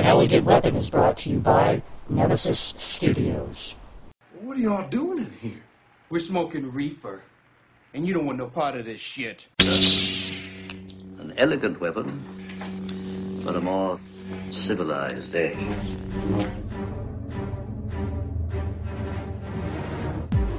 An 0.00 0.06
Elegant 0.06 0.46
Weapon 0.46 0.76
is 0.76 0.88
brought 0.88 1.18
to 1.18 1.28
you 1.28 1.40
by 1.40 1.82
Nemesis 2.08 2.58
Studios. 2.58 3.74
What 4.40 4.56
are 4.56 4.60
y'all 4.60 4.88
doing 4.88 5.18
in 5.18 5.30
here? 5.42 5.62
We're 6.08 6.20
smoking 6.20 6.72
reefer. 6.72 7.20
And 7.92 8.06
you 8.06 8.14
don't 8.14 8.24
want 8.24 8.38
no 8.38 8.46
part 8.46 8.76
of 8.76 8.86
this 8.86 8.98
shit. 8.98 9.44
An 11.18 11.34
elegant 11.36 11.82
weapon 11.82 12.08
for 13.42 13.54
a 13.54 13.60
more 13.60 14.00
civilized 14.50 15.34
age. 15.34 15.58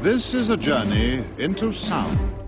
This 0.02 0.36
is 0.36 0.52
a 0.52 0.58
journey 0.58 1.24
into 1.40 1.74
sound. 1.74 2.41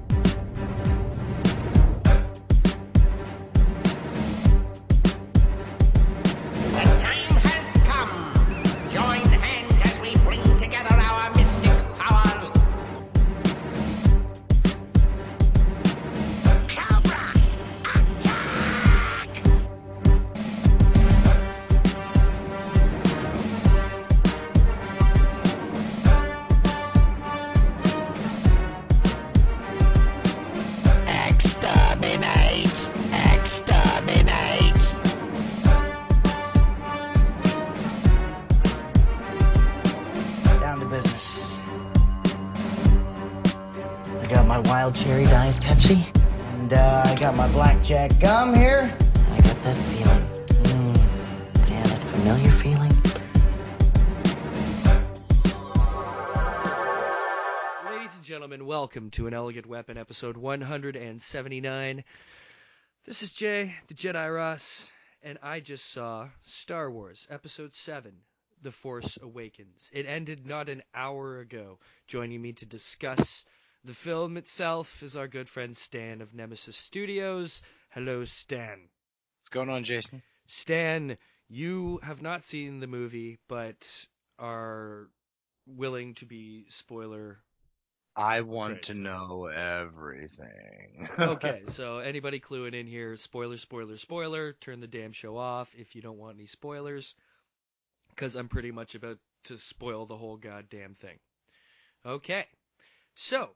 Welcome 58.93 59.09
to 59.09 59.25
an 59.25 59.33
Elegant 59.33 59.65
Weapon 59.65 59.97
episode 59.97 60.37
179. 60.37 62.03
This 63.05 63.23
is 63.23 63.33
Jay, 63.33 63.73
the 63.87 63.95
Jedi 63.95 64.31
Ross, 64.31 64.93
and 65.23 65.39
I 65.41 65.61
just 65.61 65.89
saw 65.89 66.29
Star 66.41 66.91
Wars 66.91 67.27
Episode 67.31 67.73
7, 67.73 68.13
The 68.61 68.71
Force 68.71 69.17
Awakens. 69.19 69.89
It 69.95 70.05
ended 70.05 70.45
not 70.45 70.69
an 70.69 70.83
hour 70.93 71.39
ago. 71.39 71.79
Joining 72.05 72.39
me 72.39 72.53
to 72.53 72.67
discuss 72.67 73.45
the 73.83 73.95
film 73.95 74.37
itself 74.37 75.01
is 75.01 75.17
our 75.17 75.27
good 75.27 75.49
friend 75.49 75.75
Stan 75.75 76.21
of 76.21 76.35
Nemesis 76.35 76.77
Studios. 76.77 77.63
Hello, 77.89 78.25
Stan. 78.25 78.77
What's 79.39 79.49
going 79.49 79.71
on, 79.71 79.85
Jason? 79.85 80.21
Stan, 80.45 81.17
you 81.49 81.99
have 82.03 82.21
not 82.21 82.43
seen 82.43 82.79
the 82.79 82.85
movie, 82.85 83.39
but 83.47 84.07
are 84.37 85.09
willing 85.65 86.13
to 86.13 86.27
be 86.27 86.65
spoiler 86.69 87.39
I 88.15 88.41
want 88.41 88.73
Great. 88.73 88.83
to 88.83 88.93
know 88.93 89.45
everything. 89.45 91.09
okay, 91.17 91.63
so 91.67 91.97
anybody 91.97 92.39
cluing 92.39 92.75
in 92.75 92.85
here, 92.85 93.15
spoiler, 93.15 93.57
spoiler, 93.57 93.97
spoiler, 93.97 94.53
turn 94.53 94.81
the 94.81 94.87
damn 94.87 95.13
show 95.13 95.35
off 95.37 95.73
if 95.75 95.95
you 95.95 96.01
don't 96.01 96.19
want 96.19 96.37
any 96.37 96.45
spoilers, 96.45 97.15
because 98.09 98.35
I'm 98.35 98.49
pretty 98.49 98.71
much 98.71 98.93
about 98.93 99.17
to 99.45 99.57
spoil 99.57 100.05
the 100.05 100.17
whole 100.17 100.37
goddamn 100.37 100.93
thing. 100.93 101.17
Okay, 102.05 102.45
so 103.15 103.55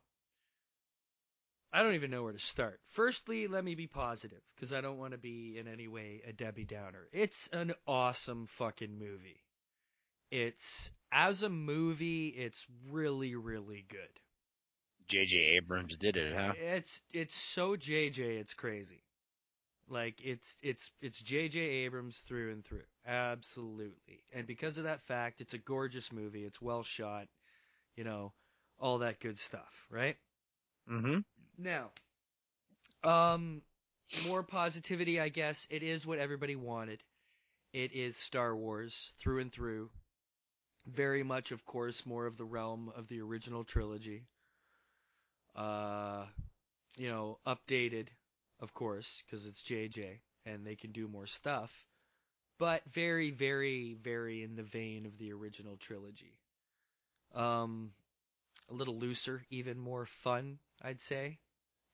I 1.72 1.84
don't 1.84 1.94
even 1.94 2.10
know 2.10 2.24
where 2.24 2.32
to 2.32 2.38
start. 2.40 2.80
Firstly, 2.86 3.46
let 3.46 3.64
me 3.64 3.76
be 3.76 3.86
positive, 3.86 4.42
because 4.56 4.72
I 4.72 4.80
don't 4.80 4.98
want 4.98 5.12
to 5.12 5.18
be 5.18 5.56
in 5.56 5.68
any 5.68 5.86
way 5.86 6.22
a 6.26 6.32
Debbie 6.32 6.64
Downer. 6.64 7.06
It's 7.12 7.48
an 7.52 7.74
awesome 7.86 8.46
fucking 8.46 8.98
movie. 8.98 9.44
It's, 10.32 10.90
as 11.12 11.44
a 11.44 11.48
movie, 11.48 12.28
it's 12.28 12.66
really, 12.90 13.36
really 13.36 13.84
good. 13.88 14.20
J.J. 15.08 15.38
Abrams 15.38 15.96
did 15.96 16.16
it, 16.16 16.36
huh? 16.36 16.52
It's 16.58 17.00
it's 17.12 17.36
so 17.36 17.76
JJ, 17.76 18.18
it's 18.18 18.52
crazy. 18.52 19.02
Like 19.88 20.20
it's 20.22 20.58
it's 20.62 20.90
it's 21.00 21.22
JJ 21.22 21.56
Abrams 21.56 22.18
through 22.18 22.52
and 22.52 22.64
through. 22.64 22.84
Absolutely. 23.06 24.22
And 24.34 24.46
because 24.46 24.76
of 24.76 24.84
that 24.84 25.00
fact, 25.00 25.40
it's 25.40 25.54
a 25.54 25.58
gorgeous 25.58 26.12
movie. 26.12 26.44
It's 26.44 26.60
well 26.60 26.82
shot, 26.82 27.26
you 27.96 28.04
know, 28.04 28.34
all 28.78 28.98
that 28.98 29.18
good 29.18 29.38
stuff, 29.38 29.86
right? 29.90 30.16
Mm-hmm. 30.90 31.20
Now, 31.56 31.90
um 33.02 33.62
more 34.26 34.42
positivity, 34.42 35.20
I 35.20 35.30
guess. 35.30 35.66
It 35.70 35.82
is 35.82 36.06
what 36.06 36.18
everybody 36.18 36.56
wanted. 36.56 37.02
It 37.72 37.92
is 37.92 38.16
Star 38.16 38.54
Wars 38.54 39.12
through 39.18 39.40
and 39.40 39.52
through. 39.52 39.90
Very 40.86 41.22
much, 41.22 41.50
of 41.52 41.64
course, 41.64 42.04
more 42.04 42.26
of 42.26 42.36
the 42.36 42.44
realm 42.44 42.92
of 42.94 43.08
the 43.08 43.20
original 43.20 43.64
trilogy 43.64 44.24
uh, 45.58 46.24
you 46.96 47.08
know, 47.08 47.38
updated, 47.44 48.06
of 48.60 48.72
course, 48.74 49.22
because 49.26 49.44
it's 49.44 49.62
JJ 49.62 50.20
and 50.46 50.64
they 50.64 50.76
can 50.76 50.92
do 50.92 51.08
more 51.08 51.26
stuff, 51.26 51.84
but 52.58 52.82
very, 52.90 53.30
very, 53.30 53.94
very 53.94 54.42
in 54.44 54.54
the 54.54 54.62
vein 54.62 55.04
of 55.04 55.18
the 55.18 55.32
original 55.32 55.76
trilogy. 55.76 56.38
Um, 57.34 57.90
a 58.70 58.74
little 58.74 58.96
looser, 58.96 59.44
even 59.50 59.78
more 59.78 60.06
fun, 60.06 60.58
I'd 60.82 61.00
say. 61.00 61.38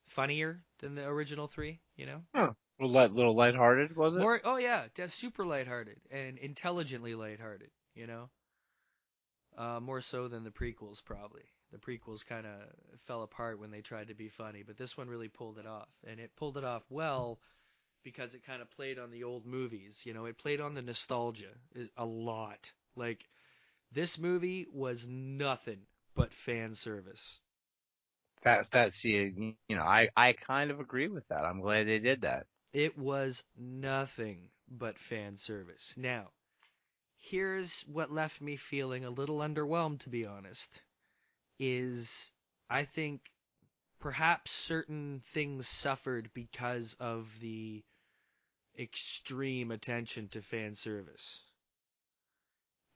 Funnier 0.07 0.61
than 0.79 0.93
the 0.93 1.05
original 1.05 1.47
three, 1.47 1.79
you 1.95 2.05
know? 2.05 2.21
Huh. 2.35 2.51
Little, 2.79 2.93
light, 2.93 3.11
little 3.13 3.33
lighthearted, 3.33 3.95
was 3.95 4.15
it? 4.15 4.19
More, 4.19 4.39
oh 4.43 4.57
yeah, 4.57 4.85
super 5.07 5.45
lighthearted 5.45 5.97
and 6.11 6.37
intelligently 6.37 7.15
lighthearted, 7.15 7.71
you 7.95 8.05
know? 8.05 8.29
Uh, 9.57 9.79
more 9.79 10.01
so 10.01 10.27
than 10.27 10.43
the 10.43 10.51
prequels, 10.51 11.03
probably. 11.03 11.45
The 11.75 11.81
prequels 11.81 12.25
kind 12.25 12.45
of 12.45 12.99
fell 13.01 13.21
apart 13.21 13.59
when 13.59 13.69
they 13.69 13.81
tried 13.81 14.07
to 14.07 14.13
be 14.13 14.29
funny, 14.29 14.63
but 14.63 14.77
this 14.77 14.97
one 14.97 15.09
really 15.09 15.27
pulled 15.27 15.57
it 15.57 15.65
off. 15.65 15.89
And 16.07 16.21
it 16.21 16.33
pulled 16.37 16.55
it 16.57 16.63
off 16.63 16.85
well 16.89 17.37
because 18.01 18.33
it 18.33 18.45
kind 18.45 18.61
of 18.61 18.71
played 18.71 18.97
on 18.97 19.11
the 19.11 19.25
old 19.25 19.45
movies. 19.45 20.05
You 20.05 20.13
know, 20.13 20.25
it 20.25 20.37
played 20.37 20.61
on 20.61 20.73
the 20.73 20.81
nostalgia 20.81 21.51
a 21.97 22.05
lot. 22.05 22.71
Like, 22.95 23.27
this 23.91 24.17
movie 24.17 24.67
was 24.71 25.05
nothing 25.09 25.81
but 26.15 26.33
fan 26.33 26.75
service. 26.75 27.41
That, 28.43 28.71
that's 28.71 29.01
the, 29.01 29.33
you 29.67 29.75
know, 29.75 29.83
I, 29.83 30.09
I 30.15 30.31
kind 30.31 30.71
of 30.71 30.79
agree 30.79 31.09
with 31.09 31.27
that. 31.27 31.43
I'm 31.43 31.59
glad 31.59 31.87
they 31.89 31.99
did 31.99 32.21
that. 32.21 32.47
It 32.73 32.97
was 32.97 33.43
nothing 33.57 34.49
but 34.69 34.97
fan 34.97 35.35
service. 35.35 35.97
Now, 35.97 36.31
here's 37.17 37.81
what 37.83 38.11
left 38.13 38.41
me 38.41 38.55
feeling 38.55 39.05
a 39.05 39.09
little 39.09 39.39
underwhelmed, 39.39 39.99
to 40.01 40.09
be 40.09 40.25
honest, 40.25 40.84
is 41.59 42.31
I 42.69 42.85
think 42.85 43.21
perhaps 43.99 44.51
certain 44.51 45.21
things 45.33 45.67
suffered 45.67 46.31
because 46.33 46.95
of 46.99 47.39
the 47.39 47.83
extreme 48.77 49.71
attention 49.71 50.29
to 50.29 50.41
fan 50.41 50.75
service. 50.75 51.43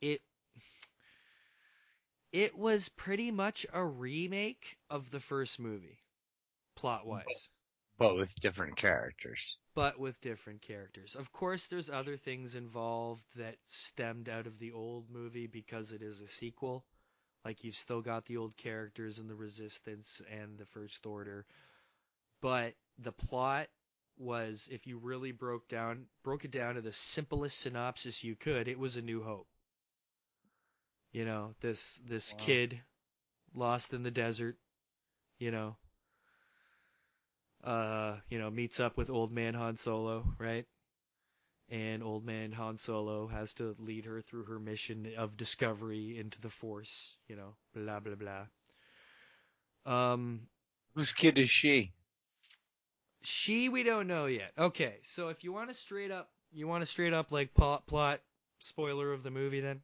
It 0.02 0.22
it 2.32 2.58
was 2.58 2.90
pretty 2.90 3.32
much 3.32 3.66
a 3.72 3.86
remake 3.86 4.78
of 4.90 5.12
the 5.12 5.20
first 5.20 5.60
movie, 5.60 6.00
plot 6.76 7.06
wise. 7.06 7.50
But 7.98 8.16
with 8.16 8.34
different 8.36 8.78
characters. 8.78 9.58
but 9.74 10.00
with 10.00 10.22
different 10.22 10.62
characters. 10.62 11.16
Of 11.16 11.32
course, 11.32 11.68
there's 11.68 11.90
other 11.90 12.18
things 12.18 12.56
involved 12.56 13.26
that 13.36 13.58
stemmed 13.68 14.30
out 14.30 14.46
of 14.48 14.60
the 14.60 14.72
old 14.74 15.10
movie 15.10 15.48
because 15.48 15.92
it 15.92 16.02
is 16.04 16.22
a 16.22 16.28
sequel. 16.28 16.86
Like 17.46 17.64
you've 17.64 17.76
still 17.76 18.02
got 18.02 18.26
the 18.26 18.38
old 18.38 18.56
characters 18.58 19.20
and 19.20 19.30
the 19.30 19.36
Resistance 19.36 20.22
and 20.30 20.58
the 20.58 20.66
First 20.66 21.06
Order, 21.06 21.46
but 22.42 22.76
the 22.98 23.12
plot 23.14 23.70
was, 24.18 24.68
if 24.72 24.88
you 24.88 24.98
really 24.98 25.32
broke 25.32 25.68
down 25.68 26.08
broke 26.24 26.46
it 26.46 26.52
down 26.52 26.76
to 26.76 26.82
the 26.82 26.92
simplest 26.94 27.60
synopsis 27.60 28.24
you 28.24 28.36
could, 28.36 28.68
it 28.68 28.80
was 28.80 28.96
a 28.98 29.02
New 29.02 29.24
Hope. 29.24 29.48
You 31.12 31.24
know, 31.26 31.54
this 31.60 31.98
this 32.06 32.34
Wow. 32.34 32.36
kid 32.36 32.82
lost 33.54 33.94
in 33.94 34.04
the 34.04 34.12
desert, 34.12 34.58
you 35.40 35.52
know, 35.52 35.78
uh, 37.64 38.18
you 38.30 38.40
know, 38.40 38.50
meets 38.50 38.80
up 38.80 38.98
with 38.98 39.10
old 39.10 39.32
man 39.32 39.54
Han 39.54 39.78
Solo, 39.78 40.26
right? 40.40 40.66
And 41.70 42.04
old 42.04 42.26
man 42.26 42.52
Han 42.54 42.78
Solo 42.78 43.28
has 43.28 43.54
to 43.56 43.76
lead 43.80 44.06
her 44.06 44.22
through 44.22 44.46
her 44.46 44.60
mission 44.60 45.14
of 45.18 45.38
discovery 45.38 46.18
into 46.18 46.42
the 46.42 46.50
Force, 46.50 47.16
you 47.28 47.36
know, 47.36 47.56
blah 47.74 48.00
blah 48.00 48.16
blah. 48.16 48.46
Um, 49.86 50.48
Whose 50.96 51.12
kid 51.14 51.40
is 51.40 51.50
she? 51.50 51.94
she 53.24 53.70
we 53.70 53.84
don't 53.84 54.08
know 54.08 54.26
yet. 54.26 54.52
Okay, 54.58 54.98
so 55.04 55.30
if 55.30 55.44
you 55.44 55.52
want 55.52 55.70
to 55.70 55.76
straight 55.76 56.12
up, 56.12 56.30
you 56.52 56.68
want 56.68 56.82
to 56.82 56.86
straight 56.86 57.14
up 57.14 57.32
like 57.32 57.54
plot 57.54 57.86
plot 57.88 58.22
spoiler 58.60 59.14
of 59.14 59.24
the 59.24 59.32
movie 59.32 59.62
then? 59.62 59.82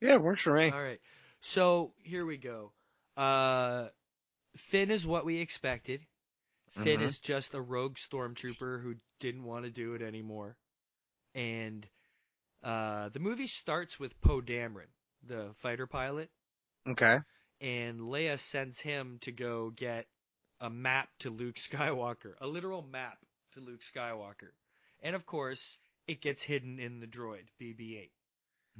Yeah, 0.00 0.14
it 0.14 0.22
works 0.22 0.42
for 0.42 0.52
me. 0.52 0.70
All 0.70 0.82
right. 0.82 1.00
So 1.40 1.92
here 2.02 2.24
we 2.24 2.36
go. 2.36 2.72
Uh, 3.16 3.88
Finn 4.56 4.90
is 4.90 5.06
what 5.06 5.24
we 5.24 5.38
expected. 5.38 6.00
Finn 6.70 7.00
Mhm. 7.00 7.08
is 7.08 7.18
just 7.18 7.54
a 7.54 7.60
rogue 7.60 7.96
stormtrooper 7.96 8.82
who 8.82 8.96
didn't 9.20 9.44
want 9.44 9.64
to 9.64 9.70
do 9.70 9.94
it 9.94 10.02
anymore. 10.02 10.56
And 11.36 11.88
uh, 12.64 13.10
the 13.10 13.20
movie 13.20 13.46
starts 13.48 14.00
with 14.00 14.20
Poe 14.20 14.42
Dameron, 14.42 14.90
the 15.24 15.54
fighter 15.56 15.86
pilot, 15.86 16.30
Okay. 16.88 17.18
and 17.60 18.00
Leia 18.00 18.38
sends 18.38 18.80
him 18.80 19.18
to 19.20 19.32
go 19.32 19.70
get 19.70 20.06
a 20.60 20.70
map 20.70 21.08
to 21.20 21.30
Luke 21.30 21.56
Skywalker, 21.56 22.34
a 22.40 22.46
literal 22.48 22.82
map 22.82 23.18
to 23.52 23.60
Luke 23.60 23.82
Skywalker. 23.82 24.52
And 25.02 25.16
of 25.16 25.26
course, 25.26 25.78
it 26.06 26.20
gets 26.22 26.42
hidden 26.42 26.78
in 26.80 27.00
the 27.00 27.06
droid 27.08 27.46
BB-8 27.60 28.10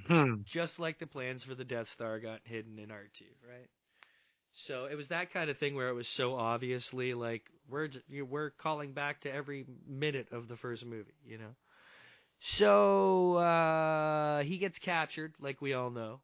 Hmm. 0.06 0.42
just 0.44 0.78
like 0.80 0.98
the 0.98 1.06
plans 1.06 1.44
for 1.44 1.54
the 1.54 1.64
Death 1.64 1.88
Star 1.88 2.20
got 2.20 2.40
hidden 2.44 2.78
in 2.78 2.90
R2, 2.90 3.24
right? 3.48 3.68
So 4.52 4.86
it 4.86 4.96
was 4.96 5.08
that 5.08 5.32
kind 5.32 5.50
of 5.50 5.58
thing 5.58 5.74
where 5.76 5.88
it 5.88 5.94
was 5.94 6.08
so 6.08 6.36
obviously 6.36 7.14
like 7.14 7.50
we're 7.68 7.90
we're 8.28 8.50
calling 8.50 8.92
back 8.92 9.20
to 9.22 9.32
every 9.32 9.66
minute 9.86 10.32
of 10.32 10.48
the 10.48 10.56
first 10.56 10.86
movie, 10.86 11.14
you 11.24 11.38
know. 11.38 11.54
So 12.40 13.34
uh, 13.34 14.42
he 14.42 14.58
gets 14.58 14.78
captured, 14.78 15.34
like 15.40 15.60
we 15.60 15.74
all 15.74 15.90
know, 15.90 16.20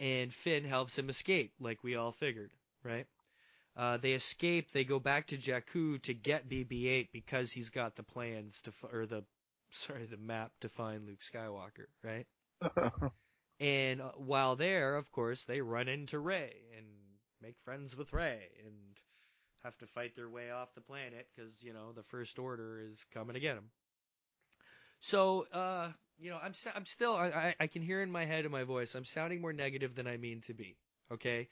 and 0.00 0.32
Finn 0.32 0.64
helps 0.64 0.98
him 0.98 1.08
escape, 1.08 1.52
like 1.60 1.82
we 1.84 1.96
all 1.96 2.12
figured, 2.12 2.52
right? 2.82 3.06
Uh, 3.76 3.96
they 3.96 4.12
escape. 4.12 4.72
They 4.72 4.84
go 4.84 4.98
back 4.98 5.28
to 5.28 5.36
Jakku 5.36 6.02
to 6.02 6.14
get 6.14 6.48
BB-8 6.48 7.08
because 7.12 7.52
he's 7.52 7.70
got 7.70 7.94
the 7.94 8.02
plans 8.02 8.62
to, 8.62 8.72
or 8.92 9.06
the, 9.06 9.24
sorry, 9.70 10.06
the 10.06 10.16
map 10.16 10.52
to 10.60 10.68
find 10.68 11.06
Luke 11.06 11.20
Skywalker, 11.20 11.86
right? 12.02 12.26
And 13.60 14.00
uh, 14.00 14.12
while 14.16 14.56
there, 14.56 14.96
of 14.96 15.10
course, 15.10 15.44
they 15.44 15.60
run 15.60 15.88
into 15.88 16.18
Rey 16.18 16.54
and 16.76 16.86
make 17.42 17.58
friends 17.58 17.96
with 17.96 18.12
Rey 18.12 18.48
and 18.64 18.74
have 19.64 19.76
to 19.78 19.86
fight 19.86 20.14
their 20.14 20.28
way 20.28 20.50
off 20.50 20.74
the 20.74 20.80
planet 20.80 21.26
because 21.34 21.62
you 21.62 21.72
know 21.72 21.92
the 21.92 22.04
First 22.04 22.38
Order 22.38 22.80
is 22.80 23.04
coming 23.12 23.34
to 23.34 23.40
get 23.40 23.56
them. 23.56 23.70
So, 25.00 25.46
uh, 25.52 25.90
you 26.18 26.30
know, 26.30 26.38
I'm 26.42 26.52
I'm 26.74 26.86
still 26.86 27.14
I, 27.14 27.54
I 27.58 27.66
can 27.66 27.82
hear 27.82 28.02
in 28.02 28.10
my 28.10 28.24
head 28.24 28.44
and 28.44 28.52
my 28.52 28.64
voice 28.64 28.94
I'm 28.94 29.04
sounding 29.04 29.40
more 29.40 29.52
negative 29.52 29.94
than 29.94 30.06
I 30.06 30.16
mean 30.16 30.40
to 30.42 30.54
be. 30.54 30.76
Okay, 31.12 31.48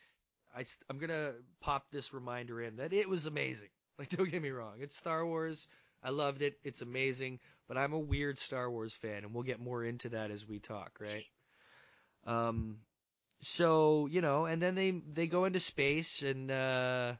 I 0.56 0.64
I'm 0.90 0.98
gonna 0.98 1.32
pop 1.60 1.86
this 1.90 2.12
reminder 2.12 2.60
in 2.60 2.76
that 2.76 2.92
it 2.92 3.08
was 3.08 3.26
amazing. 3.26 3.68
Like, 3.98 4.10
don't 4.10 4.30
get 4.30 4.42
me 4.42 4.50
wrong, 4.50 4.74
it's 4.80 4.94
Star 4.94 5.24
Wars. 5.24 5.68
I 6.02 6.10
loved 6.10 6.42
it. 6.42 6.58
It's 6.62 6.82
amazing. 6.82 7.40
But 7.66 7.78
I'm 7.78 7.94
a 7.94 7.98
weird 7.98 8.36
Star 8.36 8.70
Wars 8.70 8.92
fan, 8.92 9.24
and 9.24 9.32
we'll 9.32 9.42
get 9.42 9.58
more 9.58 9.82
into 9.82 10.10
that 10.10 10.30
as 10.30 10.46
we 10.46 10.58
talk, 10.58 10.98
right? 11.00 11.24
Um, 12.26 12.76
so 13.40 14.06
you 14.06 14.20
know, 14.20 14.44
and 14.44 14.60
then 14.60 14.74
they 14.74 14.90
they 14.90 15.26
go 15.26 15.46
into 15.46 15.60
space, 15.60 16.22
and 16.22 16.50
uh, 16.50 17.14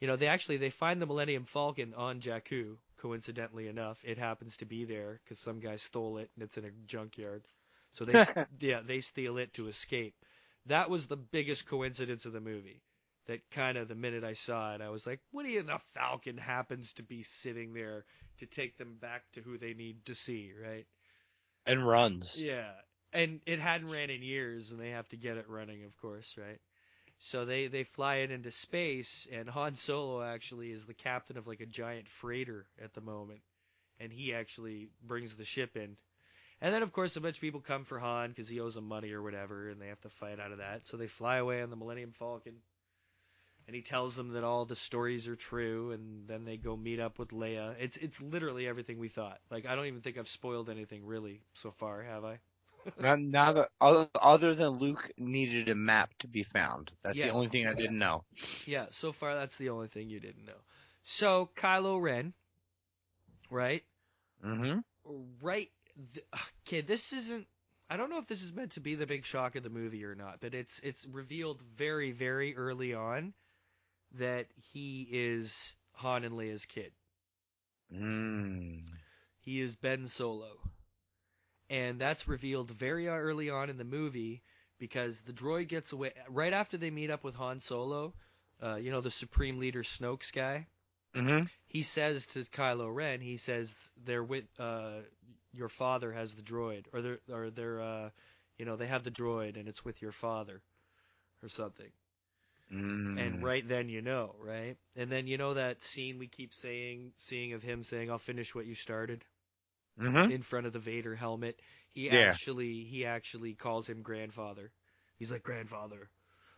you 0.00 0.06
know, 0.08 0.16
they 0.16 0.28
actually 0.28 0.56
they 0.58 0.70
find 0.70 1.00
the 1.00 1.06
Millennium 1.06 1.44
Falcon 1.44 1.94
on 1.94 2.20
Jakku. 2.20 2.76
Coincidentally 3.06 3.68
enough, 3.68 4.04
it 4.04 4.18
happens 4.18 4.56
to 4.56 4.66
be 4.66 4.84
there 4.84 5.20
because 5.22 5.38
some 5.38 5.60
guy 5.60 5.76
stole 5.76 6.18
it, 6.18 6.30
and 6.34 6.42
it's 6.42 6.58
in 6.58 6.64
a 6.64 6.70
junkyard. 6.86 7.46
So 7.92 8.04
they 8.04 8.14
yeah 8.60 8.80
they 8.80 9.00
steal 9.00 9.38
it 9.38 9.54
to 9.54 9.68
escape. 9.68 10.14
That 10.66 10.90
was 10.90 11.06
the 11.06 11.16
biggest 11.16 11.68
coincidence 11.68 12.26
of 12.26 12.32
the 12.32 12.40
movie. 12.40 12.82
That 13.26 13.48
kind 13.50 13.78
of 13.78 13.88
the 13.88 13.94
minute 13.94 14.24
I 14.24 14.32
saw 14.32 14.74
it, 14.74 14.80
I 14.80 14.88
was 14.90 15.06
like, 15.06 15.20
"What 15.30 15.46
do? 15.46 15.62
The 15.62 15.78
Falcon 15.94 16.36
happens 16.36 16.94
to 16.94 17.04
be 17.04 17.22
sitting 17.22 17.72
there 17.74 18.04
to 18.38 18.46
take 18.46 18.76
them 18.76 18.96
back 19.00 19.22
to 19.34 19.40
who 19.40 19.56
they 19.56 19.74
need 19.74 20.04
to 20.06 20.14
see, 20.16 20.52
right? 20.60 20.86
and 21.66 21.86
runs. 21.86 22.36
Yeah, 22.36 22.72
and 23.12 23.40
it 23.46 23.60
hadn't 23.60 23.88
ran 23.90 24.10
in 24.10 24.22
years, 24.22 24.72
and 24.72 24.80
they 24.80 24.90
have 24.90 25.08
to 25.10 25.16
get 25.16 25.36
it 25.36 25.48
running, 25.48 25.84
of 25.84 25.96
course, 25.96 26.36
right? 26.36 26.60
So 27.18 27.44
they 27.44 27.66
they 27.68 27.84
fly 27.84 28.16
it 28.16 28.30
into 28.30 28.50
space, 28.50 29.26
and 29.32 29.48
Han 29.48 29.74
Solo 29.74 30.22
actually 30.22 30.70
is 30.70 30.86
the 30.86 30.94
captain 30.94 31.38
of 31.38 31.46
like 31.46 31.60
a 31.60 31.66
giant 31.66 32.08
freighter 32.08 32.66
at 32.82 32.92
the 32.92 33.00
moment, 33.00 33.40
and 33.98 34.12
he 34.12 34.34
actually 34.34 34.90
brings 35.02 35.34
the 35.34 35.44
ship 35.44 35.76
in. 35.76 35.96
And 36.60 36.74
then, 36.74 36.82
of 36.82 36.92
course, 36.92 37.16
a 37.16 37.20
bunch 37.20 37.36
of 37.36 37.40
people 37.40 37.60
come 37.60 37.84
for 37.84 37.98
Han 37.98 38.30
because 38.30 38.48
he 38.48 38.60
owes 38.60 38.74
them 38.74 38.88
money 38.88 39.12
or 39.12 39.22
whatever, 39.22 39.68
and 39.68 39.80
they 39.80 39.88
have 39.88 40.00
to 40.02 40.08
fight 40.08 40.40
out 40.40 40.52
of 40.52 40.58
that. 40.58 40.86
So 40.86 40.96
they 40.96 41.06
fly 41.06 41.36
away 41.36 41.62
on 41.62 41.70
the 41.70 41.76
Millennium 41.76 42.12
Falcon, 42.12 42.62
and 43.66 43.74
he 43.74 43.82
tells 43.82 44.14
them 44.14 44.30
that 44.30 44.44
all 44.44 44.64
the 44.64 44.76
stories 44.76 45.28
are 45.28 45.36
true, 45.36 45.92
and 45.92 46.28
then 46.28 46.44
they 46.44 46.56
go 46.56 46.76
meet 46.76 47.00
up 47.00 47.18
with 47.18 47.30
Leia. 47.30 47.74
It's 47.78 47.96
it's 47.96 48.20
literally 48.22 48.66
everything 48.66 48.98
we 48.98 49.08
thought. 49.08 49.40
Like 49.50 49.66
I 49.66 49.74
don't 49.74 49.86
even 49.86 50.02
think 50.02 50.18
I've 50.18 50.28
spoiled 50.28 50.68
anything 50.70 51.04
really 51.06 51.42
so 51.54 51.70
far, 51.70 52.02
have 52.02 52.24
I? 52.24 52.38
Now, 53.00 53.16
now 53.16 53.52
that 53.52 53.70
other, 53.80 54.08
other 54.20 54.54
than 54.54 54.68
Luke 54.70 55.10
needed 55.16 55.68
a 55.68 55.74
map 55.74 56.10
to 56.20 56.28
be 56.28 56.42
found, 56.42 56.92
that's 57.02 57.16
Yeah. 57.16 57.26
the 57.26 57.32
only 57.32 57.48
thing 57.48 57.66
I 57.66 57.74
didn't 57.74 57.98
know. 57.98 58.24
Yeah, 58.66 58.86
so 58.90 59.12
far 59.12 59.34
that's 59.34 59.56
the 59.56 59.70
only 59.70 59.88
thing 59.88 60.08
you 60.08 60.20
didn't 60.20 60.44
know. 60.44 60.60
So 61.02 61.50
Kylo 61.56 62.00
Ren, 62.00 62.32
right? 63.50 63.84
Mm-hmm. 64.44 64.80
Right. 65.40 65.70
Th- 66.14 66.26
okay, 66.66 66.80
this 66.80 67.12
isn't. 67.12 67.46
I 67.88 67.96
don't 67.96 68.10
know 68.10 68.18
if 68.18 68.26
this 68.26 68.42
is 68.42 68.52
meant 68.52 68.72
to 68.72 68.80
be 68.80 68.96
the 68.96 69.06
big 69.06 69.24
shock 69.24 69.54
of 69.54 69.62
the 69.62 69.70
movie 69.70 70.04
or 70.04 70.14
not, 70.14 70.40
but 70.40 70.54
it's 70.54 70.80
it's 70.80 71.06
revealed 71.06 71.62
very 71.76 72.10
very 72.10 72.56
early 72.56 72.94
on 72.94 73.32
that 74.12 74.46
he 74.56 75.06
is 75.10 75.76
Han 75.94 76.24
and 76.24 76.34
Leia's 76.36 76.66
kid. 76.66 76.92
Mm. 77.92 78.82
He 79.40 79.60
is 79.60 79.76
Ben 79.76 80.08
Solo. 80.08 80.58
And 81.68 82.00
that's 82.00 82.28
revealed 82.28 82.70
very 82.70 83.08
early 83.08 83.50
on 83.50 83.70
in 83.70 83.76
the 83.76 83.84
movie 83.84 84.42
because 84.78 85.20
the 85.22 85.32
droid 85.32 85.68
gets 85.68 85.92
away 85.92 86.12
right 86.28 86.52
after 86.52 86.76
they 86.76 86.90
meet 86.90 87.10
up 87.10 87.24
with 87.24 87.34
Han 87.34 87.60
Solo. 87.60 88.14
Uh, 88.62 88.76
you 88.76 88.90
know 88.90 89.00
the 89.00 89.10
Supreme 89.10 89.58
Leader 89.58 89.82
Snoke's 89.82 90.30
guy. 90.30 90.66
Mm-hmm. 91.14 91.46
he 91.66 91.82
says 91.82 92.26
to 92.26 92.40
Kylo 92.40 92.94
Ren, 92.94 93.20
he 93.22 93.38
says 93.38 93.90
they're 94.04 94.22
with 94.22 94.44
uh 94.58 95.00
your 95.54 95.70
father 95.70 96.12
has 96.12 96.34
the 96.34 96.42
droid 96.42 96.84
or 96.92 97.00
they're 97.00 97.20
or 97.32 97.50
they're 97.50 97.80
uh 97.80 98.10
you 98.58 98.66
know 98.66 98.76
they 98.76 98.86
have 98.86 99.02
the 99.02 99.10
droid 99.10 99.56
and 99.56 99.66
it's 99.66 99.82
with 99.82 100.02
your 100.02 100.12
father 100.12 100.60
or 101.42 101.48
something. 101.48 101.90
Mm. 102.70 103.18
And 103.18 103.42
right 103.42 103.66
then 103.66 103.88
you 103.88 104.02
know, 104.02 104.34
right? 104.40 104.76
And 104.94 105.10
then 105.10 105.26
you 105.26 105.38
know 105.38 105.54
that 105.54 105.82
scene 105.82 106.18
we 106.18 106.26
keep 106.26 106.52
saying 106.52 107.12
seeing 107.16 107.54
of 107.54 107.62
him 107.62 107.82
saying 107.82 108.10
I'll 108.10 108.18
finish 108.18 108.54
what 108.54 108.66
you 108.66 108.74
started 108.74 109.24
Mm-hmm. 110.00 110.30
in 110.30 110.42
front 110.42 110.66
of 110.66 110.72
the 110.72 110.78
Vader 110.78 111.14
helmet. 111.14 111.60
He 111.90 112.10
Yeah. 112.10 112.28
actually 112.28 112.84
he 112.84 113.04
actually 113.06 113.54
calls 113.54 113.88
him 113.88 114.02
grandfather. 114.02 114.72
He's 115.16 115.30
like 115.30 115.42
grandfather, 115.42 116.10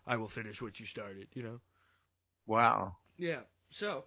I 0.06 0.16
will 0.16 0.28
finish 0.28 0.60
what 0.62 0.78
you 0.80 0.86
started, 0.86 1.28
you 1.34 1.42
know. 1.42 1.60
Wow. 2.46 2.96
Yeah. 3.16 3.42
So, 3.70 4.04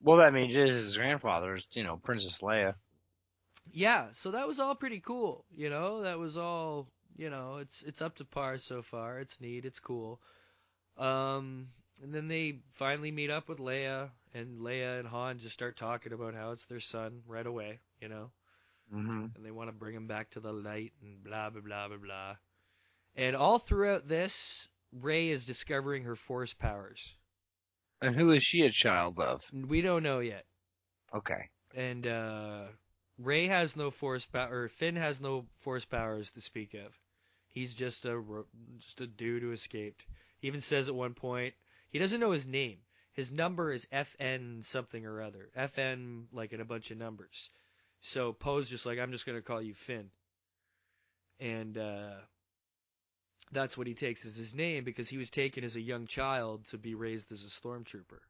Well, 0.00 0.16
that 0.18 0.32
means 0.32 0.54
his 0.54 0.96
grandfather's, 0.96 1.66
you 1.72 1.82
know, 1.84 1.96
Princess 1.96 2.40
Leia. 2.40 2.74
yeah, 3.72 4.08
so 4.12 4.30
that 4.32 4.46
was 4.46 4.60
all 4.60 4.74
pretty 4.74 5.00
cool. 5.00 5.44
You 5.50 5.70
know, 5.70 6.02
that 6.02 6.18
was 6.18 6.36
all. 6.38 6.88
You 7.16 7.30
know, 7.30 7.56
it's 7.56 7.82
it's 7.82 8.00
up 8.02 8.16
to 8.16 8.24
par 8.24 8.56
so 8.58 8.82
far. 8.82 9.18
It's 9.18 9.40
neat. 9.40 9.64
It's 9.64 9.80
cool. 9.80 10.20
Um, 10.96 11.68
and 12.02 12.12
then 12.14 12.28
they 12.28 12.60
finally 12.72 13.10
meet 13.10 13.30
up 13.30 13.48
with 13.48 13.58
Leia, 13.58 14.10
and 14.34 14.60
Leia 14.60 14.98
and 15.00 15.08
Han 15.08 15.38
just 15.38 15.54
start 15.54 15.76
talking 15.76 16.12
about 16.12 16.34
how 16.34 16.52
it's 16.52 16.66
their 16.66 16.80
son 16.80 17.22
right 17.26 17.46
away. 17.46 17.80
You 18.00 18.08
know, 18.08 18.30
Mm-hmm. 18.94 19.26
and 19.36 19.44
they 19.44 19.50
want 19.50 19.68
to 19.68 19.72
bring 19.74 19.94
him 19.94 20.06
back 20.06 20.30
to 20.30 20.40
the 20.40 20.52
light, 20.52 20.92
and 21.02 21.22
blah 21.22 21.50
blah 21.50 21.60
blah 21.62 21.88
blah 21.88 21.96
blah. 21.98 22.36
And 23.16 23.36
all 23.36 23.58
throughout 23.58 24.08
this, 24.08 24.68
Rey 24.92 25.28
is 25.28 25.44
discovering 25.46 26.04
her 26.04 26.16
force 26.16 26.54
powers. 26.54 27.14
And 28.00 28.14
who 28.14 28.30
is 28.30 28.42
she 28.44 28.62
a 28.62 28.70
child 28.70 29.18
of? 29.18 29.50
We 29.52 29.80
don't 29.82 30.02
know 30.04 30.20
yet. 30.20 30.44
Okay. 31.14 31.48
and 31.76 32.06
uh, 32.06 32.62
Rey 33.18 33.46
has 33.46 33.76
no 33.76 33.90
force 33.90 34.24
power. 34.24 34.62
Or 34.62 34.68
Finn 34.68 34.96
has 34.96 35.20
no 35.20 35.46
force 35.60 35.84
powers 35.84 36.30
to 36.30 36.40
speak 36.40 36.74
of. 36.74 36.96
He's 37.48 37.74
just 37.74 38.06
a 38.06 38.22
just 38.78 39.00
a 39.00 39.06
dude 39.06 39.42
who 39.42 39.52
escaped. 39.52 40.06
He 40.40 40.46
even 40.46 40.60
says 40.60 40.88
at 40.88 40.94
one 40.94 41.14
point 41.14 41.54
he 41.90 41.98
doesn't 41.98 42.20
know 42.20 42.30
his 42.30 42.46
name. 42.46 42.78
His 43.12 43.32
number 43.32 43.72
is 43.72 43.86
FN 43.86 44.64
something 44.64 45.04
or 45.04 45.22
other. 45.22 45.50
FN 45.56 46.26
like 46.32 46.52
in 46.52 46.60
a 46.60 46.64
bunch 46.64 46.90
of 46.90 46.98
numbers. 46.98 47.50
So 48.00 48.32
Poe's 48.32 48.70
just 48.70 48.86
like 48.86 48.98
I'm 48.98 49.12
just 49.12 49.26
gonna 49.26 49.42
call 49.42 49.60
you 49.60 49.74
Finn. 49.74 50.10
And 51.40 51.76
uh, 51.76 52.14
that's 53.52 53.76
what 53.78 53.86
he 53.86 53.94
takes 53.94 54.24
as 54.26 54.36
his 54.36 54.54
name 54.54 54.84
because 54.84 55.08
he 55.08 55.18
was 55.18 55.30
taken 55.30 55.64
as 55.64 55.76
a 55.76 55.80
young 55.80 56.06
child 56.06 56.64
to 56.66 56.78
be 56.78 56.94
raised 56.94 57.32
as 57.32 57.44
a 57.44 57.48
stormtrooper. 57.48 58.20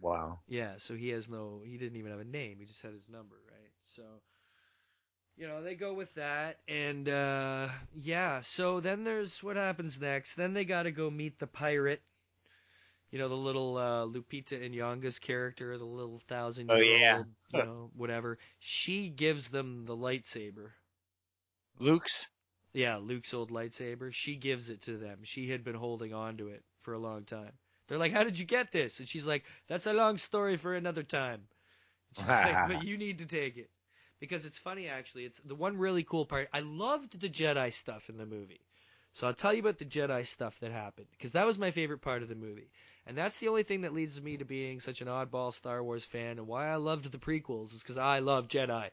Wow. 0.00 0.40
Yeah, 0.48 0.74
so 0.76 0.94
he 0.94 1.10
has 1.10 1.28
no, 1.28 1.62
he 1.64 1.78
didn't 1.78 1.96
even 1.96 2.10
have 2.10 2.20
a 2.20 2.24
name. 2.24 2.58
He 2.58 2.66
just 2.66 2.82
had 2.82 2.92
his 2.92 3.08
number, 3.08 3.36
right? 3.50 3.72
So, 3.80 4.02
you 5.36 5.46
know, 5.46 5.62
they 5.62 5.74
go 5.74 5.94
with 5.94 6.14
that, 6.14 6.58
and 6.68 7.08
uh, 7.08 7.68
yeah. 7.94 8.40
So 8.40 8.80
then 8.80 9.04
there's 9.04 9.42
what 9.42 9.56
happens 9.56 10.00
next. 10.00 10.34
Then 10.34 10.52
they 10.52 10.64
got 10.64 10.84
to 10.84 10.90
go 10.90 11.10
meet 11.10 11.38
the 11.38 11.46
pirate. 11.46 12.02
You 13.14 13.20
know, 13.20 13.28
the 13.28 13.36
little 13.36 13.76
uh, 13.76 14.06
Lupita 14.06 14.58
Nyong'o's 14.68 15.20
character, 15.20 15.78
the 15.78 15.84
little 15.84 16.18
thousand 16.18 16.68
year 16.68 16.98
yeah. 16.98 17.16
old, 17.18 17.26
you 17.52 17.62
know, 17.62 17.90
whatever. 17.96 18.38
She 18.58 19.08
gives 19.08 19.50
them 19.50 19.84
the 19.84 19.96
lightsaber. 19.96 20.70
Luke's. 21.78 22.26
Yeah, 22.72 22.96
Luke's 22.96 23.32
old 23.32 23.52
lightsaber. 23.52 24.12
She 24.12 24.34
gives 24.34 24.68
it 24.68 24.80
to 24.82 24.96
them. 24.96 25.20
She 25.22 25.48
had 25.48 25.62
been 25.62 25.76
holding 25.76 26.12
on 26.12 26.38
to 26.38 26.48
it 26.48 26.64
for 26.80 26.92
a 26.92 26.98
long 26.98 27.22
time. 27.22 27.52
They're 27.86 27.98
like, 27.98 28.10
"How 28.10 28.24
did 28.24 28.36
you 28.36 28.46
get 28.46 28.72
this?" 28.72 28.98
And 28.98 29.08
she's 29.08 29.28
like, 29.28 29.44
"That's 29.68 29.86
a 29.86 29.92
long 29.92 30.18
story 30.18 30.56
for 30.56 30.74
another 30.74 31.04
time." 31.04 31.42
She's 32.16 32.26
like, 32.26 32.66
"But 32.66 32.82
you 32.88 32.98
need 32.98 33.18
to 33.18 33.26
take 33.26 33.56
it." 33.56 33.70
Because 34.18 34.44
it's 34.44 34.58
funny 34.58 34.88
actually. 34.88 35.24
It's 35.24 35.38
the 35.38 35.54
one 35.54 35.76
really 35.76 36.02
cool 36.02 36.26
part. 36.26 36.48
I 36.52 36.60
loved 36.60 37.20
the 37.20 37.28
Jedi 37.28 37.72
stuff 37.72 38.08
in 38.08 38.18
the 38.18 38.26
movie. 38.26 38.66
So 39.12 39.28
I'll 39.28 39.34
tell 39.34 39.54
you 39.54 39.60
about 39.60 39.78
the 39.78 39.84
Jedi 39.84 40.26
stuff 40.26 40.58
that 40.58 40.72
happened 40.72 41.06
because 41.12 41.30
that 41.32 41.46
was 41.46 41.56
my 41.56 41.70
favorite 41.70 42.00
part 42.00 42.24
of 42.24 42.28
the 42.28 42.34
movie. 42.34 42.68
And 43.06 43.16
that's 43.16 43.38
the 43.38 43.48
only 43.48 43.62
thing 43.64 43.82
that 43.82 43.92
leads 43.92 44.20
me 44.20 44.36
to 44.38 44.44
being 44.44 44.80
such 44.80 45.00
an 45.02 45.08
oddball 45.08 45.52
Star 45.52 45.82
Wars 45.82 46.04
fan 46.04 46.38
and 46.38 46.46
why 46.46 46.68
I 46.68 46.76
loved 46.76 47.10
the 47.10 47.18
prequels 47.18 47.74
is 47.74 47.82
because 47.82 47.98
I 47.98 48.20
love 48.20 48.48
Jedi. 48.48 48.90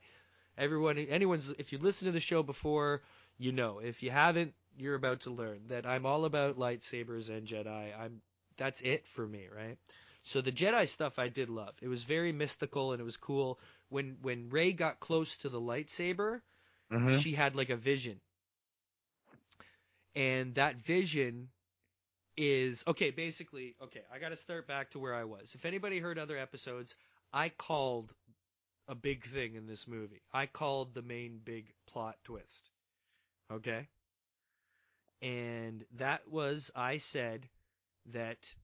Everyone, 0.58 0.98
anyone's, 0.98 1.50
if 1.50 1.72
you 1.72 1.78
listen 1.80 2.08
to 2.08 2.12
the 2.12 2.20
show 2.20 2.44
before, 2.44 3.02
you 3.38 3.52
know. 3.52 3.80
If 3.80 4.04
you 4.04 4.12
haven't, 4.12 4.54
you're 4.78 4.96
about 4.96 5.22
to 5.22 5.32
learn 5.32 5.62
that 5.68 5.86
I'm 5.86 6.06
all 6.06 6.26
about 6.26 6.58
lightsabers 6.60 7.30
and 7.30 7.48
Jedi. 7.48 7.98
I'm, 7.98 8.22
that's 8.58 8.82
it 8.82 9.08
for 9.08 9.26
me, 9.26 9.48
right? 9.56 9.78
So 10.24 10.42
the 10.42 10.52
Jedi 10.52 10.88
stuff 10.88 11.18
I 11.18 11.30
did 11.30 11.50
love. 11.50 11.76
It 11.82 11.88
was 11.88 12.04
very 12.04 12.32
mystical 12.32 12.92
and 12.92 13.02
it 13.02 13.06
was 13.06 13.18
cool. 13.18 13.60
When 13.90 14.18
when 14.22 14.50
Rey 14.50 14.72
got 14.74 15.00
close 15.00 15.38
to 15.38 15.50
the 15.50 15.60
lightsaber, 15.62 16.42
Mhm. 16.92 17.20
she 17.22 17.34
had 17.34 17.56
like 17.56 17.70
a 17.70 17.76
vision. 17.78 18.20
And 20.16 20.56
that 20.56 20.76
vision 20.76 21.50
is 22.42 22.84
okay, 22.88 23.12
basically, 23.12 23.76
okay, 23.84 24.02
I 24.12 24.18
got 24.18 24.30
to 24.30 24.36
start 24.36 24.68
back 24.68 24.90
to 24.92 25.00
where 25.00 25.14
I 25.14 25.26
was. 25.26 25.54
If 25.54 25.64
anybody 25.64 26.00
heard 26.00 26.18
other 26.18 26.40
episodes, 26.40 26.96
I 27.32 27.50
called 27.50 28.12
a 28.88 28.96
big 28.96 29.24
thing 29.24 29.54
in 29.54 29.68
this 29.68 29.88
movie. 29.88 30.24
I 30.34 30.48
called 30.48 30.96
the 30.96 31.04
main 31.04 31.40
big 31.44 31.72
plot 31.86 32.18
twist. 32.24 32.72
Okay? 33.52 33.88
And 35.22 35.86
that 35.98 36.28
was 36.32 36.72
I 36.76 36.98
said 36.98 37.48
that 38.08 38.56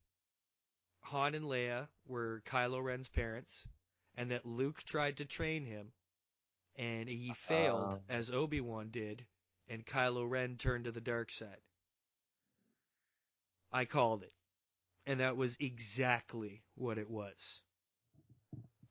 Han 1.02 1.36
and 1.36 1.46
Leia 1.46 1.88
were 2.08 2.42
Kylo 2.48 2.84
Ren's 2.84 3.10
parents 3.10 3.68
and 4.16 4.32
that 4.32 4.44
Luke 4.44 4.84
tried 4.86 5.18
to 5.18 5.26
train 5.26 5.66
him 5.66 5.92
and 6.78 7.08
he 7.08 7.32
failed 7.36 7.94
Oh. 7.94 8.02
as 8.10 8.32
Obi-Wan 8.32 8.90
did 8.90 9.24
and 9.70 9.86
Kylo 9.86 10.28
Ren 10.28 10.58
turned 10.58 10.86
to 10.86 10.92
the 10.92 11.00
dark 11.00 11.30
side. 11.30 11.62
I 13.72 13.86
called 13.86 14.24
it. 14.24 14.34
And 15.06 15.20
that 15.20 15.38
was 15.38 15.58
exactly 15.60 16.62
what 16.76 16.98
it 16.98 17.10
was. 17.10 17.62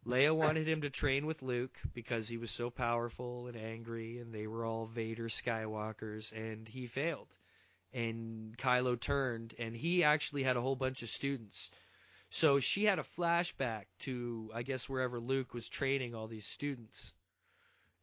Leia 0.07 0.35
wanted 0.37 0.69
him 0.69 0.83
to 0.83 0.91
train 0.91 1.27
with 1.27 1.43
Luke 1.43 1.77
because 1.93 2.29
he 2.29 2.37
was 2.37 2.51
so 2.51 2.71
powerful 2.71 3.49
and 3.49 3.57
angry 3.57 4.19
and 4.19 4.33
they 4.33 4.47
were 4.47 4.65
all 4.65 4.87
Vader 4.87 5.29
Skywalkers 5.29 6.33
and 6.33 6.67
he 6.69 6.87
failed. 6.87 7.37
And 7.93 8.57
Kylo 8.57 8.99
turned 8.99 9.55
and 9.59 9.75
he 9.75 10.05
actually 10.05 10.43
had 10.43 10.57
a 10.57 10.61
whole 10.61 10.77
bunch 10.77 11.03
of 11.03 11.09
students. 11.09 11.71
So 12.31 12.61
she 12.61 12.85
had 12.85 12.99
a 12.99 13.03
flashback 13.03 13.85
to 14.01 14.51
I 14.55 14.63
guess 14.63 14.89
wherever 14.89 15.21
Luke 15.21 15.55
was 15.55 15.69
training 15.69 16.15
all 16.15 16.27
these 16.27 16.47
students. 16.47 17.15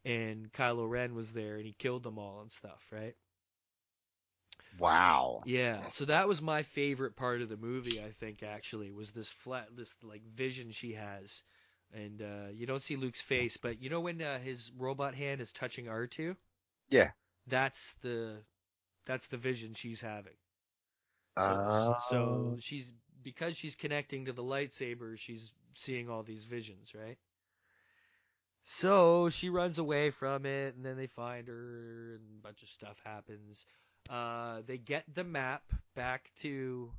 And 0.06 0.52
Kylo 0.52 0.90
Ren 0.90 1.16
was 1.16 1.34
there 1.34 1.56
and 1.56 1.66
he 1.66 1.74
killed 1.74 2.04
them 2.04 2.20
all 2.20 2.42
and 2.42 2.52
stuff, 2.52 2.88
right? 2.92 3.16
Wow. 4.78 5.44
Yeah, 5.46 5.88
so 5.88 6.06
that 6.06 6.28
was 6.28 6.42
my 6.42 6.64
favorite 6.64 7.16
part 7.16 7.42
of 7.42 7.50
the 7.50 7.58
movie. 7.58 8.02
I 8.02 8.12
think 8.12 8.44
actually 8.44 8.92
was 8.92 9.12
this 9.12 9.30
flat, 9.30 9.68
this 9.76 9.96
like 10.04 10.24
vision 10.24 10.72
she 10.72 10.94
has, 10.94 11.44
and 11.94 12.22
uh, 12.22 12.50
you 12.52 12.66
don't 12.66 12.82
see 12.82 12.96
Luke's 12.96 13.22
face, 13.22 13.58
but 13.58 13.82
you 13.82 13.90
know 13.90 14.02
when 14.02 14.22
uh, 14.22 14.40
his 14.40 14.72
robot 14.78 15.16
hand 15.16 15.42
is 15.42 15.52
touching 15.54 15.90
R 15.90 16.08
two. 16.08 16.36
Yeah. 16.90 17.12
That's 17.48 17.94
the, 18.02 18.44
that's 19.06 19.28
the 19.28 19.38
vision 19.38 19.74
she's 19.74 20.02
having. 20.02 20.38
So, 21.38 21.58
Oh. 21.60 21.96
so 21.98 22.58
she's 22.60 22.92
because 23.22 23.58
she's 23.58 23.76
connecting 23.76 24.26
to 24.26 24.34
the 24.34 24.44
lightsaber, 24.44 25.18
she's 25.18 25.54
seeing 25.74 26.10
all 26.10 26.24
these 26.24 26.44
visions, 26.46 26.94
right? 26.96 27.18
So 28.66 29.30
she 29.30 29.50
runs 29.50 29.78
away 29.78 30.10
from 30.10 30.46
it, 30.46 30.76
and 30.76 30.86
then 30.86 30.98
they 30.98 31.08
find 31.08 31.48
her, 31.48 32.16
and 32.16 32.40
a 32.40 32.42
bunch 32.42 32.62
of 32.64 32.70
stuff 32.70 33.00
happens. 33.04 33.66
Uh, 34.14 34.62
they 34.68 34.78
get 34.78 35.06
the 35.14 35.24
map 35.26 35.64
back 35.96 36.32
to, 36.38 36.92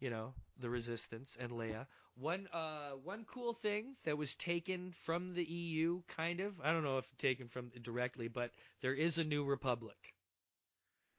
you 0.00 0.10
know, 0.10 0.34
the 0.58 0.70
Resistance 0.70 1.36
and 1.40 1.52
Leia. 1.52 1.86
One, 2.16 2.48
uh, 2.52 2.92
one 2.92 3.24
cool 3.24 3.54
thing 3.54 3.96
that 4.04 4.18
was 4.18 4.34
taken 4.34 4.92
from 4.92 5.34
the 5.34 5.44
EU, 5.44 6.02
kind 6.08 6.40
of. 6.40 6.60
I 6.60 6.72
don't 6.72 6.84
know 6.84 6.98
if 6.98 7.16
taken 7.18 7.48
from 7.48 7.70
directly, 7.82 8.28
but 8.28 8.52
there 8.80 8.94
is 8.94 9.18
a 9.18 9.24
new 9.24 9.44
republic. 9.44 10.14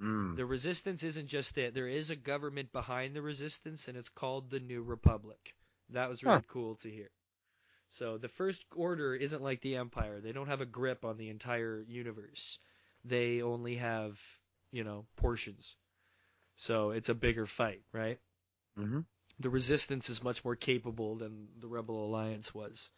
Mm. 0.01 0.35
The 0.35 0.45
resistance 0.45 1.03
isn't 1.03 1.27
just 1.27 1.55
that. 1.55 1.73
There 1.73 1.87
is 1.87 2.09
a 2.09 2.15
government 2.15 2.71
behind 2.71 3.15
the 3.15 3.21
resistance, 3.21 3.87
and 3.87 3.97
it's 3.97 4.09
called 4.09 4.49
the 4.49 4.59
New 4.59 4.81
Republic. 4.83 5.55
That 5.89 6.09
was 6.09 6.23
really 6.23 6.41
Huh. 6.41 6.41
cool 6.41 6.75
to 6.77 6.89
hear. 6.91 7.09
So 7.89 8.17
the 8.17 8.27
First 8.29 8.65
Order 8.75 9.15
isn't 9.15 9.41
like 9.43 9.61
the 9.61 9.77
Empire. 9.77 10.21
They 10.21 10.31
don't 10.33 10.47
have 10.47 10.61
a 10.61 10.65
grip 10.65 11.05
on 11.05 11.17
the 11.17 11.29
entire 11.29 11.81
universe. 11.87 12.59
They 13.05 13.41
only 13.41 13.75
have, 13.77 14.19
you 14.73 14.83
know, 14.83 15.07
portions. 15.17 15.77
So 16.57 16.91
it's 16.91 17.09
a 17.09 17.15
bigger 17.15 17.45
fight, 17.47 17.83
right? 17.93 18.19
hmm 18.77 19.01
the 19.39 19.49
resistance 19.51 20.09
is 20.09 20.23
much 20.23 20.43
more 20.43 20.55
capable 20.55 21.15
than 21.17 21.47
the 21.59 21.67
rebel 21.67 22.03
alliance 22.05 22.53
was 22.53 22.89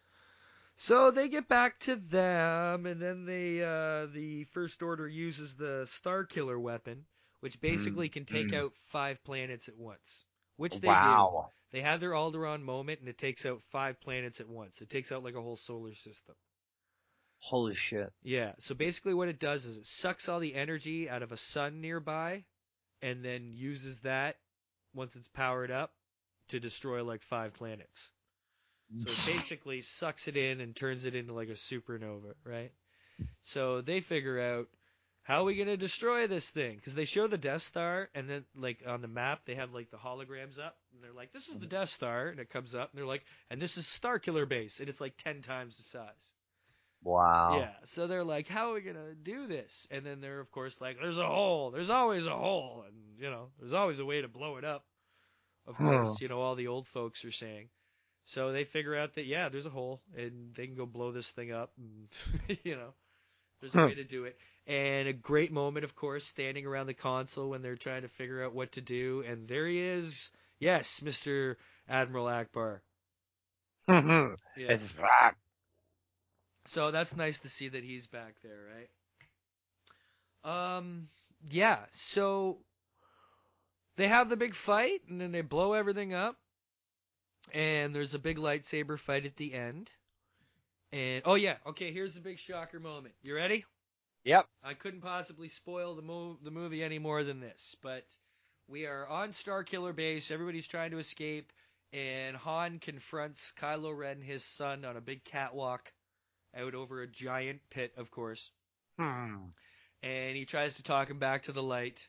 so 0.75 1.12
they 1.12 1.29
get 1.29 1.48
back 1.50 1.79
to 1.79 1.96
them 1.98 2.86
and 2.86 3.01
then 3.01 3.25
they 3.25 3.62
uh 3.63 4.05
the 4.08 4.46
first 4.46 4.84
order 4.84 5.08
uses 5.08 5.55
the 5.55 5.86
star 5.86 6.24
killer 6.25 6.60
weapon 6.60 7.05
which 7.41 7.60
basically 7.62 8.10
can 8.10 8.25
take 8.25 8.51
Mm. 8.51 8.53
out 8.53 8.75
five 8.75 9.24
planets 9.25 9.70
at 9.70 9.77
once 9.77 10.25
which 10.58 10.79
they 10.82 10.96
do 10.96 11.24
they 11.72 11.82
have 11.82 12.00
their 12.00 12.12
Alderaan 12.12 12.63
moment 12.63 13.01
and 13.01 13.10
it 13.10 13.17
takes 13.17 13.46
out 13.46 13.63
five 13.63 14.00
planets 14.01 14.41
at 14.41 14.50
once 14.50 14.82
it 14.82 14.89
takes 14.89 15.12
out 15.12 15.24
like 15.24 15.36
a 15.36 15.41
whole 15.41 15.58
solar 15.58 15.94
system 15.94 16.36
Holy 17.39 17.75
shit. 17.75 18.12
yeah 18.24 18.54
so 18.60 18.74
basically 18.74 19.13
what 19.13 19.27
it 19.27 19.39
does 19.39 19.65
is 19.65 19.77
it 19.77 19.86
sucks 19.86 20.30
all 20.30 20.39
the 20.39 20.56
energy 20.56 21.10
out 21.10 21.24
of 21.24 21.32
a 21.32 21.38
sun 21.38 21.82
nearby 21.82 22.44
and 23.01 23.24
then 23.24 23.51
uses 23.54 24.01
that 24.01 24.38
once 24.94 25.15
it's 25.15 25.27
powered 25.27 25.72
up 25.72 25.94
to 26.48 26.60
destroy 26.60 27.04
like 27.04 27.22
five 27.22 27.54
planets 27.54 28.12
so 28.98 29.10
it 29.10 29.25
basically 29.25 29.82
sucks 29.82 30.27
it 30.27 30.38
in 30.38 30.62
and 30.62 30.75
turns 30.75 31.06
it 31.06 31.15
into 31.15 31.34
like 31.34 31.50
a 31.50 31.54
supernova, 31.54 32.34
right? 32.44 32.72
So 33.42 33.82
they 33.82 34.00
figure 34.00 34.39
out 34.39 34.68
how 35.24 35.42
are 35.42 35.46
we 35.46 35.56
going 35.56 35.68
to 35.68 35.77
destroy 35.77 36.27
this 36.27 36.50
thing? 36.50 36.75
Because 36.75 36.94
they 36.94 37.06
show 37.06 37.27
the 37.27 37.38
Death 37.38 37.63
Star, 37.63 38.10
and 38.13 38.30
then 38.30 38.46
like 38.56 38.84
on 38.86 39.01
the 39.01 39.08
map 39.08 39.42
they 39.46 39.56
have 39.56 39.74
like 39.74 39.89
the 39.89 39.98
holograms 39.98 40.60
up, 40.60 40.77
and 40.94 41.04
they're 41.04 41.12
like, 41.12 41.34
"This 41.34 41.50
is 41.50 41.58
the 41.58 41.65
Death 41.65 41.89
Star," 41.89 42.27
and 42.27 42.39
it 42.39 42.51
comes 42.51 42.75
up, 42.75 42.92
and 42.92 43.00
they're 43.00 43.08
like, 43.08 43.25
"And 43.50 43.60
this 43.60 43.77
is 43.77 43.86
Starkiller 43.86 44.48
Base," 44.48 44.80
and 44.80 44.88
it's 44.88 45.01
like 45.01 45.18
ten 45.18 45.42
times 45.42 45.77
the 45.77 45.84
size. 45.84 46.34
Wow. 47.05 47.69
Yeah, 47.69 47.74
so 47.85 48.07
they're 48.07 48.24
like, 48.24 48.47
"How 48.47 48.71
are 48.71 48.74
we 48.75 48.81
gonna 48.81 49.15
do 49.15 49.47
this?" 49.47 49.88
And 49.91 50.05
then 50.05 50.21
they're 50.21 50.39
of 50.39 50.51
course 50.51 50.81
like, 50.81 50.97
"There's 51.00 51.17
a 51.17 51.25
hole. 51.27 51.71
There's 51.71 51.89
always 51.89 52.25
a 52.25 52.35
hole, 52.38 52.83
and 52.88 53.17
you 53.19 53.29
know, 53.29 53.51
there's 53.59 53.74
always 53.74 54.00
a 54.00 54.05
way 54.05 54.21
to 54.21 54.27
blow 54.27 54.57
it 54.57 54.63
up." 54.65 54.85
Of 55.67 55.79
Huh. 55.79 56.17
course, 56.17 56.21
you 56.21 56.27
know 56.27 56.41
all 56.41 56.55
the 56.55 56.67
old 56.67 56.88
folks 56.88 57.25
are 57.25 57.31
saying. 57.31 57.69
So 58.25 58.51
they 58.51 58.63
figure 58.65 58.95
out 58.95 59.13
that 59.13 59.25
yeah, 59.25 59.50
there's 59.50 59.65
a 59.67 59.69
hole, 59.71 60.01
and 60.15 60.53
they 60.55 60.67
can 60.67 60.75
go 60.75 60.85
blow 60.85 61.12
this 61.12 61.31
thing 61.31 61.51
up, 61.51 61.74
and 61.77 62.09
you 62.65 62.75
know, 62.75 62.93
there's 63.59 63.75
a 63.75 63.79
Huh. 63.79 63.89
way 63.89 63.95
to 63.95 64.03
do 64.03 64.25
it. 64.25 64.39
And 64.67 65.07
a 65.07 65.13
great 65.13 65.51
moment, 65.51 65.85
of 65.85 65.95
course, 65.95 66.25
standing 66.25 66.65
around 66.65 66.88
the 66.88 66.93
console 66.95 67.50
when 67.50 67.62
they're 67.62 67.75
trying 67.77 68.03
to 68.03 68.07
figure 68.09 68.43
out 68.43 68.53
what 68.55 68.74
to 68.74 68.81
do, 68.81 69.24
and 69.27 69.47
there 69.47 69.67
he 69.67 69.79
is. 69.79 70.31
Yes, 70.59 71.01
Mr. 71.01 71.57
Admiral 71.89 72.27
Ackbar. 72.27 72.81
Yeah. 74.55 74.75
It's 74.75 74.95
rock. 75.00 75.35
So 76.65 76.91
that's 76.91 77.15
nice 77.15 77.39
to 77.39 77.50
see 77.50 77.69
that 77.69 77.84
he's 77.84 78.07
back 78.07 78.36
there, 78.43 78.60
right? 80.43 80.77
Um, 80.77 81.07
yeah. 81.50 81.79
So 81.91 82.57
they 83.95 84.07
have 84.07 84.29
the 84.29 84.38
big 84.38 84.55
fight, 84.55 85.01
and 85.10 85.22
then 85.22 85.31
they 85.31 85.41
blow 85.41 85.74
everything 85.74 86.13
up, 86.13 86.38
and 87.53 87.93
there's 87.93 88.15
a 88.15 88.19
big 88.19 88.38
lightsaber 88.38 88.98
fight 88.98 89.25
at 89.25 89.36
the 89.36 89.53
end. 89.53 89.91
And 90.91 91.22
oh 91.25 91.36
yeah, 91.36 91.57
okay. 91.67 91.91
Here's 91.91 92.15
the 92.15 92.22
big 92.22 92.39
shocker 92.39 92.79
moment. 92.79 93.13
You 93.24 93.36
ready? 93.36 93.65
Yep. 94.24 94.48
I 94.63 94.74
couldn't 94.74 95.01
possibly 95.01 95.50
spoil 95.50 95.95
the 95.95 96.01
move 96.01 96.38
the 96.43 96.51
movie 96.51 96.84
any 96.84 96.98
more 97.00 97.24
than 97.24 97.39
this, 97.39 97.75
but 97.84 98.03
we 98.67 98.88
are 98.88 99.07
on 99.07 99.29
Starkiller 99.29 99.95
Base. 99.95 100.31
Everybody's 100.31 100.67
trying 100.67 100.91
to 100.91 100.98
escape, 100.98 101.51
and 101.93 102.36
Han 102.38 102.79
confronts 102.79 103.53
Kylo 103.55 103.95
Ren, 103.95 104.22
his 104.22 104.43
son, 104.43 104.84
on 104.84 104.98
a 104.98 105.01
big 105.01 105.24
catwalk 105.24 105.91
out 106.55 106.75
over 106.75 107.01
a 107.01 107.07
giant 107.07 107.62
pit, 107.69 107.93
of 107.97 108.12
course. 108.12 108.51
Hmm. 108.97 109.47
And 110.03 110.38
he 110.38 110.45
tries 110.45 110.75
to 110.75 110.83
talk 110.83 111.09
him 111.09 111.19
back 111.19 111.43
to 111.43 111.51
the 111.51 111.63
light. 111.63 112.07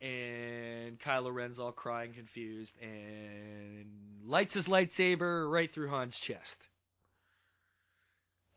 And 0.00 0.98
Kylo 0.98 1.32
Ren's 1.32 1.60
all 1.60 1.72
crying, 1.72 2.14
confused, 2.14 2.74
and 2.80 3.86
lights 4.24 4.54
his 4.54 4.66
lightsaber 4.66 5.50
right 5.50 5.70
through 5.70 5.88
Han's 5.88 6.18
chest. 6.18 6.62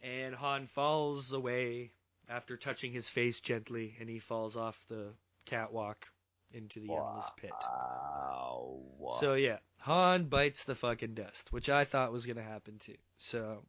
And 0.01 0.35
Han 0.35 0.67
falls 0.67 1.33
away 1.33 1.91
after 2.29 2.55
touching 2.55 2.93
his 2.93 3.09
face 3.09 3.41
gently, 3.41 3.95
and 3.99 4.09
he 4.09 4.19
falls 4.19 4.55
off 4.55 4.85
the 4.87 5.13
catwalk 5.45 6.07
into 6.53 6.79
the 6.79 6.93
endless 6.93 7.29
pit. 7.35 7.51
Wow. 7.61 8.83
So 9.19 9.33
yeah, 9.33 9.57
Han 9.79 10.25
bites 10.25 10.63
the 10.63 10.75
fucking 10.75 11.15
dust, 11.15 11.51
which 11.51 11.69
I 11.69 11.83
thought 11.83 12.13
was 12.13 12.25
gonna 12.25 12.43
happen 12.43 12.77
too. 12.79 12.95
So 13.17 13.65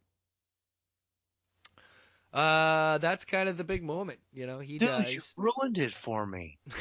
uh 2.34 2.98
that's 2.98 3.24
kind 3.24 3.48
of 3.48 3.56
the 3.56 3.64
big 3.64 3.82
moment, 3.82 4.18
you 4.32 4.46
know, 4.46 4.58
he 4.58 4.78
Dude, 4.78 4.88
dies. 4.88 5.34
you 5.38 5.44
ruined 5.56 5.78
it 5.78 5.92
for 5.92 6.26
me. 6.26 6.58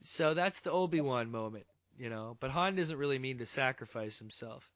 so 0.00 0.34
that's 0.34 0.60
the 0.60 0.70
Obi-Wan 0.70 1.30
moment, 1.30 1.66
you 1.98 2.08
know, 2.10 2.36
but 2.40 2.50
Han 2.50 2.74
doesn't 2.76 2.96
really 2.96 3.18
mean 3.18 3.38
to 3.38 3.46
sacrifice 3.46 4.18
himself. 4.18 4.70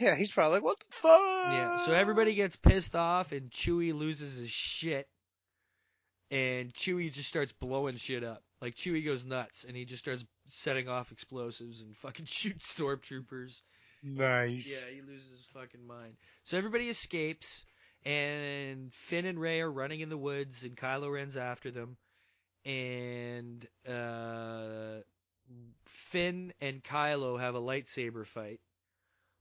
yeah, 0.00 0.16
he's 0.16 0.32
probably 0.32 0.54
like, 0.54 0.64
what 0.64 0.78
the 0.78 0.86
fuck? 0.90 1.20
Yeah, 1.52 1.76
so 1.76 1.94
everybody 1.94 2.34
gets 2.34 2.56
pissed 2.56 2.96
off 2.96 3.32
and 3.32 3.50
Chewie 3.50 3.94
loses 3.96 4.36
his 4.38 4.50
shit. 4.50 5.08
And 6.30 6.74
Chewie 6.74 7.12
just 7.12 7.28
starts 7.28 7.52
blowing 7.52 7.96
shit 7.96 8.22
up. 8.22 8.42
Like 8.60 8.74
Chewie 8.74 9.04
goes 9.04 9.24
nuts 9.24 9.64
and 9.64 9.74
he 9.76 9.84
just 9.86 10.00
starts 10.04 10.24
setting 10.46 10.88
off 10.88 11.10
explosives 11.12 11.80
and 11.82 11.96
fucking 11.96 12.24
shoots 12.26 12.74
stormtroopers. 12.74 13.62
Nice. 14.02 14.86
Yeah, 14.86 14.94
he 14.94 15.02
loses 15.02 15.30
his 15.30 15.46
fucking 15.46 15.86
mind. 15.86 16.14
So 16.44 16.56
everybody 16.58 16.88
escapes 16.88 17.64
and 18.04 18.92
Finn 18.92 19.26
and 19.26 19.40
Rey 19.40 19.60
are 19.60 19.70
running 19.70 20.00
in 20.00 20.08
the 20.08 20.16
woods 20.16 20.64
and 20.64 20.76
Kylo 20.76 21.12
Ren's 21.12 21.36
after 21.36 21.70
them. 21.70 21.96
And 22.64 23.66
uh 23.88 25.00
Finn 25.86 26.52
and 26.60 26.82
Kylo 26.82 27.38
have 27.40 27.54
a 27.54 27.60
lightsaber 27.60 28.26
fight 28.26 28.60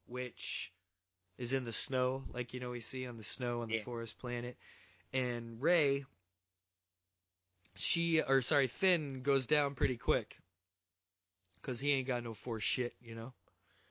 which 0.08 0.72
is 1.38 1.54
in 1.54 1.66
the 1.66 1.74
snow, 1.74 2.24
like 2.34 2.54
you 2.54 2.60
know 2.60 2.72
we 2.72 2.80
see 2.80 3.06
on 3.08 3.18
the 3.18 3.24
snow 3.24 3.62
on 3.62 3.70
the 3.70 3.76
Yeah. 3.76 3.84
forest 3.84 4.18
planet. 4.18 4.58
And 5.14 5.62
Rey, 5.62 6.06
she 7.76 8.22
or 8.22 8.42
sorry, 8.42 8.68
Finn 8.68 9.22
goes 9.22 9.46
down 9.46 9.76
pretty 9.76 9.98
quick 9.98 10.38
because 11.62 11.80
he 11.80 11.92
ain't 11.92 12.08
got 12.08 12.24
no 12.24 12.34
force 12.34 12.64
shit, 12.64 12.96
you 13.02 13.16
know. 13.16 13.34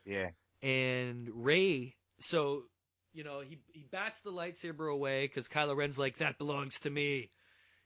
Yeah. 0.04 0.30
And 0.66 1.30
Rey, 1.44 1.94
so 2.20 2.64
you 3.12 3.24
know 3.24 3.40
he 3.40 3.58
he 3.72 3.84
bats 3.84 4.20
the 4.20 4.32
lightsaber 4.32 4.92
away 4.92 5.26
because 5.26 5.48
Kylo 5.48 5.76
Ren's 5.76 5.98
like 5.98 6.18
that 6.18 6.38
belongs 6.38 6.80
to 6.80 6.90
me, 6.90 7.30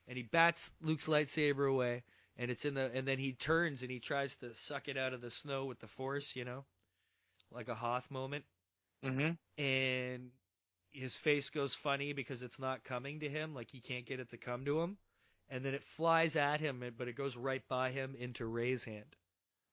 and 0.08 0.16
he 0.16 0.22
bats 0.22 0.72
Luke's 0.80 1.06
lightsaber 1.06 1.70
away, 1.70 2.04
and 2.36 2.50
it's 2.50 2.64
in 2.64 2.74
the 2.74 2.90
and 2.94 3.06
then 3.06 3.18
he 3.18 3.32
turns 3.34 3.82
and 3.82 3.90
he 3.90 4.00
tries 4.00 4.36
to 4.36 4.54
suck 4.54 4.88
it 4.88 4.96
out 4.96 5.12
of 5.12 5.20
the 5.20 5.30
snow 5.30 5.66
with 5.66 5.80
the 5.80 5.86
force, 5.88 6.36
you 6.36 6.44
know, 6.44 6.64
like 7.50 7.68
a 7.68 7.74
Hoth 7.74 8.10
moment 8.10 8.44
Mm-hmm. 9.04 9.30
and 9.58 10.30
his 10.92 11.16
face 11.16 11.50
goes 11.50 11.74
funny 11.74 12.12
because 12.12 12.42
it's 12.42 12.58
not 12.58 12.84
coming 12.84 13.20
to 13.20 13.28
him, 13.28 13.54
like 13.54 13.70
he 13.70 13.80
can't 13.80 14.06
get 14.06 14.20
it 14.20 14.30
to 14.30 14.38
come 14.38 14.64
to 14.64 14.80
him. 14.80 14.98
And 15.48 15.64
then 15.64 15.74
it 15.74 15.82
flies 15.82 16.36
at 16.36 16.60
him, 16.60 16.82
but 16.96 17.08
it 17.08 17.16
goes 17.16 17.36
right 17.36 17.62
by 17.68 17.90
him 17.90 18.14
into 18.18 18.46
Rey's 18.46 18.84
hand. 18.84 19.16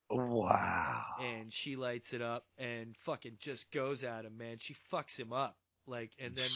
Wow. 0.10 1.04
And 1.22 1.52
she 1.52 1.76
lights 1.76 2.14
it 2.14 2.22
up 2.22 2.46
and 2.58 2.96
fucking 2.98 3.38
just 3.40 3.72
goes 3.72 4.04
at 4.04 4.26
him, 4.26 4.38
man. 4.38 4.58
She 4.60 4.76
fucks 4.92 5.20
him 5.20 5.34
up. 5.34 5.58
Like, 5.86 6.12
and 6.20 6.34
then 6.34 6.50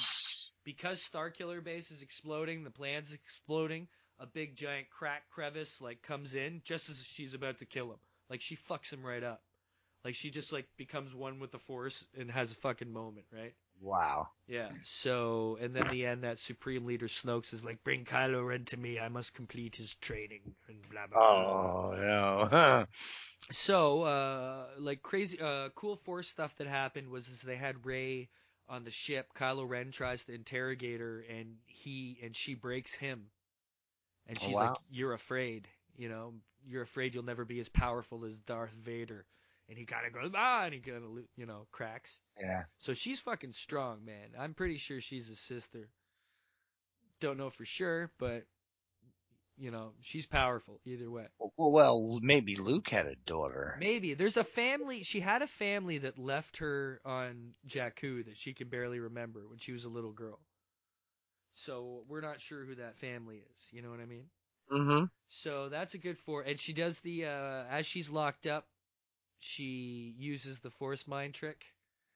because 0.64 1.02
Starkiller 1.02 1.64
Base 1.64 1.92
is 1.92 2.02
exploding, 2.02 2.64
the 2.64 2.72
plan's 2.72 3.14
exploding, 3.14 3.88
a 4.20 4.26
big 4.26 4.56
giant 4.56 4.90
crack 4.90 5.24
crevice 5.32 5.82
like 5.82 6.02
comes 6.04 6.34
in 6.34 6.62
just 6.64 6.90
as 6.90 7.04
she's 7.04 7.34
about 7.34 7.60
to 7.60 7.66
kill 7.66 7.92
him. 7.92 8.00
Like 8.30 8.42
she 8.42 8.56
fucks 8.56 8.94
him 8.94 9.04
right 9.04 9.24
up. 9.24 9.42
Like 10.06 10.16
she 10.16 10.30
just 10.30 10.54
like 10.54 10.68
becomes 10.78 11.14
one 11.14 11.40
with 11.40 11.52
the 11.52 11.60
force 11.60 12.06
and 12.18 12.30
has 12.32 12.52
a 12.52 12.56
fucking 12.56 12.92
moment, 12.92 13.26
right? 13.32 13.54
Wow. 13.82 14.30
Yeah. 14.48 14.72
So, 14.82 15.58
and 15.62 15.76
then 15.76 15.90
the 15.90 16.06
end, 16.06 16.24
that 16.24 16.40
Supreme 16.40 16.86
Leader 16.86 17.08
Snoke 17.08 17.52
is 17.54 17.64
like, 17.66 17.84
"Bring 17.84 18.06
Kylo 18.06 18.46
Ren 18.48 18.66
to 18.66 18.78
me. 18.78 19.00
I 19.00 19.08
must 19.10 19.34
complete 19.34 19.76
his 19.78 19.96
training." 19.96 20.56
And 20.68 20.88
blah 20.90 21.08
blah. 21.08 21.20
blah. 21.28 21.40
Oh 21.40 21.94
no. 21.96 22.86
So, 23.52 24.04
uh, 24.04 24.68
like 24.78 25.02
crazy, 25.04 25.40
uh, 25.40 25.70
cool 25.70 25.96
Force 25.96 26.28
stuff 26.28 26.56
that 26.56 26.68
happened 26.68 27.10
was 27.10 27.28
is 27.30 27.42
they 27.42 27.56
had 27.58 27.86
Rey 27.86 28.30
on 28.68 28.84
the 28.84 28.92
ship. 28.92 29.34
Kylo 29.36 29.68
Ren 29.68 29.92
tries 29.92 30.26
to 30.26 30.34
interrogate 30.34 31.00
her, 31.00 31.22
and 31.22 31.58
he 31.66 32.20
and 32.24 32.36
she 32.36 32.56
breaks 32.56 32.94
him. 32.96 33.30
And 34.28 34.40
Oh, 34.42 34.48
she's 34.48 34.56
wow. 34.56 34.62
like, 34.62 34.80
"You're 34.90 35.14
afraid. 35.14 35.68
You 35.96 36.10
know, 36.10 36.34
you're 36.66 36.82
afraid 36.84 37.14
you'll 37.16 37.24
never 37.24 37.46
be 37.46 37.60
as 37.60 37.70
powerful 37.70 38.26
as 38.26 38.40
Darth 38.40 38.74
Vader." 38.74 39.26
And 39.72 39.78
he 39.78 39.86
kind 39.86 40.06
of 40.06 40.12
goes, 40.12 40.32
"Ah," 40.36 40.66
and 40.66 40.74
he 40.74 40.82
kind 40.82 40.98
of, 40.98 41.24
you 41.38 41.46
know, 41.46 41.66
cracks. 41.72 42.22
yeah. 42.38 42.64
So 42.78 42.94
she's 42.94 43.22
fucking 43.22 43.54
strong, 43.54 44.04
man. 44.04 44.32
I'm 44.38 44.54
pretty 44.54 44.76
sure 44.76 45.00
she's 45.00 45.30
a 45.30 45.36
sister. 45.38 45.88
Don't 47.22 47.38
know 47.38 47.50
for 47.50 47.64
sure, 47.64 48.12
but 48.20 48.44
you 49.58 49.72
know, 49.72 49.94
she's 50.02 50.26
powerful 50.26 50.82
either 50.84 51.10
way. 51.10 51.28
Well, 51.40 51.72
well, 51.72 52.20
maybe 52.22 52.58
Luke 52.58 52.90
had 52.90 53.08
a 53.08 53.16
daughter. 53.16 53.78
Maybe 53.80 54.14
there's 54.14 54.36
a 54.36 54.44
family. 54.44 55.04
She 55.04 55.22
had 55.22 55.42
a 55.42 55.48
family 55.48 56.00
that 56.00 56.20
left 56.20 56.58
her 56.58 57.00
on 57.06 57.54
Jakku 57.66 58.26
that 58.26 58.36
she 58.36 58.54
can 58.54 58.68
barely 58.68 59.00
remember 59.00 59.48
when 59.48 59.58
she 59.60 59.72
was 59.72 59.86
a 59.86 59.90
little 59.90 60.12
girl. 60.12 60.42
So 61.54 62.04
we're 62.10 62.20
not 62.20 62.42
sure 62.42 62.66
who 62.66 62.76
that 62.76 62.98
family 62.98 63.42
is. 63.54 63.70
You 63.72 63.84
know 63.84 63.90
what 63.90 64.02
I 64.02 64.06
mean? 64.06 64.26
Mm-hmm. 64.70 65.06
So 65.30 65.70
that's 65.70 65.94
a 65.94 65.98
good 65.98 66.18
for. 66.18 66.42
And 66.42 66.60
she 66.60 66.74
does 66.74 67.00
the 67.00 67.28
uh, 67.28 67.64
as 67.70 67.86
she's 67.86 68.10
locked 68.10 68.48
up, 68.48 68.66
she 69.42 70.16
uses 70.18 70.60
the 70.62 70.72
Force 70.72 71.08
mind 71.08 71.34
trick, 71.36 71.66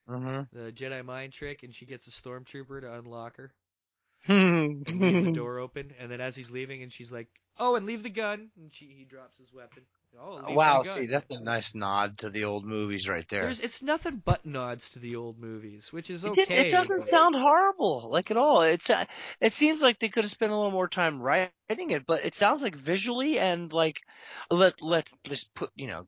Mm-hmm. 0.09 0.41
the 0.57 0.71
Jedi 0.71 1.03
mind 1.03 1.33
trick, 1.33 1.63
and 1.63 1.73
she 1.73 1.85
gets 1.85 2.07
a 2.07 2.11
stormtrooper 2.11 2.81
to 2.81 2.93
unlock 2.93 3.37
her. 3.37 3.51
and 4.27 4.87
leave 4.87 5.21
the 5.21 5.31
door 5.31 5.59
open, 5.59 5.93
and 5.99 6.09
then 6.11 6.21
as 6.21 6.35
he's 6.35 6.51
leaving, 6.51 6.81
and 6.83 6.91
she's 6.91 7.11
like, 7.11 7.27
"Oh, 7.59 7.75
and 7.75 7.85
leave 7.85 8.03
the 8.03 8.09
gun," 8.09 8.49
and 8.57 8.71
she 8.73 8.85
he 8.87 9.05
drops 9.05 9.37
his 9.37 9.53
weapon. 9.53 9.83
Oh, 10.17 10.53
wow, 10.53 10.83
see, 10.83 11.07
that's 11.07 11.29
a 11.29 11.39
nice 11.41 11.75
nod 11.75 12.17
to 12.19 12.29
the 12.29 12.45
old 12.45 12.65
movies 12.65 13.09
right 13.09 13.27
there. 13.27 13.41
There's 13.41 13.59
it's 13.59 13.81
nothing 13.83 14.21
but 14.23 14.45
nods 14.45 14.91
to 14.91 14.99
the 14.99 15.17
old 15.17 15.37
movies, 15.37 15.91
which 15.91 16.09
is 16.09 16.23
It 16.25 16.29
okay. 16.29 16.69
It, 16.69 16.71
doesn't 16.71 16.99
but- 17.01 17.09
sound 17.09 17.35
horrible, 17.35 18.07
like 18.09 18.31
at 18.31 18.37
all. 18.37 18.61
It's 18.61 18.89
uh, 18.89 19.03
it 19.41 19.53
seems 19.53 19.81
like 19.81 19.99
they 19.99 20.09
could 20.09 20.23
have 20.23 20.31
spent 20.31 20.53
a 20.53 20.55
little 20.55 20.71
more 20.71 20.87
time 20.87 21.21
writing 21.21 21.91
it, 21.91 22.05
but 22.07 22.23
it 22.25 22.33
sounds 22.35 22.63
like 22.63 22.75
visually 22.75 23.37
and 23.39 23.71
like 23.73 24.01
let 24.49 24.81
let's 24.81 25.13
just 25.25 25.53
put 25.53 25.71
you 25.75 25.87
know 25.87 26.07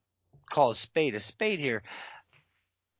call 0.50 0.72
a 0.72 0.76
spade 0.76 1.16
a 1.16 1.20
spade 1.20 1.60
here. 1.60 1.84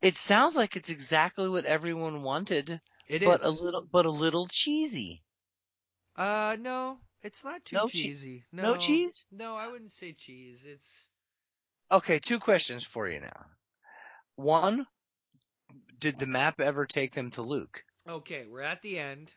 It 0.02 0.16
sounds 0.18 0.56
like 0.56 0.76
it's 0.76 0.90
exactly 0.90 1.50
what 1.50 1.66
everyone 1.66 2.22
wanted, 2.22 2.80
It 3.08 3.24
but 3.24 3.42
is. 3.42 3.46
a 3.46 3.64
little 3.64 3.88
but 3.92 4.06
a 4.06 4.12
little 4.12 4.48
cheesy. 4.48 5.24
Uh, 6.16 6.56
no, 6.60 7.00
it's 7.22 7.44
not 7.44 7.64
too 7.66 7.76
No 7.78 7.86
che- 7.88 8.04
cheesy. 8.04 8.44
no 8.52 8.76
No, 8.76 8.88
cheese? 8.88 9.14
No, 9.32 9.56
I 9.56 9.68
wouldn't 9.68 9.92
say 9.92 10.14
cheese. 10.14 10.66
It's 10.66 11.10
Okay, 11.92 12.20
two 12.20 12.40
questions 12.40 12.84
for 12.84 13.08
you 13.08 13.22
now. 13.22 13.46
One, 14.36 14.86
did 16.00 16.20
the 16.20 16.26
map 16.28 16.60
ever 16.60 16.86
take 16.86 17.14
them 17.14 17.32
to 17.32 17.42
Luke? 17.42 17.84
okay. 18.08 18.46
We're 18.46 18.62
at 18.62 18.82
the 18.82 19.00
end, 19.00 19.34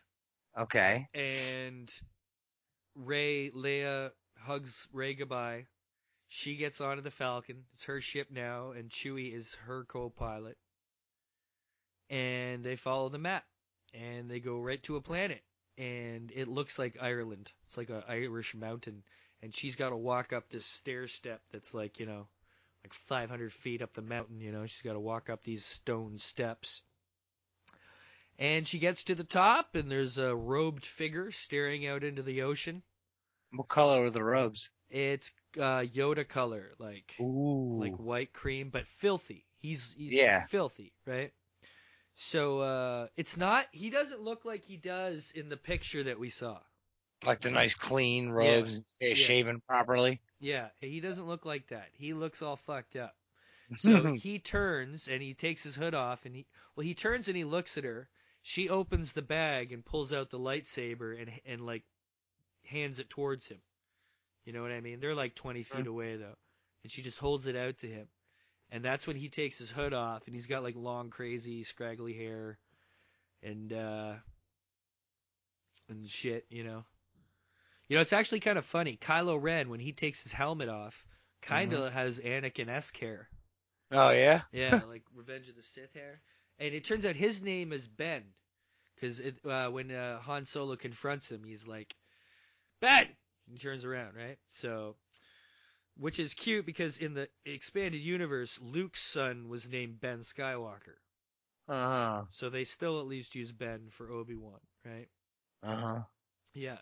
Okay. 0.57 1.07
and 1.13 1.89
Rey 2.95 3.51
Leia 3.51 4.11
hugs 4.37 4.87
Rey 4.91 5.13
goodbye. 5.15 5.65
She 6.33 6.55
gets 6.55 6.79
onto 6.79 7.01
the 7.01 7.11
Falcon. 7.11 7.65
It's 7.73 7.83
her 7.83 7.99
ship 7.99 8.31
now, 8.31 8.71
and 8.71 8.89
Chewie 8.89 9.33
is 9.33 9.55
her 9.55 9.83
co-pilot. 9.83 10.57
And 12.09 12.63
they 12.63 12.77
follow 12.77 13.09
the 13.09 13.17
map, 13.17 13.45
and 13.93 14.31
they 14.31 14.39
go 14.39 14.57
right 14.57 14.81
to 14.83 14.95
a 14.95 15.01
planet, 15.01 15.43
and 15.77 16.31
it 16.33 16.47
looks 16.47 16.79
like 16.79 16.95
Ireland. 17.01 17.51
It's 17.65 17.77
like 17.77 17.89
an 17.89 18.03
Irish 18.07 18.55
mountain, 18.55 19.03
and 19.41 19.53
she's 19.53 19.75
got 19.75 19.89
to 19.89 19.97
walk 19.97 20.31
up 20.31 20.49
this 20.49 20.65
stair 20.65 21.09
step 21.09 21.41
that's 21.51 21.73
like 21.73 21.99
you 21.99 22.05
know, 22.05 22.29
like 22.81 22.93
500 22.93 23.51
feet 23.51 23.81
up 23.81 23.91
the 23.91 24.01
mountain. 24.01 24.39
You 24.39 24.53
know, 24.53 24.65
she's 24.65 24.83
got 24.83 24.93
to 24.93 25.01
walk 25.01 25.29
up 25.29 25.43
these 25.43 25.65
stone 25.65 26.17
steps. 26.17 26.81
And 28.39 28.65
she 28.65 28.79
gets 28.79 29.03
to 29.03 29.15
the 29.15 29.25
top, 29.25 29.75
and 29.75 29.91
there's 29.91 30.17
a 30.17 30.33
robed 30.33 30.85
figure 30.85 31.29
staring 31.31 31.85
out 31.87 32.05
into 32.05 32.23
the 32.23 32.43
ocean. 32.43 32.83
What 33.51 33.67
color 33.67 34.03
were 34.03 34.09
the 34.09 34.23
robes? 34.23 34.69
It's 34.91 35.31
uh, 35.57 35.81
Yoda 35.81 36.27
color, 36.27 36.71
like 36.77 37.15
Ooh. 37.19 37.77
like 37.79 37.97
white 37.97 38.33
cream, 38.33 38.69
but 38.69 38.85
filthy. 38.87 39.45
He's 39.57 39.93
he's 39.97 40.13
Yeah. 40.13 40.45
filthy, 40.47 40.93
right? 41.05 41.31
So 42.15 42.59
uh, 42.59 43.07
it's 43.17 43.37
not. 43.37 43.67
He 43.71 43.89
doesn't 43.89 44.21
look 44.21 44.45
like 44.45 44.63
he 44.65 44.77
does 44.77 45.31
in 45.35 45.49
the 45.49 45.57
picture 45.57 46.03
that 46.03 46.19
we 46.19 46.29
saw. 46.29 46.59
like 47.25 47.39
the 47.41 47.51
nice 47.51 47.73
clean 47.73 48.29
robes, 48.29 48.81
Yeah. 48.99 49.13
shaven 49.13 49.61
properly. 49.67 50.19
Yeah, 50.39 50.69
he 50.79 50.99
doesn't 50.99 51.27
look 51.27 51.45
like 51.45 51.67
that. 51.67 51.89
He 51.93 52.13
looks 52.13 52.41
all 52.41 52.57
fucked 52.57 52.95
up. 52.95 53.15
So 53.77 54.13
he 54.15 54.39
turns 54.39 55.07
and 55.07 55.21
he 55.23 55.33
takes 55.33 55.63
his 55.63 55.75
hood 55.75 55.93
off 55.93 56.25
and 56.25 56.35
he 56.35 56.45
well 56.75 56.83
he 56.85 56.93
turns 56.93 57.29
and 57.29 57.37
he 57.37 57.45
looks 57.45 57.77
at 57.77 57.85
her. 57.85 58.09
She 58.41 58.67
opens 58.69 59.13
the 59.13 59.21
bag 59.21 59.71
and 59.71 59.85
pulls 59.85 60.11
out 60.11 60.29
the 60.29 60.39
lightsaber 60.39 61.17
and 61.21 61.31
and 61.45 61.65
like 61.65 61.83
hands 62.65 62.99
it 62.99 63.09
towards 63.09 63.47
him. 63.47 63.61
You 64.51 64.57
know 64.57 64.63
what 64.63 64.73
I 64.73 64.81
mean? 64.81 64.99
They're 64.99 65.15
like 65.15 65.33
20 65.33 65.63
feet 65.63 65.87
away 65.87 66.17
though. 66.17 66.35
And 66.83 66.91
she 66.91 67.01
just 67.01 67.19
holds 67.19 67.47
it 67.47 67.55
out 67.55 67.77
to 67.77 67.87
him. 67.87 68.07
And 68.69 68.83
that's 68.83 69.07
when 69.07 69.15
he 69.15 69.29
takes 69.29 69.57
his 69.57 69.71
hood 69.71 69.93
off 69.93 70.27
and 70.27 70.35
he's 70.35 70.45
got 70.45 70.61
like 70.61 70.75
long 70.75 71.09
crazy 71.09 71.63
scraggly 71.63 72.11
hair 72.11 72.57
and 73.41 73.71
uh 73.71 74.15
and 75.87 76.05
shit, 76.05 76.45
you 76.49 76.65
know. 76.65 76.83
You 77.87 77.95
know, 77.95 78.01
it's 78.01 78.11
actually 78.11 78.41
kind 78.41 78.57
of 78.57 78.65
funny. 78.65 78.97
Kylo 78.97 79.41
Ren, 79.41 79.69
when 79.69 79.79
he 79.79 79.93
takes 79.93 80.21
his 80.23 80.33
helmet 80.33 80.67
off, 80.67 81.07
kind 81.41 81.71
of 81.71 81.93
has 81.93 82.19
Anakin 82.19 82.67
esque 82.67 82.97
hair. 82.97 83.29
Oh 83.89 84.09
yeah. 84.09 84.41
Yeah, 84.51 84.81
like 84.85 85.03
Revenge 85.15 85.47
of 85.47 85.55
the 85.55 85.63
Sith 85.63 85.93
hair. 85.93 86.19
And 86.59 86.73
it 86.73 86.83
turns 86.83 87.05
out 87.05 87.15
his 87.15 87.41
name 87.41 87.71
is 87.71 87.87
Ben, 87.87 88.23
because 88.95 89.21
uh, 89.21 89.69
when 89.69 89.91
uh, 89.91 90.19
Han 90.19 90.43
Solo 90.43 90.75
confronts 90.75 91.31
him, 91.31 91.41
he's 91.45 91.65
like, 91.69 91.95
Ben. 92.81 93.07
He 93.49 93.57
turns 93.57 93.85
around, 93.85 94.15
right? 94.15 94.37
So, 94.47 94.95
which 95.95 96.19
is 96.19 96.33
cute 96.33 96.65
because 96.65 96.97
in 96.97 97.13
the 97.13 97.29
expanded 97.45 98.01
universe, 98.01 98.59
Luke's 98.61 99.01
son 99.01 99.47
was 99.47 99.69
named 99.69 99.99
Ben 100.01 100.19
Skywalker. 100.19 100.97
Uh 101.67 101.73
huh. 101.73 102.25
So 102.31 102.49
they 102.49 102.63
still 102.63 102.99
at 102.99 103.05
least 103.05 103.35
use 103.35 103.51
Ben 103.51 103.89
for 103.91 104.09
Obi 104.11 104.35
Wan, 104.35 104.59
right? 104.83 105.07
Uh 105.63 105.75
huh. 105.75 106.03
Yeah. 106.53 106.77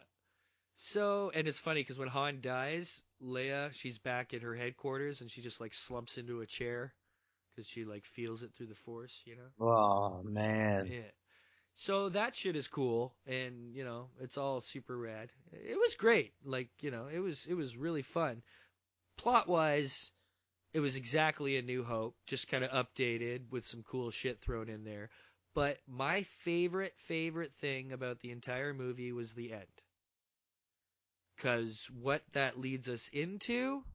So, 0.76 1.32
and 1.34 1.48
it's 1.48 1.60
funny 1.60 1.82
because 1.82 1.98
when 1.98 2.08
Han 2.10 2.42
dies, 2.42 3.04
Leia, 3.22 3.74
she's 3.74 3.98
back 4.00 4.34
at 4.34 4.42
her 4.44 4.56
headquarters 4.56 5.22
and 5.22 5.30
she 5.32 5.42
just 5.42 5.62
like 5.62 5.74
slumps 5.74 6.18
into 6.18 6.42
a 6.42 6.46
chair 6.48 6.94
because 7.56 7.68
she 7.70 7.86
like 7.86 8.06
feels 8.06 8.44
it 8.44 8.54
through 8.54 8.68
the 8.68 8.76
Force, 8.76 9.22
you 9.26 9.36
know? 9.36 9.50
Oh 9.60 10.22
man. 10.24 10.96
Yeah. 10.96 11.12
So 11.82 12.10
that 12.10 12.36
shit 12.36 12.58
is 12.58 12.68
cool, 12.68 13.16
and 13.26 13.74
you 13.74 13.86
know 13.86 14.10
it's 14.20 14.38
all 14.38 14.60
super 14.60 14.98
rad. 14.98 15.32
It 15.54 15.80
was 15.80 15.96
great, 15.96 16.34
like 16.44 16.68
you 16.82 16.92
know 16.92 17.08
it 17.08 17.20
was 17.20 17.46
it 17.46 17.54
was 17.54 17.78
really 17.78 18.02
fun. 18.02 18.44
Plot 19.16 19.48
wise, 19.48 20.12
it 20.74 20.82
was 20.82 20.98
exactly 20.98 21.56
a 21.56 21.62
New 21.62 21.86
Hope, 21.86 22.18
just 22.28 22.50
kind 22.50 22.66
of 22.66 22.72
updated 22.72 23.50
with 23.50 23.66
some 23.66 23.82
cool 23.84 24.12
shit 24.12 24.42
thrown 24.42 24.68
in 24.68 24.84
there. 24.84 25.10
But 25.54 25.78
my 25.88 26.24
favorite 26.24 26.98
favorite 26.98 27.54
thing 27.62 27.94
about 27.94 28.20
the 28.20 28.32
entire 28.32 28.74
movie 28.74 29.14
was 29.14 29.34
the 29.34 29.54
end, 29.54 29.82
because 31.38 31.90
what 31.94 32.24
that 32.34 32.60
leads 32.60 32.90
us 32.90 33.08
into 33.14 33.86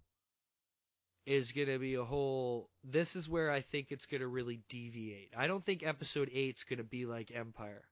is 1.26 1.52
going 1.52 1.68
to 1.68 1.78
be 1.78 1.94
a 1.94 2.04
whole 2.04 2.68
this 2.82 3.16
is 3.16 3.28
where 3.28 3.50
I 3.50 3.60
think 3.60 3.88
it's 3.90 4.06
going 4.06 4.20
to 4.20 4.28
really 4.28 4.60
deviate. 4.68 5.32
I 5.36 5.46
don't 5.46 5.62
think 5.62 5.82
episode 5.82 6.30
8's 6.30 6.64
going 6.64 6.78
to 6.78 6.84
be 6.84 7.06
like 7.06 7.32
Empire. 7.34 7.84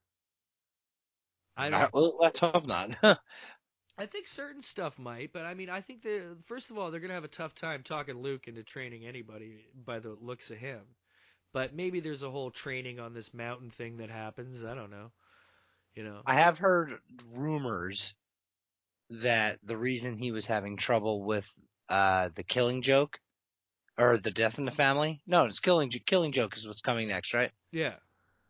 I 1.57 1.69
don't 1.69 1.81
Uh, 1.81 1.89
well, 1.93 2.17
let's 2.19 2.39
hope 2.39 2.65
not. 2.65 2.95
I 3.97 4.07
think 4.07 4.27
certain 4.27 4.61
stuff 4.61 4.97
might, 4.97 5.31
but 5.33 5.45
I 5.45 5.53
mean 5.53 5.69
I 5.69 5.81
think 5.81 6.01
they 6.01 6.21
first 6.45 6.71
of 6.71 6.77
all 6.77 6.89
they're 6.89 6.99
going 6.99 7.09
to 7.09 7.15
have 7.15 7.23
a 7.23 7.27
tough 7.27 7.53
time 7.53 7.83
talking 7.83 8.21
Luke 8.21 8.47
into 8.47 8.63
training 8.63 9.05
anybody 9.05 9.65
by 9.85 9.99
the 9.99 10.15
looks 10.19 10.49
of 10.51 10.57
him. 10.57 10.81
But 11.53 11.75
maybe 11.75 11.99
there's 11.99 12.23
a 12.23 12.31
whole 12.31 12.49
training 12.49 12.99
on 12.99 13.13
this 13.13 13.33
mountain 13.33 13.69
thing 13.69 13.97
that 13.97 14.09
happens, 14.09 14.65
I 14.65 14.73
don't 14.73 14.89
know. 14.89 15.11
You 15.95 16.03
know. 16.03 16.21
I 16.25 16.35
have 16.35 16.57
heard 16.57 16.97
rumors 17.33 18.15
that 19.21 19.59
the 19.61 19.77
reason 19.77 20.17
he 20.17 20.31
was 20.31 20.47
having 20.47 20.77
trouble 20.77 21.23
with 21.23 21.47
uh 21.89 22.29
the 22.33 22.43
killing 22.43 22.81
joke 22.81 23.19
or 23.97 24.17
the 24.17 24.31
death 24.31 24.57
in 24.59 24.65
the 24.65 24.71
family. 24.71 25.21
No, 25.25 25.45
it's 25.45 25.59
killing 25.59 25.89
killing 25.89 26.31
joke 26.31 26.55
is 26.57 26.67
what's 26.67 26.81
coming 26.81 27.07
next, 27.07 27.33
right? 27.33 27.51
Yeah. 27.71 27.99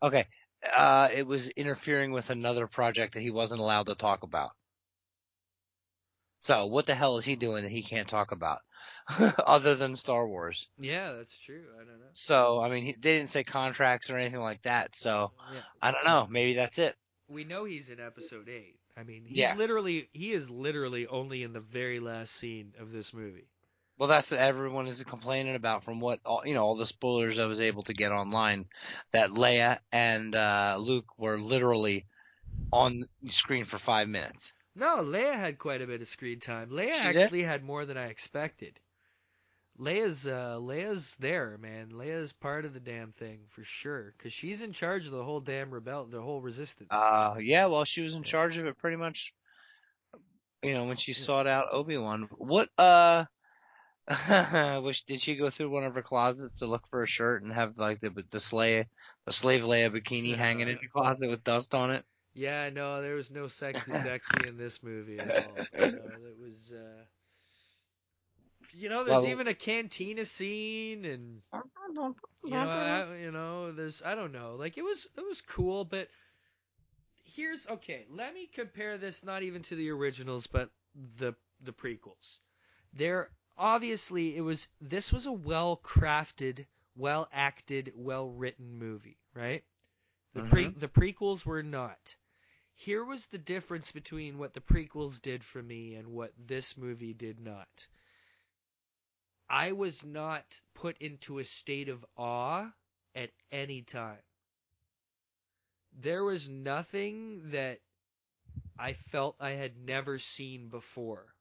Okay. 0.02 0.26
Uh 0.72 1.08
it 1.12 1.26
was 1.26 1.48
interfering 1.50 2.12
with 2.12 2.30
another 2.30 2.66
project 2.68 3.14
that 3.14 3.20
he 3.22 3.30
wasn't 3.30 3.60
allowed 3.60 3.86
to 3.86 3.94
talk 3.94 4.22
about. 4.22 4.52
So, 6.38 6.66
what 6.66 6.86
the 6.86 6.94
hell 6.94 7.16
is 7.18 7.24
he 7.24 7.34
doing 7.34 7.64
that 7.64 7.70
he 7.72 7.82
can't 7.82 8.08
talk 8.08 8.30
about 8.30 8.60
other 9.18 9.74
than 9.74 9.96
Star 9.96 10.28
Wars? 10.28 10.68
Yeah, 10.78 11.12
that's 11.12 11.38
true. 11.38 11.66
I 11.74 11.84
don't 11.84 11.98
know. 11.98 12.12
So, 12.26 12.60
I 12.60 12.70
mean, 12.70 12.84
he, 12.84 12.92
they 12.92 13.16
didn't 13.16 13.30
say 13.30 13.44
contracts 13.44 14.10
or 14.10 14.16
anything 14.16 14.40
like 14.40 14.62
that. 14.62 14.94
So, 14.96 15.32
Yeah. 15.52 15.62
I 15.82 15.90
don't 15.90 16.04
know. 16.04 16.26
Maybe 16.28 16.54
that's 16.54 16.78
it. 16.78 16.96
We 17.28 17.44
know 17.44 17.64
he's 17.64 17.90
in 17.90 18.00
episode 18.00 18.48
8. 18.48 18.80
I 18.96 19.02
mean, 19.02 19.24
he's 19.24 19.38
Yeah. 19.38 19.54
literally 19.54 20.08
he 20.12 20.32
is 20.32 20.50
literally 20.50 21.06
only 21.06 21.42
in 21.42 21.52
the 21.52 21.60
very 21.60 22.00
last 22.00 22.34
scene 22.34 22.74
of 22.78 22.92
this 22.92 23.12
movie. 23.12 23.48
Well, 23.96 24.08
that's 24.08 24.30
what 24.30 24.40
everyone 24.40 24.88
is 24.88 25.02
complaining 25.04 25.54
about 25.54 25.84
from 25.84 26.00
what 26.00 26.20
all, 26.24 26.42
you 26.44 26.54
know, 26.54 26.64
all 26.64 26.74
the 26.74 26.86
spoilers 26.86 27.38
I 27.38 27.46
was 27.46 27.60
able 27.60 27.84
to 27.84 27.94
get 27.94 28.10
online 28.10 28.66
that 29.12 29.30
Leia 29.30 29.78
and 29.92 30.34
uh, 30.34 30.76
Luke 30.80 31.06
were 31.16 31.38
literally 31.38 32.06
on 32.72 33.04
screen 33.28 33.64
for 33.64 33.78
five 33.78 34.08
minutes. 34.08 34.52
No, 34.74 34.98
Leia 34.98 35.34
had 35.34 35.58
quite 35.58 35.82
a 35.82 35.86
bit 35.86 36.00
of 36.00 36.08
screen 36.08 36.40
time. 36.40 36.70
Leia 36.70 36.90
actually 36.90 37.42
had 37.42 37.62
more 37.62 37.86
than 37.86 37.96
I 37.96 38.06
expected. 38.06 38.80
Leia's 39.78 40.26
uh, 40.26 40.56
Leia's 40.60 41.16
there, 41.18 41.58
man. 41.58 41.90
Leia's 41.90 42.32
part 42.32 42.64
of 42.64 42.74
the 42.74 42.80
damn 42.80 43.10
thing 43.10 43.40
for 43.48 43.64
sure, 43.64 44.14
because 44.16 44.32
she's 44.32 44.62
in 44.62 44.72
charge 44.72 45.06
of 45.06 45.12
the 45.12 45.22
whole 45.22 45.40
damn 45.40 45.72
rebel, 45.72 46.04
the 46.04 46.22
whole 46.22 46.40
resistance. 46.40 46.90
Uh, 46.92 47.36
yeah, 47.40 47.66
well, 47.66 47.84
she 47.84 48.00
was 48.00 48.14
in 48.14 48.22
charge 48.22 48.56
of 48.56 48.66
it 48.66 48.78
pretty 48.78 48.96
much. 48.96 49.32
You 50.62 50.74
know, 50.74 50.84
when 50.84 50.96
she 50.96 51.12
sought 51.12 51.46
out 51.46 51.66
Obi 51.72 51.98
Wan, 51.98 52.28
what 52.38 52.68
uh, 52.78 53.24
was 54.82 55.02
did 55.02 55.20
she 55.20 55.36
go 55.36 55.48
through 55.48 55.70
one 55.70 55.84
of 55.84 55.94
her 55.94 56.02
closets 56.02 56.58
to 56.58 56.66
look 56.66 56.86
for 56.88 57.02
a 57.02 57.06
shirt 57.06 57.42
and 57.42 57.52
have 57.52 57.78
like 57.78 58.00
the 58.00 58.10
the 58.30 58.40
slave 58.40 58.84
the 59.24 59.32
slave 59.32 59.62
Leia 59.62 59.90
bikini 59.90 60.36
hanging 60.36 60.68
in 60.68 60.78
the 60.80 60.88
closet 60.88 61.28
with 61.28 61.42
dust 61.42 61.74
on 61.74 61.90
it? 61.90 62.04
yeah, 62.34 62.68
no, 62.70 63.00
there 63.00 63.14
was 63.14 63.30
no 63.30 63.46
sexy, 63.46 63.92
sexy 63.92 64.46
in 64.46 64.58
this 64.58 64.82
movie 64.82 65.18
at 65.18 65.30
all. 65.30 65.54
You 65.72 65.78
know, 65.78 66.28
it 66.28 66.38
was. 66.38 66.74
Uh, 66.76 67.04
you 68.76 68.88
know, 68.88 69.04
there's 69.04 69.22
Well- 69.22 69.30
even 69.30 69.46
a 69.46 69.54
cantina 69.54 70.24
scene, 70.24 71.04
and 71.04 71.40
you 72.44 72.50
know, 72.50 72.68
I, 72.68 73.16
you 73.16 73.30
know, 73.30 73.72
there's 73.72 74.02
I 74.02 74.14
don't 74.14 74.32
know, 74.32 74.56
like 74.58 74.76
it 74.76 74.82
was 74.84 75.06
it 75.16 75.24
was 75.26 75.40
cool, 75.40 75.84
but 75.84 76.08
here's 77.24 77.68
okay. 77.68 78.04
Let 78.10 78.34
me 78.34 78.46
compare 78.52 78.98
this 78.98 79.24
not 79.24 79.42
even 79.42 79.62
to 79.62 79.76
the 79.76 79.90
originals, 79.90 80.46
but 80.46 80.70
the 81.16 81.34
the 81.62 81.72
prequels. 81.72 82.38
There 82.92 83.30
obviously 83.56 84.36
it 84.36 84.40
was 84.40 84.68
this 84.80 85.12
was 85.12 85.26
a 85.26 85.32
well 85.32 85.76
crafted, 85.76 86.66
well 86.96 87.28
acted, 87.32 87.92
well 87.94 88.28
written 88.28 88.78
movie, 88.78 89.18
right? 89.34 89.64
The 90.34 90.42
pre 90.42 90.64
mm-hmm. 90.64 90.78
the 90.78 90.88
prequels 90.88 91.44
were 91.46 91.62
not. 91.62 92.16
Here 92.76 93.04
was 93.04 93.26
the 93.26 93.38
difference 93.38 93.92
between 93.92 94.38
what 94.38 94.52
the 94.52 94.60
prequels 94.60 95.22
did 95.22 95.44
for 95.44 95.62
me 95.62 95.94
and 95.94 96.08
what 96.08 96.32
this 96.36 96.76
movie 96.76 97.14
did 97.14 97.38
not. 97.38 97.86
I 99.48 99.72
was 99.72 100.04
not 100.04 100.60
put 100.74 100.98
into 100.98 101.38
a 101.38 101.44
state 101.44 101.88
of 101.88 102.04
awe 102.16 102.72
at 103.14 103.30
any 103.52 103.82
time. 103.82 104.22
There 105.92 106.24
was 106.24 106.48
nothing 106.48 107.50
that 107.50 107.80
I 108.76 108.94
felt 108.94 109.36
I 109.38 109.50
had 109.50 109.76
never 109.76 110.18
seen 110.18 110.68
before. 110.68 111.33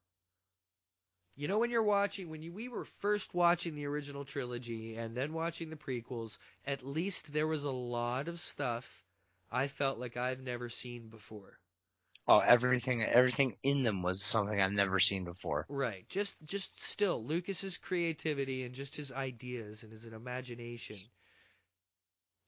You 1.36 1.48
know 1.48 1.58
when 1.58 1.72
you're 1.72 1.82
watching 1.82 2.30
when 2.30 2.43
you, 2.43 2.52
we 2.52 2.67
were 2.67 2.86
first 2.86 3.34
watching 3.34 3.74
the 3.76 3.88
original 3.88 4.24
trilogy 4.24 4.98
and 4.98 5.15
then 5.17 5.34
watching 5.34 5.69
the 5.69 5.76
prequels, 5.76 6.38
at 6.65 6.84
least 6.84 7.34
there 7.34 7.48
was 7.48 7.63
a 7.63 7.72
lot 7.72 8.28
of 8.28 8.39
stuff 8.39 9.04
I 9.52 9.67
felt 9.67 9.98
like 9.98 10.15
I've 10.15 10.41
never 10.41 10.69
seen 10.69 11.10
before. 11.10 11.58
Oh, 12.28 12.39
everything 12.39 13.04
everything 13.04 13.58
in 13.63 13.84
them 13.84 14.02
was 14.02 14.24
something 14.24 14.62
I've 14.62 14.72
never 14.72 15.00
seen 15.00 15.24
before. 15.24 15.65
Right. 15.67 16.08
Just 16.08 16.38
just 16.46 16.82
still 16.82 17.24
Lucas's 17.24 17.78
creativity 17.78 18.63
and 18.63 18.74
just 18.76 18.96
his 18.96 19.12
ideas 19.12 19.84
and 19.84 19.91
his 19.91 20.06
imagination. 20.06 21.00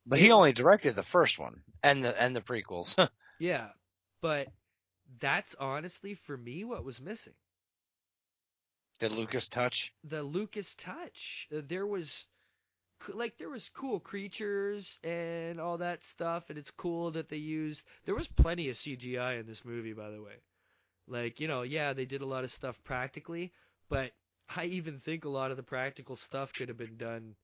But 0.06 0.20
he 0.20 0.32
only 0.32 0.54
directed 0.54 0.96
the 0.96 1.04
first 1.04 1.40
one 1.40 1.64
and 1.84 2.06
the 2.06 2.22
and 2.22 2.36
the 2.36 2.42
prequels. 2.42 2.96
Yeah. 3.40 3.68
But 4.22 4.48
that's 5.20 5.56
honestly 5.56 6.14
for 6.14 6.38
me 6.38 6.64
what 6.64 6.86
was 6.86 7.02
missing. 7.02 7.34
Did 9.00 9.12
Lucas 9.12 9.48
touch? 9.48 9.94
The 10.04 10.24
Lucas 10.24 10.76
touch. 10.76 11.48
Uh, 11.54 11.62
There 11.66 11.86
was 11.86 12.28
like 13.10 13.38
there 13.38 13.50
was 13.50 13.70
cool 13.70 14.00
creatures 14.00 15.00
and 15.04 15.60
all 15.60 15.78
that 15.80 16.04
stuff 16.04 16.50
and 16.50 16.58
it's 16.58 16.72
cool 16.72 17.12
that 17.12 17.30
they 17.30 17.38
used 17.38 17.84
there 18.06 18.16
was 18.16 18.28
plenty 18.28 18.70
of 18.70 18.78
CGI 18.78 19.34
in 19.34 19.46
this 19.46 19.66
movie 19.66 19.94
by 19.94 20.10
the 20.12 20.22
way. 20.22 20.36
Like, 21.08 21.40
you 21.40 21.48
know, 21.48 21.64
yeah, 21.64 21.94
they 21.94 22.06
did 22.06 22.22
a 22.22 22.26
lot 22.26 22.44
of 22.44 22.52
stuff 22.52 22.84
practically, 22.84 23.54
but 23.90 24.14
I 24.56 24.66
even 24.66 25.00
think 25.00 25.26
a 25.26 25.30
lot 25.30 25.52
of 25.52 25.58
the 25.58 25.64
practical 25.64 26.16
stuff 26.16 26.54
could 26.54 26.70
have 26.70 26.78
been 26.78 26.98
done 26.98 27.36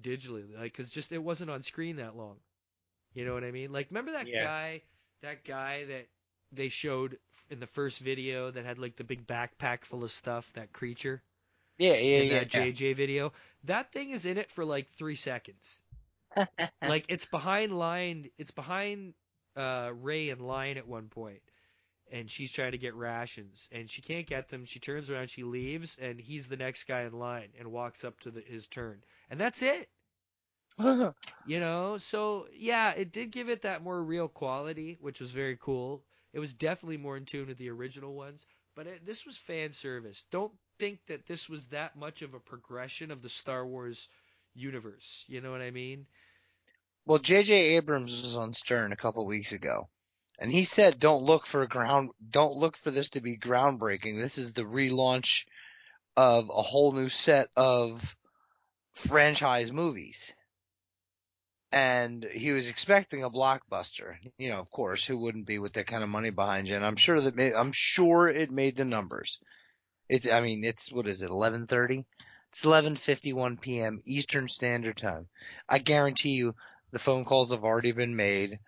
digitally, 0.00 0.56
like 0.56 0.74
cuz 0.74 0.90
just 0.90 1.12
it 1.12 1.18
wasn't 1.22 1.50
on 1.50 1.62
screen 1.62 1.96
that 1.96 2.16
long. 2.16 2.40
You 3.14 3.24
know 3.26 3.34
what 3.34 3.44
I 3.44 3.50
mean? 3.50 3.72
Like 3.72 3.90
remember 3.90 4.12
that 4.12 4.28
Yeah. 4.28 4.44
guy 4.44 4.82
that 5.22 5.44
guy 5.44 5.84
that 5.84 6.08
they 6.52 6.68
showed 6.68 7.18
in 7.50 7.60
the 7.60 7.66
first 7.66 8.00
video 8.00 8.50
that 8.50 8.64
had 8.64 8.78
like 8.78 8.96
the 8.96 9.04
big 9.04 9.26
backpack 9.26 9.84
full 9.84 10.04
of 10.04 10.10
stuff, 10.10 10.50
that 10.54 10.72
creature? 10.72 11.22
Yeah, 11.78 11.94
yeah, 11.94 12.18
in 12.18 12.26
yeah. 12.26 12.38
that 12.40 12.48
JJ 12.48 12.96
video. 12.96 13.32
That 13.64 13.92
thing 13.92 14.10
is 14.10 14.26
in 14.26 14.38
it 14.38 14.50
for 14.50 14.64
like 14.64 14.88
three 14.90 15.14
seconds. 15.14 15.82
like 16.82 17.06
it's 17.08 17.24
behind 17.24 17.76
line. 17.76 18.30
It's 18.36 18.50
behind 18.50 19.14
uh, 19.56 19.90
Rey 19.94 20.30
and 20.30 20.40
line 20.40 20.76
at 20.76 20.88
one 20.88 21.08
point, 21.08 21.42
and 22.10 22.30
she's 22.30 22.52
trying 22.52 22.72
to 22.72 22.78
get 22.78 22.94
rations, 22.94 23.68
and 23.72 23.88
she 23.88 24.02
can't 24.02 24.26
get 24.26 24.48
them. 24.48 24.64
She 24.64 24.80
turns 24.80 25.10
around, 25.10 25.30
she 25.30 25.44
leaves, 25.44 25.96
and 26.00 26.20
he's 26.20 26.48
the 26.48 26.56
next 26.56 26.84
guy 26.84 27.02
in 27.02 27.12
line, 27.12 27.48
and 27.58 27.70
walks 27.70 28.04
up 28.04 28.18
to 28.20 28.30
the, 28.30 28.40
his 28.40 28.66
turn, 28.66 29.02
and 29.30 29.38
that's 29.40 29.62
it. 29.62 29.88
You 31.46 31.60
know, 31.60 31.96
so 31.96 32.46
yeah, 32.54 32.90
it 32.90 33.10
did 33.10 33.32
give 33.32 33.48
it 33.48 33.62
that 33.62 33.82
more 33.82 34.00
real 34.00 34.28
quality, 34.28 34.98
which 35.00 35.18
was 35.18 35.30
very 35.30 35.56
cool. 35.58 36.04
It 36.32 36.38
was 36.40 36.54
definitely 36.54 36.98
more 36.98 37.16
in 37.16 37.24
tune 37.24 37.48
with 37.48 37.58
the 37.58 37.70
original 37.70 38.14
ones, 38.14 38.46
but 38.74 38.86
it, 38.86 39.04
this 39.06 39.24
was 39.24 39.38
fan 39.38 39.72
service. 39.72 40.24
Don't 40.30 40.52
think 40.78 41.00
that 41.06 41.26
this 41.26 41.48
was 41.48 41.68
that 41.68 41.96
much 41.96 42.22
of 42.22 42.34
a 42.34 42.40
progression 42.40 43.10
of 43.10 43.22
the 43.22 43.28
Star 43.28 43.66
Wars 43.66 44.08
universe. 44.54 45.24
You 45.28 45.40
know 45.40 45.50
what 45.50 45.62
I 45.62 45.70
mean? 45.70 46.06
Well, 47.06 47.18
J.J. 47.18 47.54
Abrams 47.76 48.22
was 48.22 48.36
on 48.36 48.52
Stern 48.52 48.92
a 48.92 48.96
couple 48.96 49.24
weeks 49.24 49.52
ago, 49.52 49.88
and 50.38 50.52
he 50.52 50.64
said, 50.64 51.00
"Don't 51.00 51.24
look 51.24 51.46
for 51.46 51.66
ground. 51.66 52.10
Don't 52.30 52.56
look 52.56 52.76
for 52.76 52.90
this 52.90 53.10
to 53.10 53.20
be 53.22 53.38
groundbreaking. 53.38 54.18
This 54.18 54.36
is 54.36 54.52
the 54.52 54.64
relaunch 54.64 55.46
of 56.16 56.50
a 56.50 56.62
whole 56.62 56.92
new 56.92 57.08
set 57.08 57.48
of 57.56 58.16
franchise 58.92 59.72
movies." 59.72 60.34
And 61.70 62.24
he 62.24 62.52
was 62.52 62.68
expecting 62.68 63.22
a 63.22 63.30
blockbuster. 63.30 64.16
You 64.38 64.50
know, 64.50 64.58
of 64.58 64.70
course, 64.70 65.04
who 65.04 65.18
wouldn't 65.18 65.46
be 65.46 65.58
with 65.58 65.74
that 65.74 65.86
kind 65.86 66.02
of 66.02 66.08
money 66.08 66.30
behind 66.30 66.68
you? 66.68 66.76
And 66.76 66.84
I'm 66.84 66.96
sure 66.96 67.20
that 67.20 67.36
may, 67.36 67.52
I'm 67.52 67.72
sure 67.72 68.28
it 68.28 68.50
made 68.50 68.76
the 68.76 68.86
numbers. 68.86 69.38
It's, 70.08 70.26
I 70.26 70.40
mean, 70.40 70.64
it's 70.64 70.90
what 70.90 71.06
is 71.06 71.20
it? 71.22 71.30
11:30. 71.30 72.04
It's 72.50 72.64
11:51 72.64 73.60
p.m. 73.60 74.00
Eastern 74.06 74.48
Standard 74.48 74.96
Time. 74.96 75.28
I 75.68 75.78
guarantee 75.78 76.30
you, 76.30 76.54
the 76.90 76.98
phone 76.98 77.26
calls 77.26 77.50
have 77.50 77.64
already 77.64 77.92
been 77.92 78.16
made. 78.16 78.58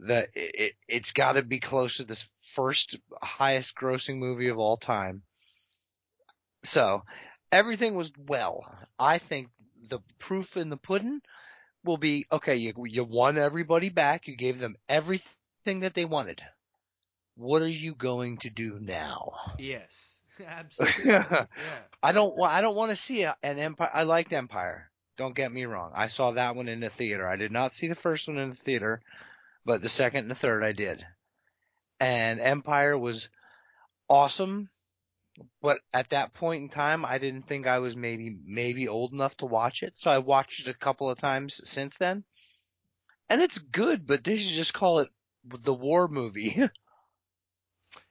The 0.00 0.28
it, 0.34 0.74
it's 0.88 1.12
got 1.12 1.32
to 1.32 1.42
be 1.42 1.60
close 1.60 1.98
to 1.98 2.04
this 2.04 2.28
first 2.54 2.96
highest 3.22 3.76
grossing 3.76 4.16
movie 4.16 4.48
of 4.48 4.58
all 4.58 4.76
time. 4.76 5.22
So 6.64 7.04
everything 7.52 7.94
was 7.94 8.10
well. 8.16 8.66
I 8.98 9.18
think 9.18 9.48
the 9.88 10.00
proof 10.18 10.56
in 10.56 10.68
the 10.68 10.76
pudding 10.76 11.20
will 11.88 11.96
be 11.96 12.26
okay. 12.30 12.56
You 12.56 12.74
you 12.86 13.04
won 13.04 13.38
everybody 13.38 13.88
back. 13.88 14.28
You 14.28 14.36
gave 14.36 14.60
them 14.60 14.76
everything 14.88 15.80
that 15.80 15.94
they 15.94 16.04
wanted. 16.04 16.40
What 17.34 17.62
are 17.62 17.68
you 17.68 17.94
going 17.94 18.38
to 18.38 18.50
do 18.50 18.78
now? 18.80 19.32
Yes, 19.58 20.20
absolutely. 20.46 21.04
yeah. 21.06 21.46
I 22.02 22.12
don't 22.12 22.36
wa- 22.36 22.48
I 22.48 22.60
don't 22.60 22.76
want 22.76 22.90
to 22.90 22.96
see 22.96 23.24
an 23.24 23.34
Empire. 23.42 23.90
I 23.92 24.04
liked 24.04 24.32
Empire. 24.32 24.90
Don't 25.16 25.34
get 25.34 25.52
me 25.52 25.64
wrong. 25.64 25.92
I 25.94 26.06
saw 26.06 26.32
that 26.32 26.54
one 26.54 26.68
in 26.68 26.80
the 26.80 26.90
theater. 26.90 27.26
I 27.26 27.36
did 27.36 27.50
not 27.50 27.72
see 27.72 27.88
the 27.88 27.96
first 27.96 28.28
one 28.28 28.38
in 28.38 28.50
the 28.50 28.54
theater, 28.54 29.00
but 29.64 29.82
the 29.82 29.88
second 29.88 30.20
and 30.20 30.30
the 30.30 30.36
third 30.36 30.62
I 30.62 30.72
did. 30.72 31.04
And 31.98 32.38
Empire 32.38 32.96
was 32.96 33.28
awesome, 34.08 34.70
but 35.60 35.80
at 35.92 36.10
that 36.10 36.34
point 36.34 36.62
in 36.62 36.68
time, 36.68 37.04
I 37.04 37.18
didn't 37.18 37.46
think 37.46 37.66
I 37.66 37.78
was 37.78 37.96
maybe 37.96 38.36
maybe 38.44 38.88
old 38.88 39.12
enough 39.12 39.36
to 39.38 39.46
watch 39.46 39.82
it. 39.82 39.98
So 39.98 40.10
I 40.10 40.18
watched 40.18 40.60
it 40.60 40.68
a 40.68 40.74
couple 40.74 41.10
of 41.10 41.18
times 41.18 41.60
since 41.68 41.96
then. 41.98 42.24
And 43.30 43.40
it's 43.40 43.58
good, 43.58 44.06
but 44.06 44.22
they 44.24 44.36
should 44.36 44.54
just 44.54 44.74
call 44.74 45.00
it 45.00 45.10
the 45.44 45.74
war 45.74 46.08
movie. 46.08 46.62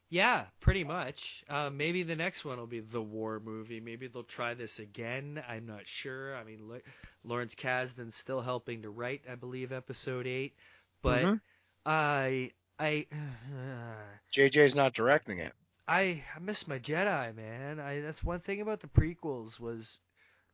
Yeah, 0.09 0.45
pretty 0.61 0.85
much. 0.85 1.43
Uh, 1.49 1.69
maybe 1.69 2.03
the 2.03 2.15
next 2.15 2.45
one 2.45 2.57
will 2.57 2.67
be 2.67 2.79
the 2.79 3.01
war 3.01 3.41
movie. 3.41 3.81
Maybe 3.81 4.07
they'll 4.07 4.23
try 4.23 4.53
this 4.53 4.79
again. 4.79 5.43
I'm 5.47 5.65
not 5.65 5.85
sure. 5.85 6.35
I 6.35 6.43
mean, 6.45 6.61
L- 6.71 6.81
Lawrence 7.23 7.55
Kasdan's 7.55 8.15
still 8.15 8.41
helping 8.41 8.83
to 8.83 8.89
write, 8.89 9.23
I 9.29 9.35
believe, 9.35 9.73
episode 9.73 10.25
eight. 10.25 10.55
But 11.01 11.23
Mhm. 11.25 11.41
I, 11.85 12.51
I, 12.79 13.05
JJ's 14.35 14.75
not 14.75 14.93
directing 14.93 15.39
it. 15.39 15.53
I, 15.87 16.23
I 16.35 16.39
miss 16.39 16.67
my 16.67 16.79
Jedi, 16.79 17.35
man. 17.35 17.79
I 17.79 17.99
that's 18.01 18.23
one 18.23 18.39
thing 18.39 18.61
about 18.61 18.79
the 18.81 18.87
prequels 18.87 19.59
was 19.59 19.99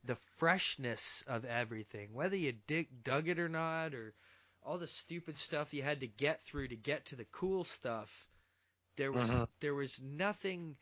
the 0.04 0.16
freshness 0.16 1.22
of 1.26 1.44
everything, 1.44 2.12
whether 2.14 2.36
you 2.36 2.52
dig 2.52 3.02
dug 3.04 3.28
it 3.28 3.38
or 3.38 3.48
not, 3.48 3.94
or 3.94 4.14
all 4.62 4.78
the 4.78 4.86
stupid 4.88 5.38
stuff 5.38 5.74
you 5.74 5.82
had 5.82 6.00
to 6.00 6.06
get 6.08 6.42
through 6.44 6.68
to 6.68 6.76
get 6.76 7.06
to 7.06 7.16
the 7.16 7.26
cool 7.26 7.64
stuff. 7.64 8.28
There 8.96 9.12
was 9.12 9.34
Mhm. 9.34 9.46
there 9.60 9.74
was 9.74 10.00
nothing 10.00 10.76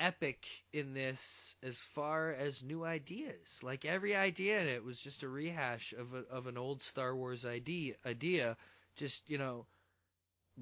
epic 0.00 0.46
in 0.72 0.94
this 0.94 1.56
as 1.62 1.82
far 1.82 2.32
as 2.32 2.62
new 2.62 2.84
ideas. 2.84 3.62
Like 3.62 3.84
every 3.84 4.16
idea 4.16 4.60
in 4.60 4.68
it 4.68 4.84
was 4.84 5.00
just 5.00 5.22
a 5.22 5.28
rehash 5.28 5.92
of 5.92 6.14
a, 6.14 6.18
of 6.28 6.46
an 6.46 6.58
old 6.58 6.82
Star 6.82 7.16
Wars 7.16 7.44
idea 7.46 7.96
idea, 8.06 8.56
just 8.96 9.28
you 9.30 9.38
know, 9.38 9.66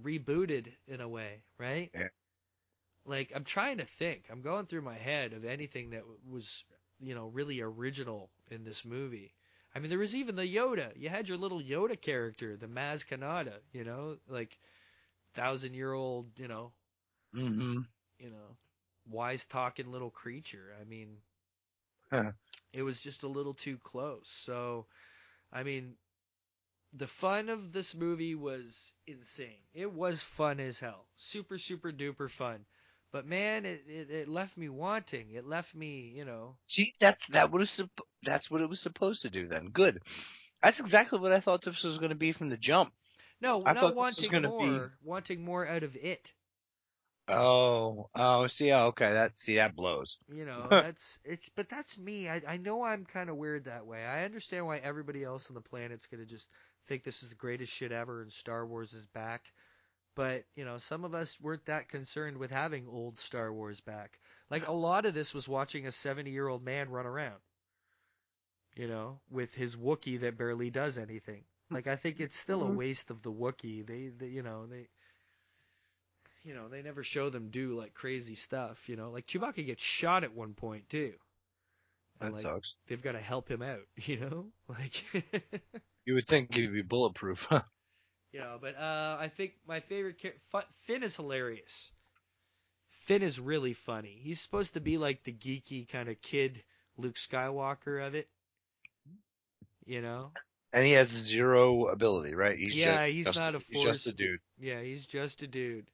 rebooted 0.01 0.75
in 0.87 1.01
a 1.01 1.09
way, 1.09 1.43
right? 1.59 1.93
Yeah. 1.95 2.09
Like 3.07 3.33
I'm 3.35 3.45
trying 3.45 3.79
to 3.79 3.85
think. 3.85 4.25
I'm 4.31 4.43
going 4.43 4.67
through 4.67 4.83
my 4.83 4.97
head 4.97 5.33
of 5.33 5.45
anything 5.45 5.91
that 5.91 6.05
was 6.29 6.65
you 7.01 7.15
know 7.15 7.29
really 7.29 7.61
original 7.61 8.31
in 8.51 8.65
this 8.65 8.85
movie. 8.85 9.35
I 9.75 9.79
mean, 9.81 9.89
there 9.91 9.99
was 9.99 10.15
even 10.17 10.37
the 10.37 10.47
Yoda. 10.47 10.93
You 10.97 11.09
had 11.09 11.29
your 11.29 11.39
little 11.39 11.61
Yoda 11.61 12.01
character, 12.01 12.57
the 12.57 12.67
Maz 12.69 13.07
Kanata, 13.07 13.61
you 13.73 13.85
know, 13.85 14.19
like 14.29 14.59
thousand 15.35 15.75
year 15.75 15.93
old, 15.93 16.39
you 16.39 16.49
know, 16.49 16.73
Mm-hmm. 17.35 17.83
you 18.19 18.31
know, 18.31 18.57
wise 19.09 19.47
talking 19.47 19.91
little 19.91 20.11
creature. 20.11 20.75
I 20.81 20.85
mean, 20.85 21.19
Huh. 22.11 22.33
it 22.73 22.83
was 22.83 23.01
just 23.03 23.23
a 23.23 23.29
little 23.29 23.55
too 23.55 23.79
close. 23.79 24.29
So, 24.29 24.87
I 25.53 25.63
mean, 25.63 25.97
the 26.95 27.07
fun 27.07 27.49
of 27.51 27.73
this 27.73 27.95
movie 27.95 28.35
was 28.35 28.95
insane. 29.07 29.61
It 29.75 29.93
was 29.93 30.23
fun 30.23 30.61
as 30.61 30.79
hell. 30.79 31.07
Super, 31.17 31.59
super 31.59 31.93
duper 31.93 32.31
fun. 32.31 32.65
But 33.15 33.27
man, 33.27 33.65
it, 33.65 33.85
it, 33.87 34.11
it 34.11 34.29
left 34.29 34.57
me 34.57 34.69
wanting. 34.69 35.31
It 35.31 35.47
left 35.47 35.73
me, 35.73 36.13
you 36.17 36.25
know, 36.25 36.57
See, 36.69 36.95
that's 37.01 37.25
that 37.29 37.53
was 37.53 37.81
that's 38.25 38.51
what 38.51 38.61
it 38.61 38.69
was 38.69 38.81
supposed 38.81 39.23
to 39.23 39.31
do. 39.31 39.47
Then 39.47 39.69
good. 39.69 40.03
That's 40.61 40.81
exactly 40.81 41.21
what 41.21 41.31
I 41.31 41.39
thought 41.39 41.63
this 41.63 41.85
was 41.85 41.99
going 41.99 42.09
to 42.09 42.17
be 42.17 42.33
from 42.33 42.49
the 42.49 42.57
jump. 42.57 42.93
no, 43.41 43.63
I 43.65 43.73
not 43.73 43.77
thought 43.77 43.89
this 43.91 43.95
was 43.95 44.03
wanting 44.03 44.31
gonna 44.33 44.49
be- 44.49 44.67
more, 44.67 44.93
wanting 45.05 45.45
more 45.45 45.65
out 45.65 45.85
of 45.85 45.95
it. 45.95 46.33
Oh, 47.29 48.11
oh, 48.17 48.49
see, 48.49 48.73
oh, 48.73 48.87
okay, 48.87 49.13
that 49.13 49.39
see 49.39 49.55
that 49.55 49.77
blows. 49.77 50.19
You 50.29 50.45
know, 50.45 50.67
that's 50.71 51.21
it's 51.25 51.49
but 51.55 51.69
that's 51.69 51.97
me. 51.97 52.29
I 52.29 52.43
I 52.49 52.57
know 52.57 52.83
I'm 52.83 53.05
kind 53.05 53.31
of 53.31 53.37
weird 53.37 53.67
that 53.67 53.87
way. 53.87 54.05
I 54.05 54.25
understand 54.25 54.67
why 54.67 54.79
everybody 54.79 55.23
else 55.23 55.51
on 55.51 55.55
the 55.55 55.61
planet's 55.61 56.09
going 56.09 56.21
to 56.21 56.27
just 56.27 56.51
think 56.89 57.05
this 57.05 57.23
is 57.23 57.29
the 57.29 57.37
greatest 57.37 57.73
shit 57.73 57.93
ever 57.93 58.23
and 58.23 58.33
Star 58.33 58.67
Wars 58.67 58.93
is 58.93 59.07
back. 59.07 59.45
But, 60.15 60.45
you 60.55 60.65
know, 60.65 60.79
some 60.79 61.05
of 61.05 61.15
us 61.15 61.41
weren't 61.41 61.67
that 61.67 61.89
concerned 61.89 62.39
with 62.39 62.51
having 62.51 62.87
old 62.89 63.19
Star 63.19 63.53
Wars 63.53 63.81
back. 63.81 64.21
Like 64.51 64.69
a 64.69 64.73
lot 64.73 65.07
of 65.07 65.15
this 65.15 65.35
was 65.35 65.49
watching 65.49 65.87
a 65.87 65.91
70-year-old 65.91 66.65
man 66.65 66.89
run 66.89 67.07
around. 67.07 67.41
You 68.77 68.89
know, 68.89 69.21
with 69.31 69.55
his 69.55 69.77
Wookie 69.77 70.21
that 70.21 70.37
barely 70.37 70.71
does 70.71 70.99
anything. 70.99 71.45
Like 71.71 71.87
I 71.87 71.97
think 71.97 72.21
it's 72.21 72.37
still 72.37 72.63
a 72.63 72.67
mm-hmm. 72.67 72.77
waste 72.77 73.11
of 73.11 73.23
the 73.23 73.33
Wookie. 73.33 73.87
They, 73.87 74.09
they 74.09 74.27
you 74.27 74.43
know, 74.43 74.67
they 74.67 74.89
you 76.45 76.55
know, 76.55 76.69
they 76.69 76.83
never 76.83 77.03
show 77.03 77.31
them 77.31 77.49
do 77.49 77.75
like 77.75 77.95
crazy 77.95 78.35
stuff, 78.35 78.89
you 78.89 78.97
know. 78.97 79.11
Like 79.11 79.27
Chewbacca 79.27 79.65
gets 79.65 79.83
shot 79.83 80.25
at 80.25 80.35
one 80.35 80.55
point 80.55 80.89
too. 80.91 81.15
That 82.21 82.33
like, 82.35 82.43
sucks. 82.43 82.75
they've 82.87 83.03
got 83.03 83.13
to 83.13 83.21
help 83.21 83.51
him 83.51 83.63
out, 83.63 83.83
you 83.97 84.19
know? 84.19 84.47
Like 84.69 85.05
You 86.05 86.15
would 86.15 86.27
think 86.27 86.55
he'd 86.55 86.73
be 86.73 86.83
bulletproof. 86.83 87.49
You 88.35 88.41
know, 88.41 88.59
but 88.61 88.77
uh 88.77 89.17
I 89.21 89.29
think 89.29 89.53
my 89.65 89.79
favorite 89.79 90.19
char- 90.19 90.65
Finn 90.87 91.05
is 91.05 91.17
hilarious. 91.17 91.93
Finn 92.89 93.23
is 93.23 93.39
really 93.39 93.75
funny. 93.75 94.19
He's 94.21 94.41
supposed 94.41 94.75
to 94.75 94.81
be 94.81 94.99
like 94.99 95.23
the 95.23 95.33
geeky 95.33 95.89
kind 95.89 96.09
of 96.09 96.21
kid 96.21 96.65
Luke 96.97 97.15
Skywalker 97.15 98.05
of 98.05 98.17
it. 98.17 98.29
You 99.87 100.03
know? 100.03 100.33
and 100.73 100.83
he 100.85 100.93
has 100.93 101.09
zero 101.11 101.87
ability, 101.87 102.35
right? 102.35 102.59
He's 102.59 102.75
yeah, 102.75 103.07
just, 103.07 103.15
he's 103.15 103.27
just- 103.27 103.39
not 103.39 103.55
a 103.55 103.59
he's 103.59 103.73
force 103.73 104.03
just 104.03 104.07
a 104.09 104.13
dude. 104.13 104.41
Yeah, 104.59 104.81
he's 104.81 105.07
just 105.07 105.43
a 105.43 105.47
dude. 105.47 105.87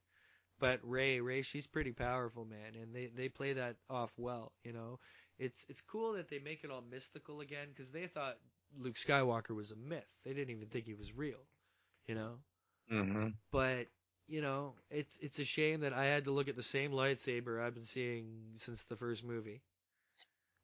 But 0.58 0.80
Rey, 0.82 1.20
Rey, 1.20 1.42
she's 1.42 1.66
pretty 1.66 1.92
powerful, 1.92 2.46
man, 2.46 2.80
and 2.80 2.94
they 2.94 3.06
they 3.06 3.28
play 3.28 3.52
that 3.54 3.76
off 3.90 4.12
well. 4.16 4.52
You 4.64 4.72
know, 4.72 4.98
it's 5.38 5.66
it's 5.68 5.82
cool 5.82 6.14
that 6.14 6.28
they 6.30 6.38
make 6.38 6.64
it 6.64 6.70
all 6.70 6.82
mystical 6.90 7.40
again 7.40 7.68
because 7.68 7.92
they 7.92 8.06
thought 8.06 8.38
Luke 8.78 8.96
Skywalker 8.96 9.54
was 9.54 9.72
a 9.72 9.76
myth. 9.76 10.08
They 10.24 10.32
didn't 10.32 10.54
even 10.56 10.68
think 10.68 10.86
he 10.86 10.94
was 10.94 11.14
real. 11.14 11.38
You 12.10 12.16
know, 12.16 12.40
Mm-hmm. 12.92 13.28
but 13.52 13.86
you 14.26 14.40
know, 14.42 14.74
it's 14.90 15.16
it's 15.18 15.38
a 15.38 15.44
shame 15.44 15.80
that 15.80 15.92
I 15.92 16.06
had 16.06 16.24
to 16.24 16.32
look 16.32 16.48
at 16.48 16.56
the 16.56 16.62
same 16.62 16.90
lightsaber 16.92 17.62
I've 17.62 17.74
been 17.74 17.84
seeing 17.84 18.52
since 18.56 18.82
the 18.84 18.96
first 18.96 19.22
movie. 19.24 19.62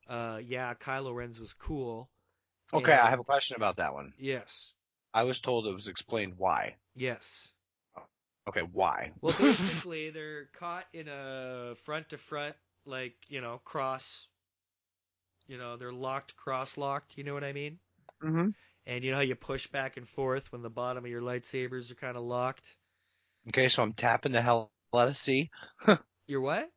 Uh, 0.08 0.40
yeah, 0.44 0.74
Kylo 0.74 1.14
Ren's 1.14 1.38
was 1.40 1.52
cool. 1.52 2.10
Okay, 2.74 2.92
I 2.92 3.10
have 3.10 3.20
a 3.20 3.24
question 3.24 3.56
about 3.56 3.76
that 3.76 3.94
one. 3.94 4.12
Yes, 4.18 4.72
I 5.14 5.22
was 5.24 5.40
told 5.40 5.66
it 5.66 5.74
was 5.74 5.88
explained 5.88 6.34
why. 6.36 6.76
yes. 6.94 7.52
Okay, 8.48 8.62
why? 8.62 9.12
Well, 9.20 9.34
basically, 9.38 10.10
they're 10.10 10.46
caught 10.58 10.86
in 10.92 11.08
a 11.08 11.74
front 11.84 12.10
to 12.10 12.18
front, 12.18 12.56
like, 12.84 13.14
you 13.28 13.40
know, 13.40 13.60
cross. 13.64 14.28
You 15.48 15.58
know, 15.58 15.76
they're 15.76 15.92
locked, 15.92 16.36
cross 16.36 16.76
locked. 16.76 17.18
You 17.18 17.24
know 17.24 17.34
what 17.34 17.44
I 17.44 17.52
mean? 17.52 17.78
Mm-hmm. 18.22 18.48
And 18.86 19.02
you 19.02 19.10
know 19.10 19.16
how 19.16 19.22
you 19.22 19.34
push 19.34 19.66
back 19.66 19.96
and 19.96 20.06
forth 20.08 20.52
when 20.52 20.62
the 20.62 20.70
bottom 20.70 21.04
of 21.04 21.10
your 21.10 21.20
lightsabers 21.22 21.90
are 21.90 21.96
kind 21.96 22.16
of 22.16 22.22
locked? 22.22 22.76
Okay, 23.48 23.68
so 23.68 23.82
I'm 23.82 23.92
tapping 23.92 24.32
the 24.32 24.40
hell 24.42 24.70
out 24.94 25.08
of 25.08 25.16
C, 25.16 25.50
You're 26.26 26.40
what? 26.40 26.70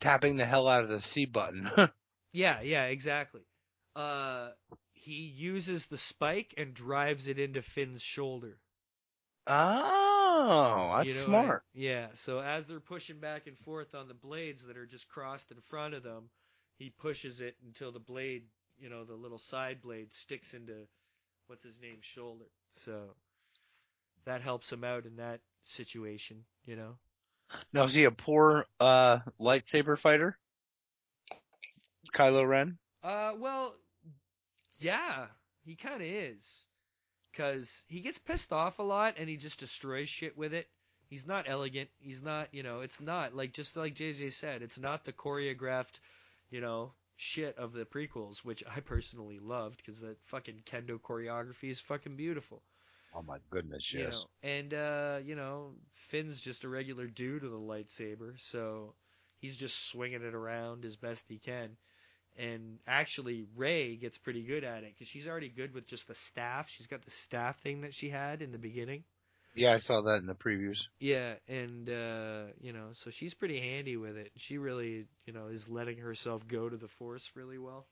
tapping 0.00 0.36
the 0.36 0.44
hell 0.44 0.68
out 0.68 0.84
of 0.84 0.88
the 0.90 1.00
C 1.00 1.24
button. 1.24 1.70
Yeah, 2.32 2.60
yeah, 2.60 2.84
exactly. 2.84 3.40
Uh, 3.94 4.50
he 4.92 5.14
uses 5.22 5.86
the 5.86 5.96
spike 5.96 6.52
and 6.58 6.74
drives 6.74 7.28
it 7.28 7.38
into 7.38 7.62
Finn's 7.62 8.02
shoulder. 8.02 8.58
Oh, 9.46 10.94
that's 10.98 11.08
You 11.08 11.14
know 11.14 11.20
what 11.32 11.38
I- 11.38 11.44
smart. 11.44 11.64
yeah. 11.72 12.08
So 12.12 12.40
as 12.40 12.66
they're 12.68 12.78
pushing 12.80 13.20
back 13.20 13.46
and 13.46 13.56
forth 13.56 13.94
on 13.94 14.06
the 14.08 14.12
blades 14.14 14.66
that 14.66 14.76
are 14.76 14.84
just 14.84 15.08
crossed 15.08 15.50
in 15.50 15.60
front 15.62 15.94
of 15.94 16.02
them, 16.02 16.28
he 16.78 16.90
pushes 16.90 17.40
it 17.40 17.56
until 17.64 17.90
the 17.90 18.00
blade, 18.00 18.42
you 18.78 18.88
know, 18.88 19.04
the 19.04 19.14
little 19.14 19.38
side 19.38 19.80
blade 19.82 20.12
sticks 20.12 20.54
into 20.54 20.74
what's 21.46 21.64
his 21.64 21.80
name's 21.80 22.04
shoulder. 22.04 22.46
So 22.74 23.14
that 24.24 24.42
helps 24.42 24.72
him 24.72 24.84
out 24.84 25.06
in 25.06 25.16
that 25.16 25.40
situation, 25.62 26.44
you 26.66 26.76
know. 26.76 26.96
Now 27.72 27.84
is 27.84 27.94
he 27.94 28.04
a 28.04 28.10
poor 28.10 28.66
uh 28.80 29.20
lightsaber 29.40 29.98
fighter? 29.98 30.36
Kylo 32.12 32.46
Ren? 32.46 32.78
Uh, 33.02 33.34
well, 33.38 33.74
yeah, 34.78 35.26
he 35.64 35.76
kind 35.76 36.00
of 36.00 36.08
is, 36.08 36.66
because 37.30 37.84
he 37.88 38.00
gets 38.00 38.18
pissed 38.18 38.52
off 38.52 38.78
a 38.78 38.82
lot 38.82 39.14
and 39.18 39.28
he 39.28 39.36
just 39.36 39.60
destroys 39.60 40.08
shit 40.08 40.36
with 40.36 40.54
it. 40.54 40.68
He's 41.08 41.26
not 41.26 41.44
elegant. 41.48 41.88
He's 41.98 42.22
not, 42.22 42.48
you 42.52 42.62
know, 42.62 42.80
it's 42.80 43.00
not 43.00 43.34
like 43.34 43.52
just 43.52 43.76
like 43.76 43.94
JJ 43.94 44.32
said, 44.32 44.62
it's 44.62 44.78
not 44.78 45.04
the 45.04 45.12
choreographed, 45.12 46.00
you 46.50 46.60
know, 46.60 46.92
shit 47.16 47.56
of 47.58 47.72
the 47.72 47.84
prequels, 47.84 48.44
which 48.44 48.62
I 48.66 48.80
personally 48.80 49.38
loved 49.38 49.78
because 49.78 50.00
that 50.00 50.20
fucking 50.26 50.62
kendo 50.66 51.00
choreography 51.00 51.70
is 51.70 51.80
fucking 51.80 52.16
beautiful. 52.16 52.62
Oh 53.14 53.22
my 53.22 53.38
goodness, 53.50 53.92
You 53.92 53.98
yes. 53.98 54.04
know, 54.04 54.28
and 54.42 54.74
uh, 54.74 55.20
you 55.24 55.34
know, 55.36 55.74
Finn's 55.92 56.42
just 56.42 56.64
a 56.64 56.68
regular 56.68 57.06
dude 57.06 57.42
with 57.42 57.52
a 57.52 57.56
lightsaber, 57.56 58.38
so 58.38 58.94
he's 59.38 59.56
just 59.56 59.88
swinging 59.88 60.22
it 60.22 60.34
around 60.34 60.84
as 60.84 60.96
best 60.96 61.24
he 61.28 61.38
can. 61.38 61.76
And 62.36 62.78
actually, 62.86 63.46
Rey 63.56 63.96
gets 63.96 64.18
pretty 64.18 64.42
good 64.42 64.64
at 64.64 64.84
it 64.84 64.94
because 64.94 65.08
she's 65.08 65.28
already 65.28 65.48
good 65.48 65.72
with 65.72 65.86
just 65.86 66.08
the 66.08 66.14
staff. 66.14 66.68
She's 66.68 66.86
got 66.86 67.04
the 67.04 67.10
staff 67.10 67.58
thing 67.60 67.82
that 67.82 67.94
she 67.94 68.10
had 68.10 68.42
in 68.42 68.52
the 68.52 68.58
beginning. 68.58 69.04
Yeah, 69.56 69.72
I 69.72 69.78
saw 69.78 70.02
that 70.02 70.16
in 70.16 70.26
the 70.26 70.34
previews. 70.34 70.86
Yeah, 71.00 71.34
and 71.48 71.88
uh, 71.88 72.42
you 72.60 72.72
know, 72.72 72.88
so 72.92 73.10
she's 73.10 73.34
pretty 73.34 73.58
handy 73.58 73.96
with 73.96 74.16
it. 74.16 74.30
She 74.36 74.58
really, 74.58 75.06
you 75.26 75.32
know, 75.32 75.46
is 75.46 75.68
letting 75.68 75.98
herself 75.98 76.46
go 76.46 76.68
to 76.68 76.76
the 76.76 76.88
Force 76.88 77.30
really 77.34 77.58
well. 77.58 77.86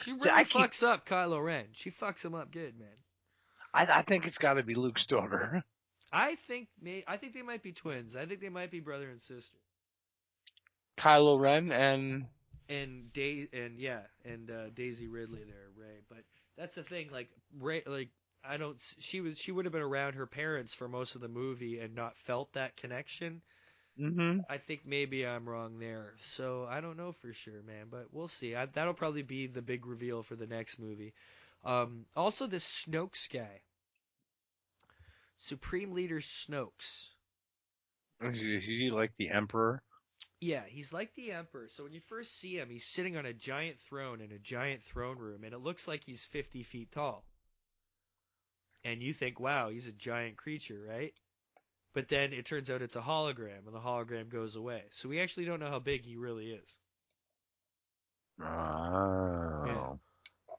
She 0.00 0.12
really 0.12 0.30
I 0.30 0.44
keep- 0.44 0.60
fucks 0.62 0.82
up 0.82 1.06
Kylo 1.06 1.44
Ren. 1.44 1.66
She 1.72 1.90
fucks 1.90 2.24
him 2.24 2.34
up 2.34 2.50
good, 2.52 2.78
man. 2.78 2.88
I, 3.74 3.86
I 3.86 4.02
think 4.02 4.26
it's 4.26 4.38
got 4.38 4.54
to 4.54 4.62
be 4.62 4.74
Luke's 4.76 5.06
daughter. 5.06 5.62
I 6.12 6.36
think 6.46 6.68
may 6.80 7.02
I 7.08 7.16
think 7.16 7.34
they 7.34 7.42
might 7.42 7.62
be 7.62 7.72
twins. 7.72 8.14
I 8.14 8.24
think 8.26 8.40
they 8.40 8.48
might 8.48 8.70
be 8.70 8.78
brother 8.80 9.10
and 9.10 9.20
sister. 9.20 9.58
Kylo 10.96 11.40
Ren 11.40 11.72
and 11.72 12.26
and 12.68 13.12
Day 13.12 13.48
and 13.52 13.78
yeah, 13.80 14.02
and 14.24 14.50
uh, 14.50 14.70
Daisy 14.70 15.08
Ridley 15.08 15.42
there, 15.44 15.68
Rey. 15.76 15.98
But 16.08 16.18
that's 16.56 16.76
the 16.76 16.84
thing, 16.84 17.08
like 17.10 17.28
Rey, 17.58 17.82
like 17.84 18.10
I 18.46 18.56
don't. 18.56 18.80
She 19.00 19.20
was 19.20 19.38
she 19.38 19.52
would 19.52 19.64
have 19.64 19.72
been 19.72 19.82
around 19.82 20.14
her 20.14 20.26
parents 20.26 20.74
for 20.74 20.88
most 20.88 21.14
of 21.14 21.20
the 21.20 21.28
movie 21.28 21.80
and 21.80 21.94
not 21.94 22.16
felt 22.16 22.52
that 22.52 22.76
connection. 22.76 23.42
mm-hmm. 23.98 24.40
I 24.48 24.58
think 24.58 24.86
maybe 24.86 25.26
I'm 25.26 25.48
wrong 25.48 25.78
there. 25.78 26.14
So 26.18 26.66
I 26.68 26.80
don't 26.80 26.96
know 26.96 27.12
for 27.12 27.32
sure, 27.32 27.62
man. 27.62 27.88
But 27.90 28.08
we'll 28.12 28.28
see. 28.28 28.54
I, 28.54 28.66
that'll 28.66 28.94
probably 28.94 29.22
be 29.22 29.46
the 29.46 29.62
big 29.62 29.86
reveal 29.86 30.22
for 30.22 30.36
the 30.36 30.46
next 30.46 30.78
movie. 30.78 31.14
Um, 31.64 32.06
also, 32.16 32.46
this 32.46 32.64
Snoke's 32.64 33.28
guy, 33.28 33.62
Supreme 35.36 35.92
Leader 35.92 36.20
Snokes. 36.20 37.10
Is 38.20 38.44
is 38.44 38.64
he 38.64 38.90
like 38.90 39.14
the 39.14 39.30
Emperor? 39.30 39.84
Yeah, 40.40 40.64
he's 40.66 40.92
like 40.92 41.14
the 41.14 41.32
Emperor. 41.32 41.68
So 41.68 41.84
when 41.84 41.92
you 41.92 42.00
first 42.00 42.38
see 42.38 42.56
him, 42.58 42.70
he's 42.70 42.86
sitting 42.86 43.16
on 43.16 43.26
a 43.26 43.32
giant 43.32 43.80
throne 43.80 44.20
in 44.20 44.30
a 44.32 44.38
giant 44.38 44.82
throne 44.82 45.18
room, 45.18 45.42
and 45.44 45.52
it 45.54 45.58
looks 45.60 45.88
like 45.88 46.04
he's 46.04 46.24
50 46.26 46.62
feet 46.62 46.92
tall. 46.92 47.24
And 48.84 49.02
you 49.02 49.12
think, 49.12 49.40
wow, 49.40 49.70
he's 49.70 49.86
a 49.86 49.92
giant 49.92 50.36
creature, 50.36 50.80
right? 50.88 51.14
But 51.94 52.08
then 52.08 52.32
it 52.32 52.44
turns 52.44 52.70
out 52.70 52.82
it's 52.82 52.96
a 52.96 53.00
hologram, 53.00 53.66
and 53.66 53.74
the 53.74 53.80
hologram 53.80 54.28
goes 54.28 54.56
away. 54.56 54.82
So 54.90 55.08
we 55.08 55.20
actually 55.20 55.46
don't 55.46 55.60
know 55.60 55.70
how 55.70 55.78
big 55.78 56.04
he 56.04 56.16
really 56.16 56.50
is. 56.50 56.78
Oh. 58.42 59.98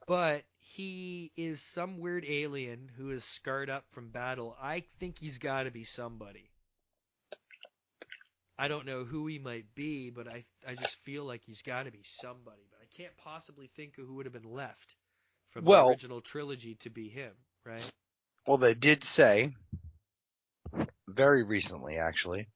But 0.07 0.43
he 0.59 1.31
is 1.35 1.61
some 1.61 1.99
weird 1.99 2.25
alien 2.27 2.89
who 2.95 3.11
is 3.11 3.23
scarred 3.23 3.69
up 3.69 3.85
from 3.89 4.09
battle. 4.09 4.55
I 4.61 4.83
think 4.99 5.19
he's 5.19 5.37
got 5.37 5.63
to 5.63 5.71
be 5.71 5.83
somebody. 5.83 6.51
I 8.57 8.67
don't 8.69 8.85
know 8.85 9.03
who 9.03 9.27
he 9.27 9.37
might 9.39 9.75
be, 9.75 10.09
but 10.09 10.27
I 10.27 10.45
I 10.65 10.75
just 10.75 11.03
feel 11.03 11.25
like 11.25 11.43
he's 11.43 11.61
got 11.61 11.83
to 11.83 11.91
be 11.91 12.03
somebody. 12.03 12.61
But 12.71 12.79
I 12.81 12.85
can't 12.95 13.15
possibly 13.17 13.67
think 13.67 13.97
of 13.97 14.07
who 14.07 14.15
would 14.15 14.25
have 14.25 14.33
been 14.33 14.53
left 14.53 14.95
from 15.49 15.65
Well- 15.65 15.85
the 15.85 15.89
original 15.89 16.21
trilogy 16.21 16.75
to 16.75 16.89
be 16.89 17.09
him, 17.09 17.33
right? 17.65 17.91
Well, 18.47 18.57
they 18.57 18.75
did 18.75 19.03
say 19.03 19.53
very 21.07 21.43
recently, 21.43 21.97
actually, 21.97 22.47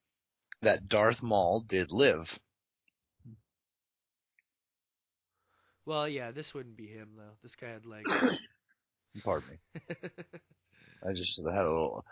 that 0.61 0.87
Darth 0.87 1.21
Maul 1.23 1.61
did 1.61 1.91
live. 1.91 2.37
Well, 5.85 6.07
yeah, 6.07 6.29
this 6.31 6.53
wouldn't 6.53 6.77
be 6.77 6.85
him 6.85 7.09
though. 7.17 7.35
This 7.41 7.55
guy 7.55 7.69
had 7.69 7.85
legs. 7.85 8.09
Pardon 9.23 9.49
me. 9.49 9.81
I 11.03 11.13
just 11.13 11.31
had 11.37 11.65
a 11.65 11.67
little 11.67 12.05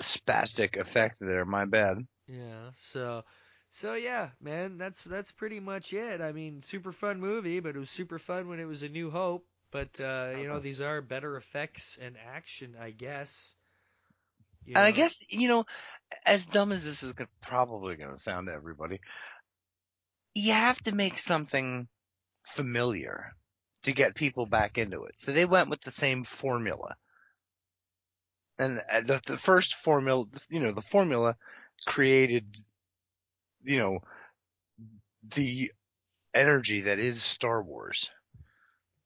spastic 0.00 0.76
effect 0.76 1.16
there. 1.20 1.44
My 1.44 1.64
bad. 1.64 1.98
Yeah. 2.28 2.70
So, 2.76 3.24
so 3.70 3.94
yeah, 3.94 4.28
man, 4.40 4.78
that's 4.78 5.00
that's 5.02 5.32
pretty 5.32 5.58
much 5.58 5.92
it. 5.92 6.20
I 6.20 6.30
mean, 6.30 6.62
super 6.62 6.92
fun 6.92 7.18
movie, 7.18 7.58
but 7.58 7.74
it 7.74 7.78
was 7.78 7.90
super 7.90 8.20
fun 8.20 8.48
when 8.48 8.60
it 8.60 8.66
was 8.66 8.84
A 8.84 8.88
New 8.88 9.10
Hope. 9.10 9.44
But 9.74 10.00
uh, 10.00 10.36
you 10.38 10.46
know, 10.46 10.60
these 10.60 10.80
are 10.80 11.02
better 11.02 11.36
effects 11.36 11.98
and 12.00 12.16
action, 12.32 12.76
I 12.80 12.92
guess. 12.92 13.56
You 14.64 14.74
And 14.76 14.84
I 14.84 14.92
guess 14.92 15.18
you 15.28 15.48
know, 15.48 15.64
as 16.24 16.46
dumb 16.46 16.70
as 16.70 16.84
this 16.84 17.02
is 17.02 17.12
probably 17.42 17.96
going 17.96 18.12
to 18.14 18.22
sound 18.22 18.46
to 18.46 18.52
everybody, 18.52 19.00
you 20.32 20.52
have 20.52 20.80
to 20.82 20.94
make 20.94 21.18
something 21.18 21.88
familiar 22.44 23.34
to 23.82 23.90
get 23.90 24.14
people 24.14 24.46
back 24.46 24.78
into 24.78 25.06
it. 25.06 25.16
So 25.18 25.32
they 25.32 25.44
went 25.44 25.70
with 25.70 25.80
the 25.80 25.90
same 25.90 26.22
formula. 26.22 26.94
And 28.60 28.80
uh, 28.88 29.00
the, 29.00 29.20
the 29.26 29.38
first 29.38 29.74
formula, 29.74 30.26
you 30.48 30.60
know, 30.60 30.70
the 30.70 30.82
formula 30.82 31.34
created, 31.84 32.46
you 33.64 33.80
know, 33.80 33.98
the 35.34 35.72
energy 36.32 36.82
that 36.82 37.00
is 37.00 37.24
Star 37.24 37.60
Wars. 37.60 38.08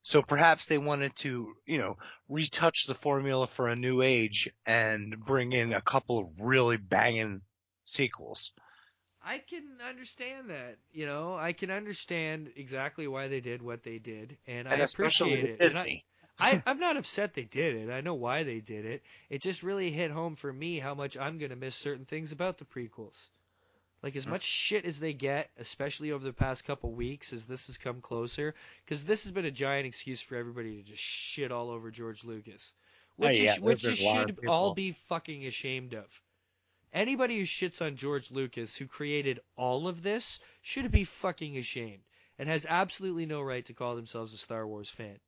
So 0.08 0.22
perhaps 0.22 0.64
they 0.64 0.78
wanted 0.78 1.14
to, 1.16 1.54
you 1.66 1.76
know, 1.76 1.98
retouch 2.30 2.86
the 2.86 2.94
formula 2.94 3.46
for 3.46 3.68
a 3.68 3.76
new 3.76 4.00
age 4.00 4.48
and 4.64 5.14
bring 5.26 5.52
in 5.52 5.74
a 5.74 5.82
couple 5.82 6.18
of 6.18 6.28
really 6.40 6.78
banging 6.78 7.42
sequels. 7.84 8.54
I 9.22 9.36
can 9.36 9.64
understand 9.86 10.48
that. 10.48 10.78
You 10.92 11.04
know, 11.04 11.36
I 11.36 11.52
can 11.52 11.70
understand 11.70 12.52
exactly 12.56 13.06
why 13.06 13.28
they 13.28 13.40
did 13.40 13.60
what 13.60 13.82
they 13.82 13.98
did, 13.98 14.38
and, 14.46 14.66
I 14.66 14.72
And 14.72 14.82
especially 14.84 15.34
appreciate 15.34 15.60
it. 15.60 15.66
And 15.66 15.78
I, 15.78 15.82
Disney. 15.82 16.04
I, 16.38 16.62
I'm 16.64 16.80
not 16.80 16.96
upset 16.96 17.34
they 17.34 17.44
did 17.44 17.76
it. 17.76 17.92
I 17.92 18.00
know 18.00 18.14
why 18.14 18.44
they 18.44 18.60
did 18.60 18.86
it. 18.86 19.02
It 19.28 19.42
just 19.42 19.62
really 19.62 19.90
hit 19.90 20.10
home 20.10 20.36
for 20.36 20.50
me 20.50 20.78
how 20.78 20.94
much 20.94 21.18
I'm 21.18 21.36
going 21.36 21.50
to 21.50 21.56
miss 21.56 21.76
certain 21.76 22.06
things 22.06 22.32
about 22.32 22.56
the 22.56 22.64
prequels. 22.64 23.28
Like, 24.02 24.14
as 24.14 24.24
hmm. 24.24 24.30
much 24.30 24.42
shit 24.42 24.84
as 24.84 25.00
they 25.00 25.12
get, 25.12 25.50
especially 25.58 26.12
over 26.12 26.24
the 26.24 26.32
past 26.32 26.64
couple 26.64 26.92
weeks 26.92 27.32
as 27.32 27.46
this 27.46 27.66
has 27.66 27.78
come 27.78 28.00
closer, 28.00 28.54
because 28.84 29.04
this 29.04 29.24
has 29.24 29.32
been 29.32 29.44
a 29.44 29.50
giant 29.50 29.86
excuse 29.86 30.20
for 30.20 30.36
everybody 30.36 30.76
to 30.76 30.82
just 30.82 31.02
shit 31.02 31.50
all 31.50 31.70
over 31.70 31.90
George 31.90 32.24
Lucas. 32.24 32.74
Oh, 33.20 33.26
which, 33.26 33.40
Oh, 33.40 33.42
yeah, 33.42 33.54
is, 33.54 33.60
which 33.60 33.82
you 33.82 33.88
there's 33.88 33.98
been 33.98 34.08
a 34.08 34.14
lot 34.14 34.28
should 34.28 34.46
all 34.46 34.74
be 34.74 34.92
fucking 34.92 35.46
ashamed 35.46 35.94
of. 35.94 36.22
Anybody 36.92 37.38
who 37.38 37.44
shits 37.44 37.84
on 37.84 37.96
George 37.96 38.30
Lucas, 38.30 38.76
who 38.76 38.86
created 38.86 39.40
all 39.56 39.88
of 39.88 40.02
this, 40.02 40.40
should 40.62 40.90
be 40.90 41.04
fucking 41.04 41.58
ashamed 41.58 42.02
and 42.38 42.48
has 42.48 42.66
absolutely 42.68 43.26
no 43.26 43.42
right 43.42 43.64
to 43.66 43.74
call 43.74 43.96
themselves 43.96 44.32
a 44.32 44.38
Star 44.38 44.66
Wars 44.66 44.88
fan. 44.88 45.18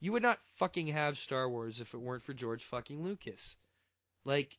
You 0.00 0.12
would 0.12 0.22
not 0.22 0.42
fucking 0.54 0.88
have 0.88 1.18
Star 1.18 1.48
Wars 1.48 1.80
if 1.80 1.92
it 1.92 1.98
weren't 1.98 2.22
for 2.22 2.34
George 2.34 2.62
fucking 2.62 3.02
Lucas. 3.02 3.58
Like, 4.24 4.56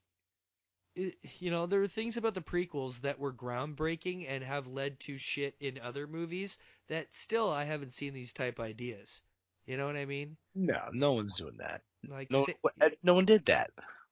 you 1.40 1.52
know, 1.52 1.66
there 1.66 1.82
are 1.82 1.88
things 1.88 2.18
about 2.18 2.34
the 2.34 2.42
prequels 2.42 3.02
that 3.02 3.20
were 3.20 3.34
groundbreaking 3.34 4.26
and 4.28 4.44
have 4.44 4.68
led 4.68 5.00
to 5.02 5.18
shit 5.18 5.56
in 5.60 5.80
other 5.80 6.08
movies 6.08 6.58
that 6.88 7.14
still 7.14 7.50
I 7.50 7.64
haven't 7.64 7.94
seen 7.94 8.14
these 8.14 8.34
type 8.34 8.60
ideas. 8.60 9.22
You 9.66 9.78
know 9.78 9.86
what 9.86 9.98
I 9.98 10.06
mean? 10.06 10.38
No, 10.56 10.82
no 10.92 11.14
one's 11.14 11.36
doing 11.36 11.58
that. 11.58 11.82
Like, 12.08 12.32
No, 12.32 12.44
sa- 12.44 12.54
eh, 12.82 12.90
no 13.04 13.14
one 13.14 13.26
did 13.26 13.46
that. 13.46 13.72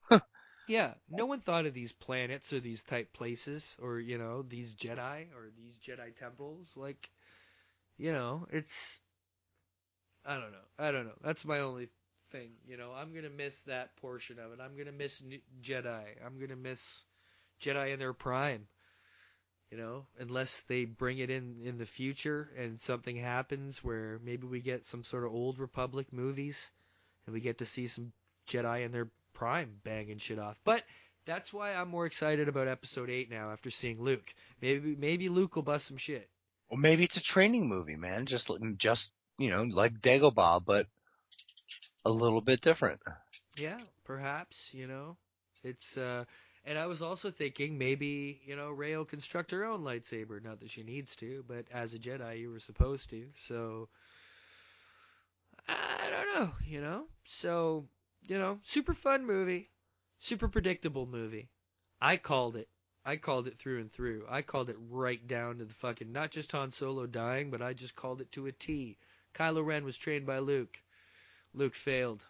Yeah, 0.68 0.96
no 1.10 1.28
one 1.28 1.42
thought 1.42 1.68
of 1.68 1.76
these 1.76 1.92
planets 1.92 2.52
or 2.52 2.60
these 2.60 2.84
type 2.84 3.14
places 3.14 3.78
or, 3.80 4.00
you 4.00 4.18
know, 4.18 4.42
these 4.42 4.74
Jedi 4.74 5.28
or 5.36 5.52
these 5.56 5.78
Jedi 5.78 6.16
temples. 6.16 6.76
Like, 6.76 7.10
you 7.98 8.12
know, 8.12 8.48
it's. 8.52 9.00
I 10.26 10.38
don't 10.38 10.52
know. 10.52 10.68
I 10.80 10.92
don't 10.92 11.06
know. 11.06 11.18
That's 11.22 11.46
my 11.46 11.60
only 11.60 11.90
thing. 12.32 12.52
You 12.68 12.78
know, 12.78 12.92
I'm 12.96 13.14
to 13.14 13.30
miss 13.30 13.64
that 13.64 13.96
portion 13.98 14.40
of 14.40 14.52
it. 14.52 14.60
I'm 14.62 14.76
to 14.86 14.92
miss 14.92 15.22
Jedi. 15.62 16.04
I'm 16.26 16.40
to 16.48 16.56
miss 16.56 17.06
Jedi 17.62 17.94
in 17.94 18.00
their 18.00 18.14
prime. 18.14 18.68
You 19.72 19.78
know, 19.78 20.06
unless 20.20 20.62
they 20.62 20.86
bring 20.86 21.18
it 21.18 21.30
in 21.30 21.62
in 21.64 21.78
the 21.78 21.86
future 21.86 22.52
and 22.58 22.80
something 22.80 23.16
happens 23.18 23.84
where 23.84 24.20
maybe 24.24 24.48
we 24.48 24.62
get 24.62 24.86
some 24.86 25.04
sort 25.04 25.26
of 25.26 25.34
old 25.34 25.60
Republic 25.60 26.14
movies 26.14 26.72
and 27.26 27.34
we 27.34 27.42
get 27.42 27.58
to 27.58 27.66
see 27.66 27.88
some 27.88 28.14
Jedi 28.48 28.86
in 28.86 28.92
their 28.92 29.10
prime 29.34 29.82
banging 29.84 30.20
shit 30.20 30.40
off. 30.40 30.60
But 30.64 30.84
That's 31.26 31.52
why 31.52 31.74
I'm 31.74 31.90
more 31.90 32.06
excited 32.06 32.48
about 32.48 32.68
episode 32.68 33.10
eight 33.10 33.32
now 33.32 33.52
after 33.52 33.72
seeing 33.72 34.00
Luke. 34.02 34.34
Maybe 34.62 34.96
maybe 34.96 35.30
Luke 35.30 35.56
will 35.56 35.64
bust 35.64 35.88
some 35.88 35.98
shit. 35.98 36.30
Or 36.70 36.78
maybe 36.78 37.04
it's 37.04 37.18
a 37.18 37.24
training 37.24 37.68
movie, 37.68 37.96
man. 37.96 38.28
Just 38.28 38.52
just 38.78 39.12
you 39.40 39.50
know, 39.50 39.64
like 39.64 40.00
Dagobah, 40.02 40.64
but 40.64 40.88
a 42.06 42.12
little 42.12 42.42
bit 42.42 42.62
different. 42.62 43.02
Yeah, 43.58 43.80
perhaps, 44.06 44.74
you 44.74 44.88
know. 44.88 45.18
It's 45.64 45.98
uh 45.98 46.26
and 46.68 46.80
I 46.80 46.88
was 46.88 47.02
also 47.02 47.30
thinking 47.30 47.78
maybe, 47.78 48.42
you 48.46 48.56
know, 48.56 48.72
Rey 48.72 48.96
will 48.98 49.06
construct 49.06 49.52
her 49.52 49.66
own 49.66 49.84
lightsaber, 49.84 50.44
not 50.44 50.60
that 50.60 50.70
she 50.70 50.84
needs 50.84 51.16
to, 51.18 51.44
but 51.48 51.66
as 51.72 51.94
a 51.94 52.00
Jedi 52.00 52.40
you 52.40 52.52
were 52.52 52.60
supposed 52.60 53.10
to. 53.12 53.26
So 53.34 53.90
I 55.68 56.10
don't 56.10 56.40
know, 56.40 56.52
you 56.66 56.82
know. 56.82 57.06
So, 57.24 57.86
you 58.28 58.38
know, 58.38 58.60
super 58.64 58.94
fun 58.94 59.26
movie, 59.26 59.70
super 60.20 60.48
predictable 60.48 61.08
movie. 61.08 61.50
I 62.02 62.18
called 62.18 62.56
it. 62.56 62.68
I 63.04 63.16
called 63.18 63.48
it 63.48 63.60
through 63.60 63.82
and 63.82 63.92
through. 63.92 64.26
I 64.30 64.42
called 64.42 64.70
it 64.70 64.78
right 64.90 65.26
down 65.28 65.60
to 65.60 65.66
the 65.66 65.74
fucking 65.74 66.12
not 66.12 66.32
just 66.32 66.52
Han 66.52 66.72
Solo 66.72 67.06
dying, 67.06 67.52
but 67.52 67.62
I 67.62 67.74
just 67.74 67.96
called 67.96 68.22
it 68.22 68.32
to 68.34 68.48
a 68.48 68.52
T. 68.52 68.98
Kylo 69.34 69.64
Ren 69.64 69.86
was 69.86 69.98
trained 69.98 70.26
by 70.26 70.40
Luke. 70.40 70.82
Luke 71.56 71.76
failed 71.76 72.26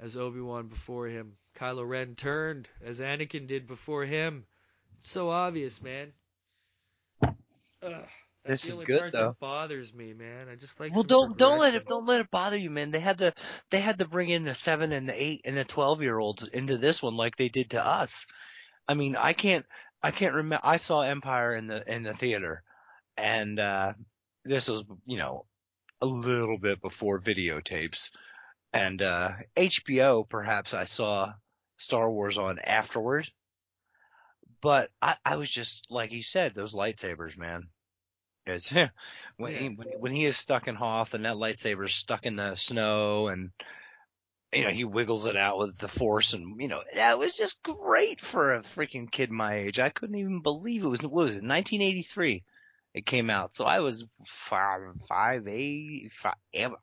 as 0.00 0.16
Obi-Wan 0.16 0.68
before 0.68 1.06
him. 1.06 1.36
Kylo 1.56 1.88
Ren 1.88 2.14
turned 2.14 2.68
as 2.84 3.00
Anakin 3.00 3.46
did 3.46 3.66
before 3.66 4.04
him. 4.04 4.46
It's 4.98 5.10
so 5.10 5.30
obvious, 5.30 5.82
man. 5.82 6.12
Ugh, 7.82 8.08
that's 8.44 8.62
This 8.62 8.74
the 8.74 8.80
is 8.80 8.86
good, 8.86 8.98
part 8.98 9.12
though. 9.12 9.28
that 9.28 9.40
bothers 9.40 9.92
me, 9.94 10.12
man. 10.12 10.48
I 10.48 10.54
just 10.56 10.80
like 10.80 10.92
Well, 10.92 11.02
don't 11.02 11.36
don't 11.38 11.58
let 11.58 11.74
it 11.74 11.86
don't 11.86 12.06
let 12.06 12.20
it 12.20 12.30
bother 12.30 12.56
you, 12.58 12.70
man. 12.70 12.90
They 12.90 13.00
had 13.00 13.18
to 13.18 13.34
they 13.70 13.80
had 13.80 13.98
to 13.98 14.06
bring 14.08 14.30
in 14.30 14.44
the 14.44 14.54
seven 14.54 14.92
and 14.92 15.08
the 15.08 15.20
eight 15.22 15.42
and 15.44 15.56
the 15.56 15.64
twelve 15.64 16.02
year 16.02 16.18
olds 16.18 16.46
into 16.46 16.78
this 16.78 17.02
one 17.02 17.16
like 17.16 17.36
they 17.36 17.48
did 17.48 17.70
to 17.70 17.84
us. 17.84 18.26
I 18.88 18.94
mean, 18.94 19.16
I 19.16 19.32
can't 19.32 19.66
I 20.02 20.10
can't 20.10 20.34
remember. 20.34 20.60
I 20.64 20.76
saw 20.78 21.02
Empire 21.02 21.54
in 21.56 21.66
the 21.66 21.82
in 21.92 22.02
the 22.02 22.14
theater, 22.14 22.62
and 23.16 23.58
uh 23.58 23.94
this 24.44 24.68
was 24.68 24.84
you 25.06 25.18
know 25.18 25.44
a 26.00 26.06
little 26.06 26.58
bit 26.58 26.80
before 26.80 27.20
videotapes, 27.20 28.10
and 28.76 29.02
uh 29.02 29.32
HBO 29.56 30.22
perhaps 30.24 30.74
I 30.74 30.84
saw 30.84 31.34
Star 31.78 32.10
Wars 32.10 32.38
on 32.38 32.58
afterward. 32.58 33.30
But 34.60 34.90
I, 35.00 35.16
I 35.24 35.36
was 35.36 35.50
just 35.50 35.90
like 35.90 36.12
you 36.12 36.22
said, 36.22 36.54
those 36.54 36.74
lightsabers, 36.74 37.36
man. 37.38 37.68
It's 38.46 38.70
when 39.38 39.54
Yeah. 39.54 39.60
he 39.60 39.68
when, 39.70 39.88
when 40.00 40.12
he 40.12 40.24
is 40.26 40.36
stuck 40.36 40.68
in 40.68 40.74
Hoth 40.76 41.14
and 41.14 41.24
that 41.24 41.36
lightsaber's 41.36 41.94
stuck 41.94 42.26
in 42.26 42.36
the 42.36 42.54
snow 42.56 43.28
and 43.28 43.52
you 44.52 44.62
know 44.62 44.70
he 44.70 44.84
wiggles 44.84 45.26
it 45.26 45.36
out 45.36 45.58
with 45.58 45.76
the 45.78 45.88
force 45.88 46.32
and 46.32 46.60
you 46.60 46.68
know 46.68 46.82
that 46.94 47.18
was 47.18 47.36
just 47.36 47.62
great 47.62 48.20
for 48.20 48.54
a 48.54 48.60
freaking 48.62 49.10
kid 49.10 49.30
my 49.30 49.56
age. 49.56 49.78
I 49.78 49.90
couldn't 49.90 50.16
even 50.16 50.40
believe 50.42 50.84
it 50.84 50.88
was 50.88 51.02
what 51.02 51.12
was 51.12 51.36
it 51.36 51.44
1983 51.44 52.44
it 52.94 53.06
came 53.06 53.28
out. 53.30 53.54
So 53.54 53.64
I 53.66 53.80
was 53.80 54.04
five, 54.26 54.80
five, 55.08 55.46
eight, 55.48 56.10
five, 56.12 56.34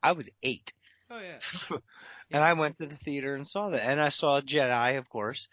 I 0.03 0.11
was 0.11 0.29
eight. 0.43 0.71
Oh 1.13 1.19
yeah. 1.19 1.77
And 2.31 2.43
I 2.43 2.53
went 2.53 2.79
to 2.79 2.87
the 2.87 2.95
theater 2.95 3.35
and 3.35 3.47
saw 3.47 3.69
that. 3.69 3.83
And 3.83 4.01
I 4.01 4.09
saw 4.09 4.41
Jedi, 4.41 4.97
of 4.97 5.07
course. 5.07 5.47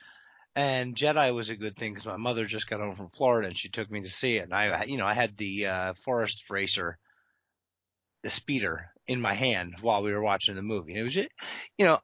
And 0.56 0.96
Jedi 0.96 1.34
was 1.34 1.50
a 1.50 1.56
good 1.56 1.76
thing 1.76 1.92
because 1.92 2.06
my 2.06 2.16
mother 2.16 2.46
just 2.46 2.70
got 2.70 2.80
home 2.80 2.96
from 2.96 3.10
Florida 3.10 3.48
and 3.48 3.56
she 3.56 3.68
took 3.68 3.90
me 3.90 4.00
to 4.00 4.08
see 4.08 4.36
it. 4.36 4.44
And 4.44 4.54
I, 4.54 4.84
you 4.84 4.96
know, 4.96 5.04
I 5.04 5.12
had 5.12 5.36
the 5.36 5.66
uh, 5.66 5.94
Forest 6.04 6.48
Racer, 6.48 6.96
the 8.22 8.30
speeder 8.30 8.86
in 9.06 9.20
my 9.20 9.34
hand 9.34 9.74
while 9.82 10.02
we 10.02 10.12
were 10.12 10.22
watching 10.22 10.54
the 10.54 10.62
movie. 10.62 10.92
And 10.92 11.00
it 11.00 11.04
was 11.04 11.14
just, 11.14 11.28
you 11.76 11.84
know, 11.84 11.98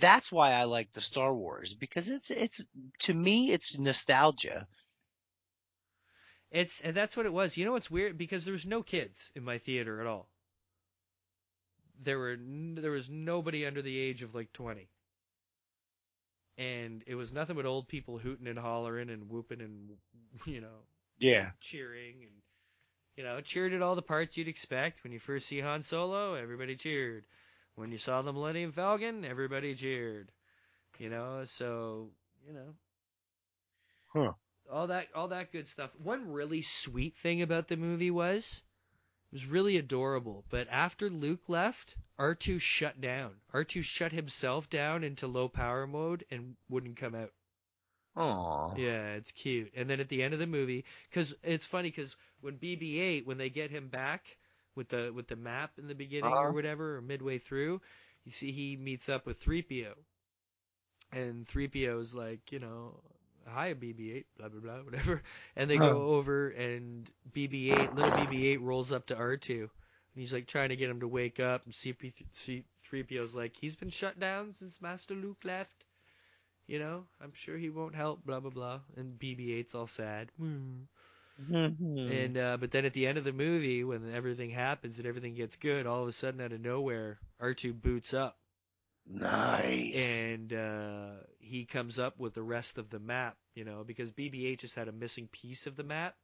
that's 0.00 0.32
why 0.32 0.52
I 0.52 0.64
like 0.64 0.90
the 0.92 1.00
Star 1.00 1.32
Wars 1.32 1.74
because 1.74 2.08
it's, 2.08 2.30
it's, 2.30 2.60
to 3.00 3.14
me, 3.14 3.52
it's 3.52 3.78
nostalgia. 3.78 4.66
It's 6.50 6.80
and 6.80 6.96
that's 6.96 7.16
what 7.16 7.26
it 7.26 7.32
was. 7.32 7.56
You 7.56 7.64
know 7.64 7.72
what's 7.72 7.90
weird? 7.92 8.18
Because 8.18 8.44
there 8.44 8.52
was 8.52 8.66
no 8.66 8.82
kids 8.82 9.30
in 9.36 9.44
my 9.44 9.58
theater 9.58 10.00
at 10.00 10.08
all. 10.08 10.28
There 12.00 12.18
were 12.18 12.32
n- 12.32 12.74
there 12.80 12.90
was 12.90 13.08
nobody 13.10 13.64
under 13.66 13.82
the 13.82 13.98
age 13.98 14.22
of 14.22 14.34
like 14.34 14.52
twenty, 14.52 14.90
and 16.58 17.02
it 17.06 17.14
was 17.14 17.32
nothing 17.32 17.56
but 17.56 17.66
old 17.66 17.88
people 17.88 18.18
hooting 18.18 18.46
and 18.46 18.58
hollering 18.58 19.10
and 19.10 19.30
whooping 19.30 19.60
and 19.60 19.90
you 20.46 20.60
know 20.60 20.84
Yeah. 21.18 21.50
cheering 21.60 22.22
and 22.22 22.32
you 23.16 23.24
know 23.24 23.40
cheered 23.40 23.72
at 23.72 23.82
all 23.82 23.94
the 23.94 24.02
parts 24.02 24.36
you'd 24.36 24.48
expect 24.48 25.02
when 25.04 25.12
you 25.12 25.18
first 25.18 25.46
see 25.46 25.60
Han 25.60 25.82
Solo. 25.82 26.34
Everybody 26.34 26.76
cheered. 26.76 27.24
When 27.76 27.92
you 27.92 27.98
saw 27.98 28.22
the 28.22 28.32
Millennium 28.32 28.72
Falcon, 28.72 29.24
everybody 29.24 29.74
cheered. 29.74 30.30
You 30.98 31.10
know, 31.10 31.44
so 31.44 32.10
you 32.46 32.52
know 32.54 32.74
Huh. 34.08 34.32
all 34.70 34.86
that 34.88 35.08
all 35.14 35.28
that 35.28 35.52
good 35.52 35.68
stuff. 35.68 35.90
One 35.96 36.32
really 36.32 36.62
sweet 36.62 37.16
thing 37.16 37.42
about 37.42 37.68
the 37.68 37.76
movie 37.76 38.10
was 38.10 38.62
it 39.30 39.34
was 39.34 39.46
really 39.46 39.76
adorable, 39.76 40.44
but 40.50 40.68
after 40.68 41.08
Luke 41.10 41.48
left, 41.48 41.96
R2 42.18 42.58
shut 42.58 43.00
down. 43.00 43.40
R2 43.52 43.82
shut 43.82 44.12
himself 44.12 44.68
down 44.70 45.04
into 45.04 45.26
low 45.26 45.48
power 45.48 45.86
mode 45.86 46.24
and 46.30 46.56
wouldn't 46.68 46.96
come 46.96 47.14
out. 47.14 47.32
Aw. 48.14 48.76
Yeah, 48.76 49.14
it's 49.14 49.32
cute. 49.32 49.72
And 49.74 49.88
then 49.88 50.00
at 50.00 50.08
the 50.08 50.22
end 50.22 50.32
of 50.34 50.40
the 50.40 50.46
movie, 50.46 50.84
because 51.08 51.34
it's 51.42 51.66
funny, 51.66 51.88
because 51.88 52.16
when 52.40 52.56
BB-8, 52.58 53.24
when 53.26 53.38
they 53.38 53.50
get 53.50 53.70
him 53.70 53.88
back 53.88 54.36
with 54.74 54.88
the 54.88 55.12
with 55.14 55.26
the 55.28 55.36
map 55.36 55.78
in 55.78 55.86
the 55.88 55.94
beginning 55.94 56.40
or 56.40 56.50
Uh-huh. 56.50 56.52
whatever, 56.52 56.96
or 56.96 57.02
midway 57.02 57.38
through, 57.38 57.80
you 58.24 58.32
see 58.32 58.52
he 58.52 58.76
meets 58.76 59.08
up 59.08 59.26
with 59.26 59.38
3PO, 59.38 59.94
and 61.12 61.46
3PO 61.46 61.98
is 61.98 62.14
like, 62.14 62.52
you 62.52 62.58
know, 62.58 63.00
hi 63.46 63.74
BB-8, 63.74 64.24
blah 64.38 64.48
blah 64.48 64.60
blah, 64.60 64.82
whatever. 64.84 65.22
And 65.56 65.70
they 65.70 65.78
Huh. 65.78 65.80
go 65.80 66.08
over, 66.14 66.48
and 66.50 67.10
BB-8, 67.32 67.92
little 67.92 68.12
BB-8 68.12 68.60
rolls 68.60 68.92
up 68.92 69.06
to 69.06 69.16
R2, 69.16 69.60
and 69.60 69.68
he's 70.14 70.32
like 70.34 70.46
trying 70.46 70.70
to 70.70 70.76
get 70.76 70.90
him 70.90 71.00
to 71.00 71.08
wake 71.08 71.40
up, 71.40 71.64
and 71.64 71.74
CP, 71.74 72.12
C3PO's 72.32 73.34
like, 73.36 73.56
he's 73.56 73.76
been 73.76 73.90
shut 73.90 74.18
down 74.18 74.52
since 74.52 74.80
Master 74.82 75.14
Luke 75.14 75.44
left. 75.44 75.86
You 76.66 76.78
know, 76.78 77.06
I'm 77.20 77.32
sure 77.34 77.56
he 77.56 77.70
won't 77.70 77.94
help, 77.94 78.24
blah 78.24 78.40
blah 78.40 78.50
blah. 78.50 78.80
And 78.96 79.18
BB-8's 79.18 79.74
all 79.74 79.86
sad. 79.86 80.30
Hmm. 80.38 80.84
Mhm. 81.38 82.26
And 82.26 82.36
uh, 82.36 82.56
but 82.58 82.70
then 82.72 82.84
at 82.84 82.92
the 82.92 83.06
end 83.06 83.18
of 83.18 83.24
the 83.24 83.32
movie, 83.32 83.84
when 83.84 84.12
everything 84.12 84.50
happens 84.50 84.98
and 84.98 85.06
everything 85.06 85.34
gets 85.34 85.56
good, 85.56 85.86
all 85.86 86.02
of 86.02 86.08
a 86.08 86.12
sudden 86.12 86.40
out 86.40 86.52
of 86.52 86.60
nowhere, 86.60 87.20
R2 87.38 87.72
boots 87.72 88.12
up 88.14 88.38
Nice. 89.06 90.28
and 90.30 90.52
uh, 90.52 91.10
he 91.50 91.66
comes 91.66 91.98
up 91.98 92.18
with 92.18 92.34
the 92.34 92.42
rest 92.42 92.78
of 92.78 92.90
the 92.90 93.00
map. 93.00 93.36
You 93.54 93.64
know, 93.64 93.84
because 93.84 94.12
BB-8 94.12 94.60
just 94.60 94.76
had 94.76 94.88
a 94.88 94.92
missing 94.92 95.28
piece 95.28 95.66
of 95.66 95.76
the 95.76 95.84
map, 95.84 96.16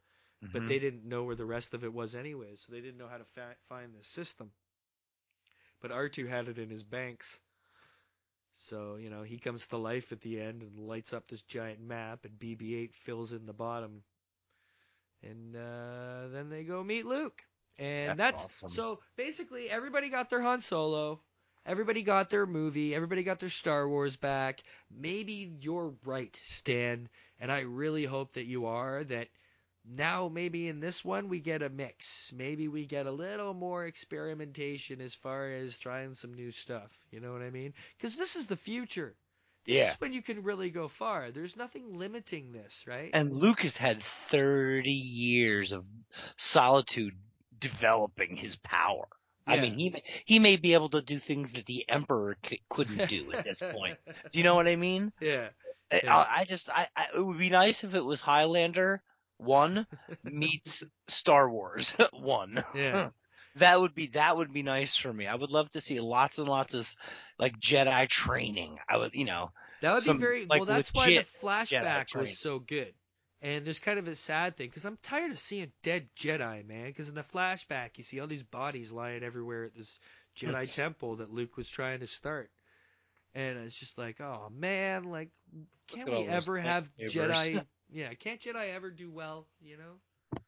but 0.53 0.65
Mhm. 0.65 0.69
they 0.69 0.79
didn't 0.79 1.05
know 1.05 1.25
where 1.25 1.37
the 1.37 1.47
rest 1.47 1.75
of 1.75 1.85
it 1.85 1.93
was 1.93 2.15
anyway, 2.15 2.55
so 2.57 2.73
they 2.73 2.81
didn't 2.81 2.99
know 2.99 3.09
how 3.09 3.19
to 3.19 3.25
fa- 3.25 3.57
find 3.69 3.95
the 3.95 4.05
system. 4.05 4.53
But 5.81 5.93
R2 5.93 6.27
had 6.27 6.49
it 6.49 6.59
in 6.59 6.71
his 6.71 6.83
banks. 6.83 7.43
So, 8.55 8.97
you 8.97 9.11
know, 9.11 9.23
he 9.23 9.39
comes 9.39 9.67
to 9.69 9.77
life 9.77 10.13
at 10.13 10.21
the 10.21 10.41
end 10.41 10.63
and 10.63 10.79
lights 10.79 11.13
up 11.13 11.29
this 11.29 11.43
giant 11.43 11.81
map, 11.81 12.25
and 12.25 12.39
BB 12.39 12.75
8 12.75 12.95
fills 12.95 13.33
in 13.33 13.47
the 13.47 13.53
bottom. 13.53 14.03
And 15.23 15.57
uh, 15.57 16.29
then 16.29 16.49
they 16.51 16.65
go 16.65 16.83
meet 16.83 17.07
Luke. 17.07 17.43
And 17.79 18.19
That's 18.19 18.21
that's, 18.21 18.49
awesome. 18.55 18.67
so 18.67 19.01
basically 19.17 19.71
everybody 19.71 20.09
got 20.09 20.31
their 20.31 20.41
Han 20.43 20.61
Solo. 20.61 21.21
Everybody 21.67 22.03
got 22.03 22.31
their 22.31 22.47
movie. 22.47 22.95
Everybody 22.95 23.25
got 23.25 23.41
their 23.41 23.49
Star 23.49 23.89
Wars 23.89 24.15
back. 24.17 24.63
Maybe 24.91 25.53
you're 25.61 25.95
right, 26.05 26.35
Stan. 26.37 27.09
And 27.41 27.51
I 27.51 27.61
really 27.61 28.05
hope 28.05 28.35
that 28.35 28.47
you 28.47 28.67
are. 28.67 29.03
That 29.03 29.29
now 29.85 30.29
maybe 30.29 30.69
in 30.69 30.79
this 30.79 31.05
one 31.05 31.29
we 31.29 31.41
get 31.41 31.63
a 31.63 31.69
mix. 31.69 32.33
Maybe 32.33 32.69
we 32.69 32.87
get 32.87 33.07
a 33.07 33.11
little 33.11 33.53
more 33.53 33.85
experimentation 33.85 35.01
as 35.01 35.15
far 35.15 35.51
as 35.51 35.77
trying 35.77 36.15
some 36.15 36.35
new 36.35 36.53
stuff. 36.53 36.93
You 37.11 37.21
know 37.21 37.33
what 37.33 37.43
I 37.43 37.51
mean? 37.51 37.75
Because 37.97 38.17
this 38.17 38.37
is 38.37 38.47
the 38.47 38.57
future. 38.57 39.17
This 39.65 39.79
Yeah. 39.79 39.91
is 39.93 40.01
when 40.01 40.13
you 40.13 40.23
can 40.23 40.45
really 40.45 40.71
go 40.71 40.87
far. 40.87 41.33
There's 41.33 41.57
nothing 41.57 41.99
limiting 41.99 42.53
this, 42.53 42.87
right? 42.87 43.11
And 43.13 43.33
Lucas 43.33 43.77
had 43.77 44.01
30 44.01 44.93
years 44.93 45.73
of 45.73 45.85
solitude 46.37 47.17
developing 47.59 48.37
his 48.37 48.55
power. 48.57 49.09
I 49.47 49.61
mean, 49.61 49.79
he 49.79 49.91
may, 49.91 50.03
he 50.25 50.39
may 50.39 50.57
be 50.57 50.75
able 50.75 50.89
to 50.91 51.03
do 51.03 51.19
things 51.19 51.53
that 51.53 51.67
the 51.67 51.89
emperor 51.89 52.37
c- 52.45 52.61
couldn't 52.69 53.09
do 53.09 53.33
at 53.33 53.45
this 53.45 53.59
point. 53.73 53.99
Do 54.33 54.39
you 54.39 54.45
know 54.45 54.55
what 54.55 54.67
I 54.69 54.77
mean? 54.77 55.13
yeah. 55.21 55.49
I- 55.93 56.01
Yeah. 56.03 56.17
I, 56.17 56.41
I 56.41 56.45
just, 56.45 56.69
I, 56.69 56.89
I, 56.97 57.07
it 57.17 57.25
would 57.25 57.39
be 57.39 57.51
nice 57.51 57.85
if 57.85 57.95
it 57.95 58.05
was 58.05 58.21
Highlander 58.21 59.03
one 59.39 59.87
meets 60.25 60.83
Star 61.09 61.49
Wars 61.49 61.95
one. 62.13 62.63
Yeah. 62.75 63.11
That 63.57 63.81
would 63.81 63.95
be 63.95 64.09
that 64.09 64.37
would 64.37 64.53
be 64.53 64.63
nice 64.63 64.97
for 64.97 65.11
me. 65.13 65.27
I 65.27 65.35
would 65.35 65.51
love 65.51 65.71
to 65.71 65.81
see 65.81 65.99
lots 66.01 66.39
and 66.39 66.47
lots 66.49 66.75
of 66.75 66.93
like 67.39 67.59
Jedi 67.59 68.07
training. 68.09 68.79
I 68.89 68.99
would, 68.99 69.15
you 69.15 69.25
know, 69.25 69.51
That 69.81 69.95
would 69.95 70.03
some, 70.03 70.19
be 70.19 70.21
very 70.21 70.41
like, 70.45 70.61
well. 70.61 70.67
That's 70.67 70.93
why 70.93 71.09
the 71.11 71.25
flashback 71.43 72.15
was 72.15 72.39
so 72.39 72.59
good. 72.59 72.93
And 73.47 73.65
there's 73.65 73.79
kind 73.79 74.01
of 74.01 74.09
a 74.09 74.17
sad 74.17 74.57
thing 74.57 74.67
because 74.67 74.85
I'm 74.85 74.99
tired 75.05 75.31
of 75.31 75.39
seeing 75.39 75.71
dead 75.85 76.09
Jedi, 76.17 76.67
man. 76.67 76.87
Because 76.87 77.09
in 77.09 77.15
the 77.15 77.23
flashback, 77.23 77.91
you 77.97 78.03
see 78.03 78.19
all 78.19 78.27
these 78.27 78.43
bodies 78.43 78.91
lying 78.91 79.23
everywhere 79.23 79.67
at 79.67 79.75
this 79.77 80.01
Jedi 80.37 80.69
temple 80.69 81.17
that 81.17 81.33
Luke 81.33 81.57
was 81.57 81.69
trying 81.69 82.01
to 82.01 82.09
start. 82.09 82.51
and 83.37 83.59
it's 83.59 83.79
just 83.79 83.99
like, 83.99 84.21
oh 84.21 84.51
man, 84.51 85.05
like, 85.05 85.29
can't 85.87 86.11
we 86.11 86.27
ever 86.27 86.59
have. 86.59 86.91
Jedi? 86.99 87.65
yeah, 87.93 88.13
can't 88.15 88.41
Jedi 88.41 88.75
ever 88.75 88.91
do 88.91 89.13
well? 89.13 89.47
You 89.63 89.77
know. 89.77 90.41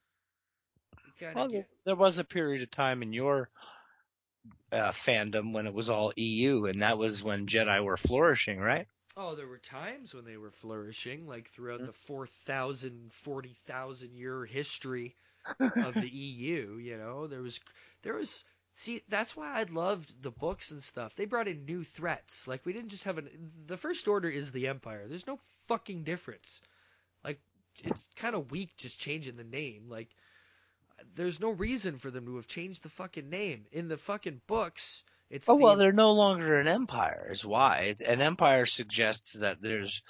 You 1.20 1.28
Well, 1.36 1.48
get- 1.48 1.68
there 1.84 1.94
was 1.94 2.18
a 2.18 2.24
period 2.24 2.62
of 2.62 2.70
time 2.72 3.02
in 3.02 3.12
your 3.12 3.48
uh, 4.72 4.90
fandom 4.90 5.52
when 5.52 5.68
it 5.68 5.74
was 5.74 5.88
all 5.88 6.12
EU, 6.16 6.64
and 6.64 6.82
that 6.82 6.98
was 6.98 7.22
when 7.22 7.46
Jedi 7.46 7.80
were 7.84 7.96
flourishing, 7.96 8.58
right? 8.58 8.88
Oh, 9.20 9.34
there 9.34 9.48
were 9.48 9.58
times 9.58 10.14
when 10.14 10.24
they 10.24 10.36
were 10.36 10.52
flourishing, 10.52 11.26
like 11.26 11.48
throughout 11.48 11.80
the 11.80 11.86
mm-hmm. 11.86 12.06
4,000, 12.06 13.12
40,000 13.12 14.14
year 14.14 14.44
history 14.44 15.16
of 15.58 15.94
the 15.94 16.08
EU, 16.12 16.78
you 16.80 16.96
know, 16.96 17.26
there 17.26 17.42
was, 17.42 17.58
there 18.02 18.14
was, 18.14 18.44
see, 18.74 19.02
that's 19.08 19.36
why 19.36 19.52
I 19.54 19.64
loved 19.64 20.22
the 20.22 20.30
books 20.30 20.70
and 20.70 20.80
stuff. 20.80 21.16
They 21.16 21.24
brought 21.24 21.48
in 21.48 21.64
new 21.64 21.82
threats. 21.82 22.46
Like, 22.46 22.64
we 22.64 22.72
didn't 22.72 22.90
just 22.90 23.02
have 23.04 23.18
an, 23.18 23.28
the 23.66 23.76
First 23.76 24.06
Order 24.06 24.28
is 24.28 24.52
the 24.52 24.68
Empire. 24.68 25.08
There's 25.08 25.26
no 25.26 25.40
fucking 25.66 26.04
difference. 26.04 26.62
Like, 27.24 27.40
it's 27.82 28.08
kind 28.14 28.36
of 28.36 28.52
weak 28.52 28.76
just 28.76 29.00
changing 29.00 29.36
the 29.36 29.42
name. 29.42 29.88
Like, 29.88 30.10
there's 31.16 31.40
no 31.40 31.50
reason 31.50 31.96
for 31.96 32.12
them 32.12 32.26
to 32.26 32.36
have 32.36 32.46
changed 32.46 32.84
the 32.84 32.88
fucking 32.88 33.28
name. 33.28 33.66
In 33.72 33.88
the 33.88 33.96
fucking 33.96 34.42
books, 34.46 35.02
it's 35.30 35.48
Oh 35.48 35.56
the 35.56 35.62
well, 35.62 35.76
they're 35.76 35.92
no 35.92 36.12
longer 36.12 36.58
an 36.58 36.66
empire. 36.68 37.28
Is 37.30 37.44
why 37.44 37.94
an 38.06 38.20
empire 38.20 38.66
suggests 38.66 39.34
that 39.34 39.60
there's 39.60 40.02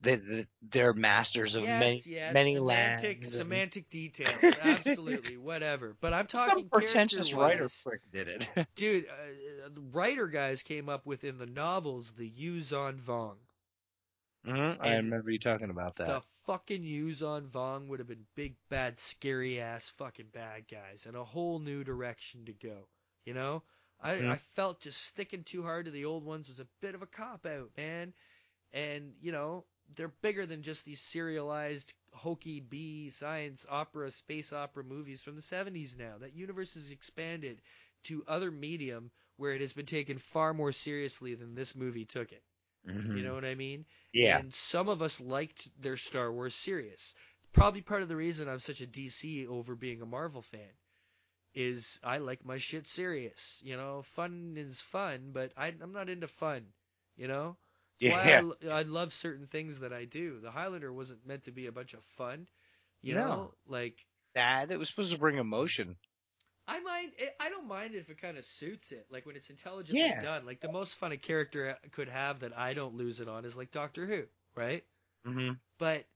they, 0.00 0.16
they 0.16 0.46
they're 0.62 0.92
masters 0.94 1.54
of 1.54 1.62
yes, 1.64 1.80
many 1.80 2.02
yes, 2.06 2.34
many 2.34 2.54
semantic, 2.54 3.18
lands. 3.18 3.22
and- 3.22 3.32
semantic 3.32 3.88
details, 3.90 4.42
absolutely, 4.62 5.36
whatever. 5.36 5.96
But 6.00 6.12
I'm 6.12 6.26
talking 6.26 6.68
Some 6.72 6.80
pretentious 6.80 7.32
writer 7.32 7.68
prick 7.84 8.00
did 8.12 8.28
it. 8.28 8.48
dude. 8.76 9.06
Uh, 9.06 9.68
the 9.74 9.80
writer 9.92 10.28
guys 10.28 10.62
came 10.62 10.88
up 10.88 11.06
with 11.06 11.24
in 11.24 11.38
the 11.38 11.46
novels 11.46 12.12
the 12.12 12.30
Yuuzhan 12.30 13.00
Vong. 13.00 13.36
Mhm, 14.46 14.76
I 14.80 14.96
remember 14.96 15.30
you 15.30 15.38
talking 15.40 15.70
about 15.70 15.96
that. 15.96 16.06
The 16.06 16.20
fucking 16.46 16.82
Yuuzhan 16.84 17.48
Vong 17.50 17.88
would 17.88 17.98
have 17.98 18.06
been 18.08 18.26
big, 18.36 18.54
bad, 18.68 18.96
scary 18.98 19.60
ass 19.60 19.90
fucking 19.90 20.28
bad 20.32 20.68
guys, 20.68 21.06
and 21.06 21.16
a 21.16 21.24
whole 21.24 21.58
new 21.58 21.82
direction 21.82 22.44
to 22.46 22.52
go. 22.52 22.86
You 23.24 23.34
know, 23.34 23.62
I. 24.00 24.14
I 24.14 24.36
felt 24.36 24.80
just 24.80 25.00
sticking 25.02 25.44
too 25.44 25.62
hard 25.62 25.86
to 25.86 25.90
the 25.90 26.04
old 26.04 26.24
ones 26.24 26.48
was 26.48 26.60
a 26.60 26.66
bit 26.80 26.94
of 26.94 27.02
a 27.02 27.06
cop 27.06 27.46
out, 27.46 27.70
man. 27.76 28.12
And 28.72 29.14
you 29.20 29.32
know, 29.32 29.64
they're 29.96 30.08
bigger 30.08 30.46
than 30.46 30.62
just 30.62 30.84
these 30.84 31.00
serialized 31.00 31.94
hokey 32.12 32.60
B 32.60 33.10
science 33.10 33.66
opera, 33.68 34.10
space 34.10 34.52
opera 34.52 34.84
movies 34.84 35.22
from 35.22 35.36
the 35.36 35.42
70s 35.42 35.96
now. 35.96 36.18
That 36.18 36.34
universe 36.34 36.74
has 36.74 36.90
expanded 36.90 37.60
to 38.04 38.24
other 38.26 38.50
medium 38.50 39.10
where 39.36 39.52
it 39.52 39.60
has 39.60 39.72
been 39.72 39.86
taken 39.86 40.18
far 40.18 40.54
more 40.54 40.72
seriously 40.72 41.34
than 41.34 41.54
this 41.54 41.74
movie 41.76 42.04
took 42.04 42.32
it. 42.32 42.42
Mhm. 42.86 43.16
You 43.16 43.22
know 43.22 43.34
what 43.34 43.44
I 43.44 43.54
mean? 43.54 43.84
Yeah. 44.12 44.38
And 44.38 44.54
some 44.54 44.88
of 44.88 45.02
us 45.02 45.20
liked 45.20 45.68
their 45.80 45.96
Star 45.96 46.32
Wars 46.32 46.54
serious. 46.54 47.14
It's 47.38 47.48
probably 47.52 47.82
part 47.82 48.02
of 48.02 48.08
the 48.08 48.16
reason 48.16 48.48
I'm 48.48 48.60
such 48.60 48.80
a 48.80 48.86
DC 48.86 49.46
over 49.46 49.74
being 49.74 50.02
a 50.02 50.06
Marvel 50.06 50.42
fan. 50.42 50.72
Is 51.56 52.00
I 52.04 52.18
like 52.18 52.44
my 52.44 52.58
shit 52.58 52.86
serious. 52.86 53.62
You 53.64 53.76
know, 53.76 54.02
fun 54.02 54.54
is 54.56 54.80
fun, 54.80 55.32
but 55.32 55.52
I, 55.56 55.68
I'm 55.68 55.92
not 55.92 56.08
into 56.10 56.28
fun. 56.28 56.72
You 57.16 57.28
know, 57.28 57.58
that's 57.90 58.04
why 58.04 58.22
I 58.70 58.80
I, 58.80 58.82
love 58.82 59.12
certain 59.12 59.46
things 59.48 59.80
that 59.80 59.92
I 59.92 60.04
do. 60.04 60.40
The 60.40 60.52
Highlander 60.52 60.92
wasn't 60.92 61.26
meant 61.26 61.44
to 61.44 61.52
be 61.52 61.66
a 61.66 61.72
bunch 61.72 61.94
of 61.94 62.04
fun. 62.04 62.48
You 63.02 63.14
No. 63.14 63.16
know, 63.16 63.54
like 63.66 64.06
That 64.34 64.70
it 64.70 64.78
was 64.78 64.88
supposed 64.88 65.12
to 65.12 65.18
bring 65.18 65.38
emotion. 65.38 65.96
I 66.68 66.80
mind. 66.80 67.12
I 67.40 67.48
don't 67.48 67.66
mind 67.68 67.94
if 67.94 68.10
it 68.10 68.20
kind 68.20 68.36
of 68.38 68.44
suits 68.44 68.92
it. 68.92 69.06
Like 69.10 69.26
when 69.26 69.36
it's 69.36 69.50
intelligently 69.50 70.12
Yeah. 70.12 70.20
done. 70.20 70.46
Like 70.46 70.60
the 70.60 70.68
most 70.68 70.96
fun 70.98 71.12
a 71.12 71.16
character 71.16 71.76
could 71.92 72.08
have 72.08 72.40
that 72.40 72.56
I 72.56 72.74
don't 72.74 72.94
lose 72.96 73.20
it 73.20 73.28
on 73.28 73.44
is 73.44 73.56
like 73.56 73.70
Doctor 73.70 74.06
Who, 74.06 74.24
right? 74.54 74.84
hmm 75.24 75.58
but 75.78 76.06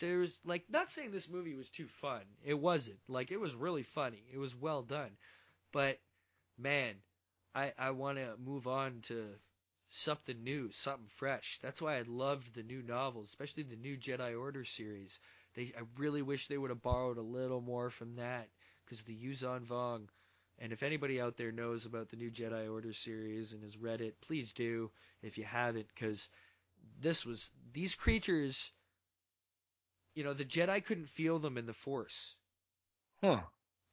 there's 0.00 0.40
like 0.44 0.64
not 0.68 0.88
saying 0.88 1.12
this 1.12 1.30
movie 1.30 1.54
was 1.54 1.70
too 1.70 1.86
fun. 1.86 2.22
It 2.44 2.58
wasn't. 2.58 2.98
Like 3.08 3.30
it 3.30 3.40
was 3.40 3.54
really 3.54 3.82
funny. 3.84 4.24
It 4.32 4.38
was 4.38 4.56
well 4.56 4.82
done. 4.82 5.10
But 5.72 6.00
man, 6.58 6.94
I 7.54 7.72
I 7.78 7.90
want 7.90 8.18
to 8.18 8.36
move 8.38 8.66
on 8.66 9.00
to 9.02 9.26
something 9.88 10.42
new, 10.42 10.70
something 10.72 11.08
fresh. 11.08 11.58
That's 11.62 11.82
why 11.82 11.98
I 11.98 12.02
loved 12.06 12.54
the 12.54 12.62
new 12.62 12.82
novels, 12.82 13.28
especially 13.28 13.64
the 13.64 13.76
new 13.76 13.96
Jedi 13.96 14.38
Order 14.38 14.64
series. 14.64 15.20
They 15.54 15.72
I 15.76 15.82
really 15.98 16.22
wish 16.22 16.48
they 16.48 16.58
would 16.58 16.70
have 16.70 16.82
borrowed 16.82 17.18
a 17.18 17.22
little 17.22 17.60
more 17.60 17.90
from 17.90 18.16
that 18.16 18.48
because 18.84 19.02
the 19.02 19.16
Yuuzhan 19.16 19.64
Vong. 19.66 20.08
And 20.58 20.72
if 20.72 20.82
anybody 20.82 21.20
out 21.20 21.36
there 21.36 21.52
knows 21.52 21.86
about 21.86 22.10
the 22.10 22.16
new 22.16 22.30
Jedi 22.30 22.70
Order 22.70 22.92
series 22.92 23.54
and 23.54 23.62
has 23.62 23.78
read 23.78 24.00
it, 24.02 24.20
please 24.20 24.52
do 24.52 24.90
if 25.22 25.38
you 25.38 25.44
haven't, 25.44 25.88
because 25.88 26.28
this 27.00 27.24
was 27.24 27.50
these 27.72 27.94
creatures 27.94 28.70
you 30.14 30.24
know, 30.24 30.32
the 30.34 30.44
Jedi 30.44 30.84
couldn't 30.84 31.08
feel 31.08 31.38
them 31.38 31.58
in 31.58 31.66
the 31.66 31.74
Force. 31.74 32.36
Huh. 33.22 33.40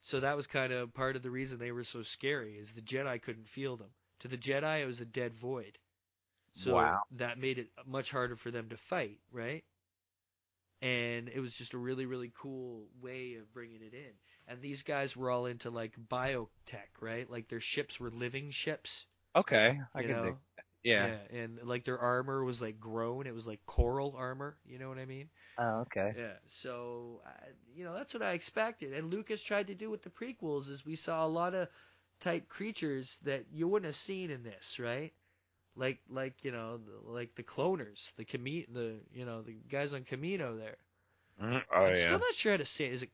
So 0.02 0.20
that 0.22 0.36
was 0.36 0.48
kind 0.48 0.74
of 0.74 0.92
part 0.94 1.16
of 1.16 1.22
the 1.22 1.30
reason 1.30 1.60
they 1.60 1.72
were 1.72 1.84
so 1.84 2.02
scary 2.02 2.58
is 2.58 2.72
the 2.74 2.82
Jedi 2.82 3.22
couldn't 3.22 3.48
feel 3.48 3.78
them. 3.78 3.94
To 4.20 4.28
the 4.28 4.38
Jedi, 4.38 4.82
it 4.82 4.88
was 4.88 5.02
a 5.02 5.06
dead 5.06 5.36
void. 5.36 5.78
So 6.54 6.92
Wow. 6.92 7.04
that 7.12 7.38
made 7.40 7.60
it 7.60 7.72
much 7.86 8.12
harder 8.12 8.36
for 8.36 8.52
them 8.52 8.70
to 8.70 8.78
fight, 8.78 9.20
right? 9.32 9.64
And 10.82 11.30
it 11.30 11.40
was 11.40 11.58
just 11.58 11.74
a 11.74 11.78
really, 11.78 12.06
really 12.06 12.32
cool 12.36 12.88
way 13.00 13.36
of 13.36 13.52
bringing 13.54 13.82
it 13.82 13.94
in. 13.94 14.14
And 14.48 14.62
these 14.62 14.84
guys 14.84 15.16
were 15.16 15.30
all 15.30 15.46
into 15.46 15.70
like 15.70 15.96
biotech, 15.98 17.00
right? 17.00 17.30
Like 17.30 17.48
their 17.48 17.60
ships 17.60 18.00
were 18.00 18.10
living 18.10 18.50
ships. 18.52 19.08
Okay, 19.36 19.80
I 19.96 20.02
you 20.02 20.04
can 20.04 20.20
know? 20.20 20.40
Think. 20.96 21.22
Yeah. 21.32 21.38
And 21.40 21.60
like 21.64 21.84
their 21.84 22.00
armor 22.00 22.44
was 22.44 22.62
like 22.62 22.80
grown. 22.80 23.28
It 23.28 23.34
was 23.34 23.48
like 23.48 23.66
coral 23.66 24.16
armor. 24.18 24.58
You 24.66 24.80
know 24.80 24.90
what 24.90 25.00
I 25.00 25.06
mean? 25.06 25.30
Oh, 25.58 25.82
okay. 25.82 26.16
Yeah, 26.16 26.34
so 26.46 27.22
uh, 27.26 27.30
you 27.76 27.84
know 27.86 27.94
that's 27.94 28.14
what 28.14 28.24
I 28.24 28.32
expected, 28.34 28.94
and 28.94 29.12
Lucas 29.12 29.44
tried 29.44 29.68
to 29.68 29.76
do 29.76 29.90
with 29.90 30.02
the 30.04 30.10
prequels 30.10 30.70
is 30.70 30.86
we 30.86 30.96
saw 30.96 31.26
a 31.26 31.28
lot 31.28 31.54
of 31.54 31.70
type 32.20 32.48
creatures 32.50 33.18
that 33.24 33.46
you 33.52 33.68
wouldn't 33.68 33.86
have 33.88 33.96
seen 33.96 34.32
in 34.32 34.44
this, 34.44 34.80
right? 34.80 35.14
Like 35.76 36.00
like 36.10 36.44
you 36.44 36.52
know 36.52 36.80
like 37.06 37.36
the 37.36 37.44
cloners, 37.44 38.16
the 38.16 38.26
Cami- 38.26 38.72
the 38.74 39.00
you 39.14 39.26
know 39.26 39.42
the 39.42 39.54
guys 39.70 39.94
on 39.94 40.04
Kamino 40.04 40.58
there. 40.58 40.78
Mhm. 41.42 41.64
Oh 41.72 41.86
I'm 41.86 41.94
yeah. 41.94 41.96
still 41.96 42.20
not 42.20 42.34
sure 42.36 42.54
how 42.54 42.58
to 42.58 42.66
say. 42.66 42.86
it. 42.86 42.94
Is 42.94 43.04
it 43.04 43.12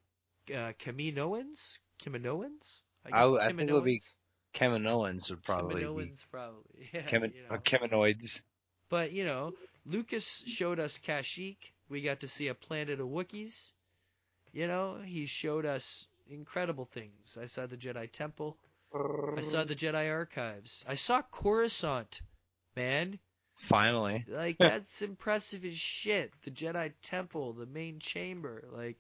uh, 0.55 0.73
Kaminoans? 0.79 1.79
Kaminoans? 1.99 2.83
I 3.05 3.11
guess 3.11 3.31
would- 3.31 3.41
I 3.41 3.49
think 3.51 3.69
it 3.69 3.73
would 3.73 3.83
be 3.83 4.01
Kaminoans? 4.01 4.15
Kaminoans 4.53 5.29
would 5.29 5.43
probably 5.43 5.85
be. 5.85 6.13
Probably. 6.31 6.63
Yeah, 6.93 7.01
Kamin- 7.01 7.33
you 7.33 7.43
know. 7.49 7.55
uh, 7.55 7.57
Kaminoids. 7.57 8.41
But 8.89 9.11
you 9.11 9.25
know, 9.25 9.53
Lucas 9.85 10.43
showed 10.45 10.79
us 10.79 10.99
Kashyyyk. 10.99 11.57
We 11.89 12.01
got 12.01 12.21
to 12.21 12.27
see 12.27 12.47
a 12.47 12.53
planet 12.53 12.99
of 12.99 13.07
Wookiees. 13.07 13.73
You 14.51 14.67
know, 14.67 14.97
he 15.03 15.25
showed 15.25 15.65
us 15.65 16.07
incredible 16.29 16.85
things. 16.85 17.37
I 17.41 17.45
saw 17.45 17.65
the 17.65 17.77
Jedi 17.77 18.11
Temple. 18.11 18.57
I 18.93 19.41
saw 19.41 19.63
the 19.63 19.75
Jedi 19.75 20.11
Archives. 20.11 20.85
I 20.87 20.93
saw 20.93 21.23
Coruscant, 21.23 22.21
man. 22.75 23.17
Finally. 23.55 24.25
Like 24.27 24.57
that's 24.59 25.01
impressive 25.01 25.65
as 25.65 25.73
shit. 25.73 26.31
The 26.43 26.51
Jedi 26.51 26.91
Temple, 27.01 27.53
the 27.53 27.65
main 27.65 27.99
chamber, 27.99 28.63
like 28.71 28.97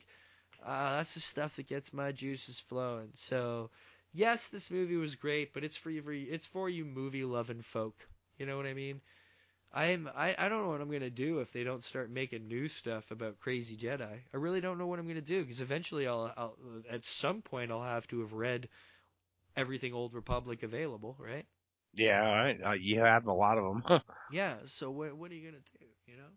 uh, 0.65 0.97
that's 0.97 1.13
the 1.13 1.19
stuff 1.19 1.57
that 1.57 1.67
gets 1.67 1.93
my 1.93 2.11
juices 2.11 2.59
flowing. 2.59 3.09
So, 3.13 3.69
yes, 4.13 4.47
this 4.49 4.71
movie 4.71 4.95
was 4.97 5.15
great, 5.15 5.53
but 5.53 5.63
it's 5.63 5.77
for 5.77 5.91
you, 5.91 6.01
it's 6.29 6.45
for 6.47 6.69
you 6.69 6.85
movie 6.85 7.23
loving 7.25 7.61
folk. 7.61 8.07
You 8.37 8.45
know 8.45 8.57
what 8.57 8.65
I 8.67 8.73
mean? 8.73 9.01
I'm 9.73 10.09
I, 10.15 10.35
I 10.37 10.49
don't 10.49 10.63
know 10.63 10.69
what 10.69 10.81
I'm 10.81 10.91
gonna 10.91 11.09
do 11.09 11.39
if 11.39 11.51
they 11.53 11.63
don't 11.63 11.83
start 11.83 12.09
making 12.09 12.47
new 12.47 12.67
stuff 12.67 13.11
about 13.11 13.39
Crazy 13.39 13.75
Jedi. 13.77 14.19
I 14.33 14.37
really 14.37 14.61
don't 14.61 14.77
know 14.77 14.87
what 14.87 14.99
I'm 14.99 15.07
gonna 15.07 15.21
do 15.21 15.41
because 15.41 15.61
eventually 15.61 16.07
I'll, 16.07 16.31
I'll 16.37 16.57
at 16.89 17.05
some 17.05 17.41
point 17.41 17.71
I'll 17.71 17.83
have 17.83 18.07
to 18.09 18.21
have 18.21 18.33
read 18.33 18.69
everything 19.55 19.93
Old 19.93 20.13
Republic 20.13 20.63
available, 20.63 21.15
right? 21.19 21.45
Yeah, 21.93 22.19
right. 22.19 22.59
Uh, 22.63 22.71
you 22.73 22.99
have 23.01 23.27
a 23.27 23.33
lot 23.33 23.57
of 23.57 23.83
them. 23.83 24.01
Yeah, 24.27 24.57
so 24.65 24.91
what 24.91 25.15
what 25.17 25.31
are 25.31 25.35
you 25.35 25.49
gonna 25.49 25.63
do? 25.79 25.85
You 26.07 26.17
know? 26.17 26.29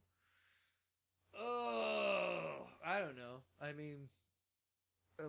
Oh, 1.39 2.67
I 2.85 2.99
don't 3.01 3.17
know. 3.17 3.43
I 3.61 3.73
mean, 3.73 4.09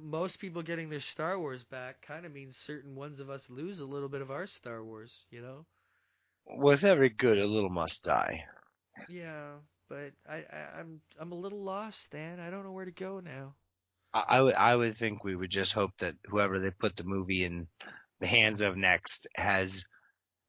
most 0.02 0.40
people 0.40 0.62
getting 0.62 0.90
their 0.90 1.00
Star 1.00 1.40
Wars 1.40 1.64
back 1.64 2.02
kind 2.02 2.26
of 2.26 2.34
means 2.34 2.58
certain 2.58 2.96
ones 2.96 3.20
of 3.20 3.30
us 3.30 3.50
lose 3.50 3.80
a 3.80 3.86
little 3.86 4.10
bit 4.10 4.22
of 4.22 4.32
our 4.32 4.48
Star 4.48 4.84
Wars. 4.84 5.26
You 5.32 5.42
know? 5.42 5.66
With 6.46 6.84
every 6.84 7.10
good, 7.10 7.38
a 7.38 7.46
little 7.46 7.70
must 7.70 8.04
die. 8.04 8.46
Yeah, 9.10 9.52
but 9.90 10.12
I, 10.28 10.38
I 10.38 10.80
I'm 10.80 11.02
I'm 11.20 11.32
a 11.32 11.36
little 11.36 11.64
lost, 11.64 12.02
Stan. 12.02 12.40
I 12.40 12.50
don't 12.50 12.64
know 12.64 12.72
where 12.72 12.86
to 12.86 12.92
go 12.92 13.20
now. 13.20 13.54
I, 14.14 14.24
I 14.28 14.42
would 14.42 14.56
I 14.56 14.76
would 14.76 14.96
think 14.96 15.24
we 15.24 15.36
would 15.36 15.52
just 15.52 15.74
hope 15.74 15.92
that 16.00 16.16
whoever 16.26 16.60
they 16.60 16.72
put 16.72 16.96
the 16.96 17.04
movie 17.04 17.44
in 17.44 17.68
the 18.20 18.28
hands 18.28 18.62
of 18.62 18.78
next 18.78 19.28
has 19.36 19.84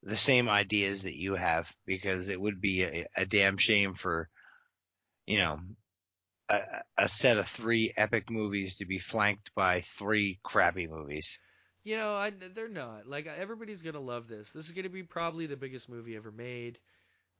the 0.03 0.16
same 0.16 0.49
ideas 0.49 1.03
that 1.03 1.16
you 1.16 1.34
have, 1.34 1.70
because 1.84 2.28
it 2.28 2.41
would 2.41 2.61
be 2.61 2.84
a, 2.84 3.07
a 3.16 3.26
damn 3.26 3.59
shame 3.59 3.95
for, 3.95 4.28
you 5.26 5.39
know, 5.39 5.59
a, 6.49 6.62
a 6.99 7.09
set 7.09 7.38
of 7.38 7.49
three 7.49 7.92
epic 7.96 8.30
movies 8.30 8.76
to 8.76 8.86
be 8.86 8.99
flanked 8.99 9.55
by 9.55 9.80
three 9.82 10.38
crappy 10.42 10.86
movies. 10.86 11.38
You 11.84 11.96
know, 11.96 12.14
I, 12.14 12.30
they're 12.30 12.68
not. 12.68 13.07
Like 13.07 13.26
everybody's 13.26 13.82
gonna 13.82 14.01
love 14.01 14.28
this. 14.28 14.53
This 14.53 14.66
is 14.66 14.72
gonna 14.72 14.88
be 14.90 15.03
probably 15.03 15.46
the 15.46 15.57
biggest 15.57 15.88
movie 15.88 16.16
ever 16.16 16.30
made. 16.32 16.78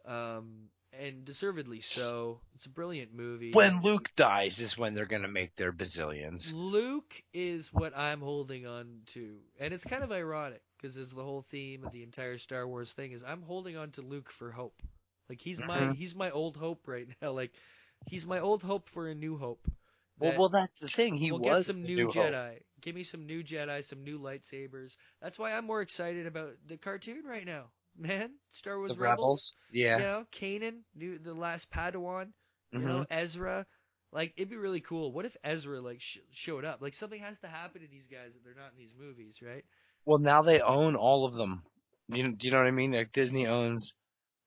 um, 0.06 0.68
and 0.92 1.24
deservedly 1.24 1.80
so. 1.80 2.40
It's 2.54 2.66
a 2.66 2.70
brilliant 2.70 3.12
movie. 3.14 3.61
When 3.61 3.82
Luke 3.82 4.14
dies 4.16 4.59
is 4.61 4.76
when 4.76 4.94
they're 4.94 5.06
gonna 5.06 5.28
make 5.28 5.54
their 5.56 5.72
bazillions. 5.72 6.54
Luke 6.54 7.22
is 7.32 7.72
what 7.72 7.96
I'm 7.96 8.20
holding 8.20 8.66
on 8.66 9.02
to, 9.06 9.38
and 9.59 9.72
it's 9.74 9.84
kind 9.84 10.02
of 10.02 10.12
ironic 10.12 10.62
because 10.76 10.96
as 10.96 11.12
the 11.12 11.22
whole 11.22 11.42
theme 11.42 11.84
of 11.84 11.92
the 11.92 12.02
entire 12.02 12.38
Star 12.38 12.66
Wars 12.66 12.92
thing 12.92 13.12
is, 13.12 13.24
I'm 13.24 13.42
holding 13.42 13.76
on 13.76 13.90
to 13.92 14.02
Luke 14.02 14.30
for 14.30 14.50
hope. 14.50 14.82
Like 15.28 15.40
he's 15.40 15.62
my 15.62 15.86
Mhm. 15.86 15.92
he's 15.92 16.14
my 16.14 16.30
old 16.30 16.56
hope 16.56 16.86
right 16.88 17.09
now. 17.22 17.32
Like 17.32 17.52
he's 18.07 18.26
my 18.26 18.38
old 18.40 18.62
hope 18.62 18.88
for 18.88 19.09
a 19.09 19.14
new 19.14 19.36
hope. 19.36 19.66
Well, 20.18 20.32
that 20.32 20.38
well, 20.38 20.49
that's 20.49 20.80
the 20.80 20.88
thing. 20.88 21.14
He 21.16 21.30
we'll 21.30 21.40
was 21.40 21.64
get 21.64 21.64
some 21.64 21.84
new, 21.84 22.11
Hope. 22.11 22.14
Jedi. 22.14 22.61
Give 22.80 22.94
me 22.94 23.03
some 23.03 23.26
new 23.26 23.42
Jedi, 23.42 23.82
some 23.84 24.05
new 24.05 24.18
lightsabers. 24.18 24.96
That's 25.20 25.38
why 25.38 25.53
I'm 25.53 25.64
more 25.66 25.80
excited 25.80 26.26
about 26.26 26.55
the 26.66 26.76
cartoon 26.76 27.24
right 27.24 27.44
now, 27.46 27.70
man. 27.96 28.30
Star 28.49 28.78
Wars 28.78 28.94
The 28.94 29.01
Rebels. 29.01 29.53
Yeah. 29.70 29.96
You 29.99 30.03
know, 30.03 30.26
Kanan, 30.32 30.80
new 30.94 31.18
the 31.18 31.34
last 31.34 31.70
Padawan. 31.70 32.32
You 32.74 32.80
Mhm. 32.80 32.84
know, 32.86 33.07
Ezra. 33.11 33.66
Like 34.12 34.32
it'd 34.36 34.49
be 34.51 34.57
really 34.57 34.80
cool. 34.80 35.12
What 35.12 35.26
if 35.26 35.36
Ezra 35.44 35.80
like 35.80 36.01
sh- 36.01 36.18
showed 36.30 36.64
up? 36.64 36.80
Like 36.80 36.94
something 36.94 37.20
has 37.20 37.38
to 37.40 37.49
happen 37.49 37.82
to 37.82 37.88
these 37.88 38.07
guys 38.07 38.34
that 38.34 38.44
they're 38.44 38.55
not 38.55 38.72
in 38.72 38.78
these 38.78 38.94
movies, 38.94 39.40
right? 39.42 39.64
Well, 40.05 40.18
now 40.18 40.42
they 40.42 40.61
own 40.61 40.96
all 40.96 41.24
of 41.24 41.34
them. 41.34 41.64
You, 42.09 42.32
do 42.32 42.46
you 42.46 42.53
know 42.53 42.59
what 42.59 42.66
I 42.66 42.70
mean? 42.72 42.92
Like 42.92 43.12
Disney 43.12 43.46
owns 43.46 43.94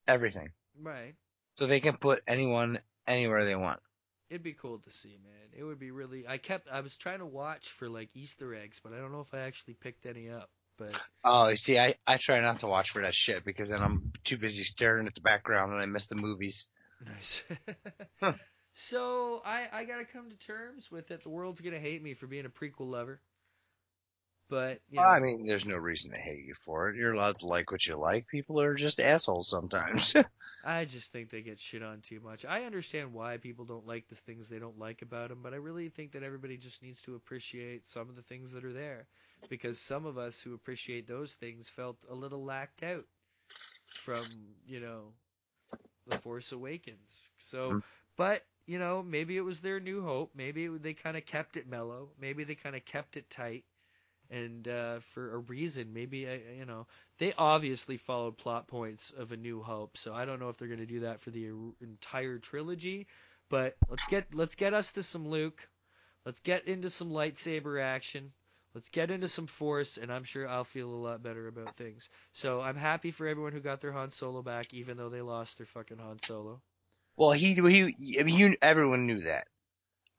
everything, 0.06 0.52
Right. 0.80 1.14
so 1.56 1.66
they 1.66 1.80
can 1.80 1.96
put 1.96 2.22
anyone 2.26 2.80
anywhere 3.06 3.44
they 3.44 3.56
want. 3.56 3.80
It'd 4.30 4.42
be 4.42 4.54
cool 4.54 4.78
to 4.78 4.90
see, 4.90 5.18
man. 5.22 5.50
It 5.52 5.62
would 5.62 5.78
be 5.78 5.90
really. 5.90 6.26
I 6.26 6.38
kept. 6.38 6.68
I 6.68 6.80
was 6.80 6.96
trying 6.96 7.18
to 7.18 7.26
watch 7.26 7.68
for 7.68 7.88
like 7.88 8.08
Easter 8.14 8.54
eggs, 8.54 8.80
but 8.82 8.92
I 8.92 8.96
don't 8.98 9.12
know 9.12 9.20
if 9.20 9.34
I 9.34 9.40
actually 9.40 9.74
picked 9.74 10.06
any 10.06 10.30
up. 10.30 10.48
But 10.78 10.98
Oh, 11.22 11.54
see, 11.60 11.78
I, 11.78 11.94
I 12.06 12.16
try 12.16 12.40
not 12.40 12.60
to 12.60 12.66
watch 12.66 12.90
for 12.90 13.02
that 13.02 13.14
shit 13.14 13.44
because 13.44 13.68
then 13.68 13.82
I'm 13.82 14.12
too 14.24 14.38
busy 14.38 14.64
staring 14.64 15.06
at 15.06 15.14
the 15.14 15.20
background 15.20 15.72
and 15.72 15.82
I 15.82 15.86
miss 15.86 16.06
the 16.06 16.16
movies. 16.16 16.66
Nice. 17.06 17.44
Huh. 18.20 18.34
So 18.74 19.42
I 19.44 19.68
I 19.72 19.84
gotta 19.84 20.04
come 20.04 20.30
to 20.30 20.36
terms 20.36 20.90
with 20.90 21.10
it. 21.10 21.22
The 21.22 21.28
world's 21.28 21.60
gonna 21.60 21.78
hate 21.78 22.02
me 22.02 22.14
for 22.14 22.26
being 22.26 22.46
a 22.46 22.48
prequel 22.48 22.90
lover. 22.90 23.20
But 24.52 24.82
you 24.90 25.02
know, 25.02 25.10
I 25.10 25.20
mean, 25.20 25.46
there's 25.46 25.66
no 25.66 25.76
reason 25.76 26.12
to 26.12 26.18
hate 26.18 26.44
you 26.44 26.54
for 26.54 26.88
it. 26.88 26.96
You're 26.96 27.12
allowed 27.12 27.38
to 27.40 27.46
like 27.46 27.70
what 27.70 27.86
you 27.86 27.96
like. 27.96 28.26
People 28.26 28.60
are 28.60 28.74
just 28.74 29.00
assholes 29.00 29.48
sometimes. 29.50 30.14
I 30.64 30.86
just 30.86 31.12
think 31.12 31.30
they 31.30 31.42
get 31.42 31.60
shit 31.60 31.82
on 31.84 32.00
too 32.02 32.20
much. 32.20 32.44
I 32.44 32.64
understand 32.64 33.12
why 33.12 33.36
people 33.36 33.64
don't 33.64 33.86
like 33.86 34.08
the 34.08 34.16
things 34.16 34.48
they 34.48 34.58
don't 34.58 34.78
like 34.78 35.02
about 35.02 35.28
them, 35.28 35.42
but 35.42 35.54
I 35.54 35.58
really 35.58 35.88
think 35.88 36.12
that 36.12 36.24
everybody 36.24 36.56
just 36.56 36.82
needs 36.82 37.02
to 37.02 37.14
appreciate 37.14 37.86
some 37.86 38.08
of 38.08 38.16
the 38.16 38.22
things 38.22 38.52
that 38.52 38.64
are 38.64 38.72
there, 38.72 39.06
because 39.48 39.78
some 39.78 40.04
of 40.06 40.18
us 40.18 40.40
who 40.40 40.54
appreciate 40.54 41.06
those 41.06 41.34
things 41.34 41.70
felt 41.70 42.04
a 42.08 42.14
little 42.14 42.44
lacked 42.44 42.82
out 42.82 43.06
from 43.96 44.54
you 44.66 44.80
know 44.80 45.14
the 46.06 46.16
Force 46.16 46.52
Awakens. 46.52 47.30
So, 47.38 47.76
Mhm. 47.76 47.82
but 48.16 48.46
you 48.66 48.78
know, 48.78 49.02
maybe 49.02 49.36
it 49.36 49.42
was 49.42 49.60
their 49.60 49.80
new 49.80 50.02
hope. 50.02 50.34
Maybe 50.34 50.66
it, 50.66 50.82
they 50.82 50.94
kind 50.94 51.16
of 51.16 51.26
kept 51.26 51.56
it 51.56 51.66
mellow. 51.68 52.12
Maybe 52.18 52.44
they 52.44 52.54
kind 52.56 52.76
of 52.76 52.84
kept 52.84 53.16
it 53.16 53.30
tight. 53.30 53.64
And 54.32 54.66
uh, 54.68 55.00
for 55.00 55.34
a 55.34 55.38
reason, 55.38 55.92
maybe 55.94 56.26
uh, 56.28 56.38
you 56.58 56.66
know 56.66 56.88
they 57.18 57.34
obviously 57.38 57.96
followed 57.98 58.38
plot 58.38 58.66
points 58.68 59.12
of 59.12 59.32
A 59.32 59.36
New 59.36 59.62
Hope, 59.62 59.96
so 59.98 60.14
I 60.14 60.24
don't 60.26 60.40
know 60.40 60.48
if 60.48 60.58
they're 60.58 60.68
going 60.68 60.80
to 60.80 60.86
do 60.86 61.00
that 61.02 61.20
for 61.20 61.30
the 61.30 61.50
er- 61.50 61.74
entire 61.82 62.38
trilogy. 62.40 63.06
But 63.50 63.76
let's 63.88 64.06
get 64.06 64.34
let's 64.34 64.56
get 64.56 64.74
us 64.74 64.92
to 64.94 65.04
some 65.04 65.28
Luke. 65.28 65.68
Let's 66.26 66.40
get 66.40 66.66
into 66.68 66.90
some 66.90 67.10
lightsaber 67.10 67.80
action. 67.82 68.32
Let's 68.74 68.90
get 68.90 69.10
into 69.12 69.28
some 69.28 69.46
Force, 69.46 69.98
and 69.98 70.12
I'm 70.12 70.24
sure 70.24 70.48
I'll 70.48 70.64
feel 70.64 70.90
a 70.90 70.96
lot 71.08 71.22
better 71.22 71.48
about 71.48 71.76
things. 71.76 72.10
So 72.32 72.60
I'm 72.60 72.76
happy 72.76 73.10
for 73.12 73.26
everyone 73.28 73.52
who 73.52 73.60
got 73.60 73.80
their 73.80 73.92
Han 73.92 74.10
Solo 74.10 74.42
back, 74.42 74.74
even 74.74 74.96
though 74.96 75.10
they 75.10 75.22
lost 75.22 75.58
their 75.58 75.66
fucking 75.66 75.98
Han 75.98 76.18
Solo. 76.18 76.62
well, 77.16 77.32
he 77.32 77.54
he. 77.54 78.18
I 78.20 78.24
mean, 78.24 78.36
you 78.36 78.56
everyone 78.62 79.06
knew 79.06 79.18
that. 79.20 79.46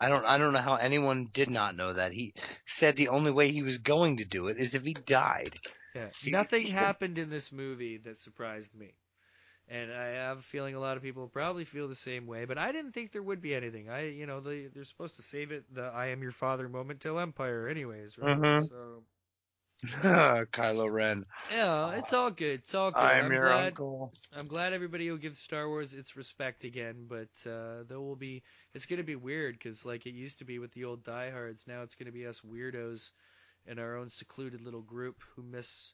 I 0.04 0.10
don't 0.10 0.26
I 0.26 0.38
don't 0.38 0.54
know 0.54 0.62
how 0.62 0.76
anyone 0.76 1.26
did 1.34 1.50
not 1.50 1.76
know 1.76 1.94
that. 1.94 2.14
He 2.14 2.34
said 2.66 2.96
the 2.96 3.10
only 3.10 3.32
way 3.32 3.52
he 3.52 3.64
was 3.64 3.78
going 3.80 4.18
to 4.18 4.26
do 4.26 4.48
it 4.48 4.58
is 4.58 4.76
if 4.76 4.84
he 4.86 4.94
died. 4.96 5.60
Yeah, 5.96 6.12
He- 6.20 6.36
nothing 6.36 6.68
he- 6.68 6.72
happened 6.86 7.18
in 7.18 7.30
this 7.30 7.52
movie 7.52 7.98
that 7.98 8.18
surprised 8.18 8.74
me. 8.76 8.94
And 9.68 9.92
I 9.94 10.06
have 10.08 10.40
a 10.40 10.44
feeling 10.44 10.76
a 10.76 10.80
lot 10.80 10.98
of 10.98 11.04
people 11.04 11.28
probably 11.28 11.66
feel 11.66 11.88
the 11.88 11.96
same 11.96 12.26
way, 12.28 12.46
but 12.46 12.58
I 12.58 12.72
didn't 12.72 12.92
think 12.92 13.12
there 13.12 13.24
would 13.24 13.42
be 13.42 13.56
anything. 13.56 13.90
I, 13.90 14.08
you 14.10 14.26
know, 14.26 14.40
they 14.42 14.68
they're 14.68 14.84
supposed 14.84 15.16
to 15.18 15.24
save 15.24 15.52
it 15.52 15.66
the 15.74 15.84
"I 15.84 16.08
am 16.08 16.22
your 16.24 16.32
father" 16.32 16.68
moment 16.70 17.02
till 17.02 17.20
Empire, 17.20 17.68
anyways, 17.68 18.18
right? 18.18 18.44
Mhm. 18.44 18.70
So 18.70 19.04
Kylo 20.54 20.90
Ren. 20.90 21.26
yeah, 21.52 21.92
it's 21.92 22.14
all 22.14 22.32
good. 22.32 22.60
It's 22.62 22.74
all 22.74 22.92
good. 22.92 23.02
I'm 23.02 23.26
I'm 23.26 23.32
your 23.32 23.48
glad. 23.48 23.68
uncle. 23.68 24.14
I'm 24.36 24.46
glad 24.48 24.74
everybody 24.74 25.10
will 25.10 25.18
give 25.18 25.36
Star 25.36 25.68
Wars 25.68 25.94
its 25.94 26.16
respect 26.16 26.64
again, 26.64 27.06
but 27.08 27.30
uh, 27.50 27.84
there 27.88 28.00
will 28.00 28.16
be. 28.16 28.44
It's 28.74 28.86
gonna 28.86 29.04
be 29.04 29.16
weird 29.16 29.56
because 29.56 29.86
like 29.86 30.06
it 30.06 30.14
used 30.14 30.40
to 30.40 30.46
be 30.46 30.60
with 30.60 30.74
the 30.74 30.86
old 30.86 31.04
diehards. 31.04 31.68
Now 31.68 31.82
it's 31.82 31.96
gonna 31.96 32.12
be 32.14 32.26
us 32.26 32.42
weirdos 32.42 33.12
in 33.66 33.78
our 33.80 33.98
own 33.98 34.10
secluded 34.10 34.62
little 34.62 34.82
group 34.82 35.22
who 35.36 35.44
miss 35.44 35.94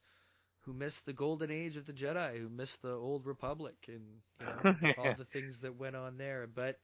who 0.62 0.74
miss 0.74 1.00
the 1.00 1.14
golden 1.14 1.50
age 1.50 1.78
of 1.78 1.86
the 1.86 1.94
Jedi, 1.94 2.38
who 2.40 2.50
miss 2.50 2.76
the 2.78 2.94
old 2.94 3.26
Republic, 3.26 3.76
and 3.88 4.04
you 4.40 4.46
know 4.46 4.94
all 5.00 5.14
the 5.16 5.26
things 5.26 5.62
that 5.62 5.76
went 5.78 5.96
on 5.96 6.18
there. 6.18 6.48
But 6.48 6.80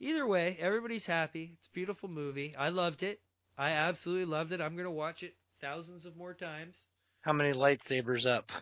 either 0.00 0.26
way, 0.26 0.56
everybody's 0.60 1.06
happy. 1.06 1.54
It's 1.58 1.68
a 1.68 1.72
beautiful 1.72 2.10
movie. 2.10 2.54
I 2.56 2.68
loved 2.68 3.02
it. 3.02 3.20
I 3.56 3.70
absolutely 3.70 4.26
loved 4.26 4.52
it. 4.52 4.60
I'm 4.60 4.76
gonna 4.76 4.90
watch 4.90 5.22
it 5.22 5.34
thousands 5.62 6.04
of 6.04 6.16
more 6.16 6.34
times. 6.34 6.88
How 7.22 7.32
many 7.32 7.52
lightsabers 7.52 8.26
up? 8.26 8.52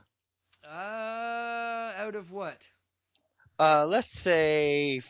Uh, 0.64 1.92
out 1.96 2.14
of 2.14 2.30
what? 2.30 2.68
Uh, 3.58 3.86
let's 3.86 4.12
say 4.12 5.00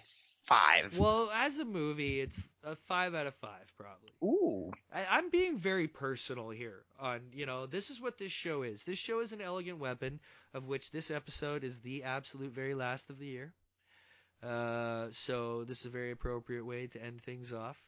five. 0.47 0.99
Well, 0.99 1.31
as 1.35 1.59
a 1.59 1.65
movie, 1.65 2.21
it's 2.21 2.49
a 2.65 2.77
five 2.77 3.15
out 3.15 3.27
of 3.27 3.35
five, 3.35 3.73
probably. 3.77 4.11
Ooh. 4.23 4.73
I, 4.95 5.07
I'm 5.11 5.31
being 5.31 5.59
very 5.59 5.89
personal 5.89 6.51
here. 6.51 6.83
On 7.01 7.21
you 7.33 7.47
know, 7.47 7.67
this 7.67 7.91
is 7.91 8.01
what 8.01 8.19
this 8.19 8.33
show 8.33 8.63
is. 8.63 8.85
This 8.85 8.99
show 8.99 9.21
is 9.21 9.33
an 9.33 9.41
elegant 9.41 9.79
weapon, 9.79 10.21
of 10.55 10.67
which 10.67 10.91
this 10.91 11.11
episode 11.11 11.65
is 11.65 11.81
the 11.81 12.05
absolute 12.05 12.53
very 12.53 12.75
last 12.75 13.11
of 13.11 13.19
the 13.19 13.27
year. 13.27 13.53
Uh, 14.43 15.07
so 15.11 15.65
this 15.65 15.81
is 15.81 15.87
a 15.87 15.91
very 15.91 16.13
appropriate 16.13 16.65
way 16.65 16.87
to 16.87 17.03
end 17.03 17.23
things 17.23 17.53
off. 17.53 17.79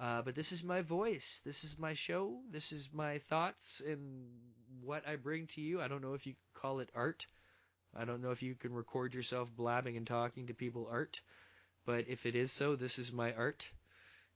Uh, 0.00 0.22
but 0.22 0.34
this 0.34 0.50
is 0.50 0.64
my 0.64 0.80
voice. 0.80 1.42
This 1.44 1.62
is 1.62 1.78
my 1.78 1.92
show. 1.92 2.38
This 2.50 2.72
is 2.72 2.88
my 2.92 3.18
thoughts 3.18 3.82
and 3.86 4.30
what 4.82 5.06
I 5.06 5.16
bring 5.16 5.46
to 5.48 5.60
you. 5.60 5.82
I 5.82 5.88
don't 5.88 6.00
know 6.00 6.14
if 6.14 6.26
you 6.26 6.34
call 6.54 6.80
it 6.80 6.88
art. 6.94 7.26
I 7.94 8.06
don't 8.06 8.22
know 8.22 8.30
if 8.30 8.42
you 8.42 8.54
can 8.54 8.72
record 8.72 9.14
yourself 9.14 9.54
blabbing 9.54 9.98
and 9.98 10.06
talking 10.06 10.46
to 10.46 10.54
people 10.54 10.88
art. 10.90 11.20
But 11.84 12.06
if 12.08 12.24
it 12.24 12.34
is 12.34 12.50
so, 12.50 12.76
this 12.76 12.98
is 12.98 13.12
my 13.12 13.34
art. 13.34 13.70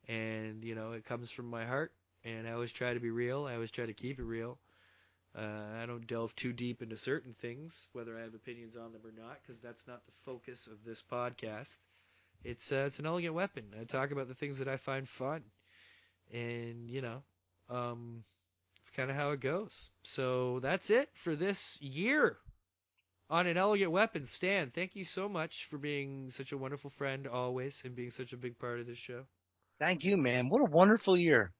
And, 0.06 0.62
you 0.62 0.74
know, 0.74 0.92
it 0.92 1.06
comes 1.06 1.30
from 1.30 1.48
my 1.48 1.64
heart. 1.64 1.92
And 2.24 2.46
I 2.46 2.52
always 2.52 2.72
try 2.72 2.92
to 2.92 3.00
be 3.00 3.10
real. 3.10 3.46
I 3.46 3.54
always 3.54 3.70
try 3.70 3.86
to 3.86 3.94
keep 3.94 4.18
it 4.18 4.24
real. 4.24 4.58
Uh, 5.34 5.80
I 5.82 5.86
don't 5.86 6.06
delve 6.06 6.36
too 6.36 6.52
deep 6.52 6.82
into 6.82 6.96
certain 6.96 7.34
things, 7.34 7.88
whether 7.92 8.16
I 8.18 8.22
have 8.22 8.34
opinions 8.34 8.76
on 8.76 8.92
them 8.92 9.02
or 9.04 9.12
not, 9.18 9.38
because 9.42 9.60
that's 9.60 9.86
not 9.88 10.04
the 10.04 10.12
focus 10.24 10.66
of 10.66 10.84
this 10.84 11.02
podcast. 11.02 11.78
It's 12.44 12.72
uh, 12.72 12.84
it's 12.86 12.98
an 12.98 13.06
elegant 13.06 13.34
weapon. 13.34 13.64
I 13.80 13.84
talk 13.84 14.10
about 14.10 14.28
the 14.28 14.34
things 14.34 14.58
that 14.58 14.68
I 14.68 14.76
find 14.76 15.08
fun, 15.08 15.42
and 16.32 16.90
you 16.90 17.00
know, 17.00 17.22
um, 17.70 18.22
it's 18.80 18.90
kind 18.90 19.10
of 19.10 19.16
how 19.16 19.30
it 19.30 19.40
goes. 19.40 19.90
So 20.02 20.60
that's 20.60 20.90
it 20.90 21.08
for 21.14 21.34
this 21.34 21.80
year 21.80 22.36
on 23.30 23.46
an 23.46 23.56
elegant 23.56 23.90
weapon. 23.90 24.24
Stan, 24.24 24.70
thank 24.70 24.94
you 24.94 25.04
so 25.04 25.28
much 25.28 25.66
for 25.66 25.78
being 25.78 26.28
such 26.30 26.52
a 26.52 26.58
wonderful 26.58 26.90
friend 26.90 27.26
always, 27.26 27.82
and 27.84 27.96
being 27.96 28.10
such 28.10 28.32
a 28.32 28.36
big 28.36 28.58
part 28.58 28.78
of 28.78 28.86
this 28.86 28.98
show. 28.98 29.24
Thank 29.80 30.04
you, 30.04 30.16
man. 30.16 30.48
What 30.48 30.60
a 30.60 30.70
wonderful 30.70 31.16
year. 31.16 31.50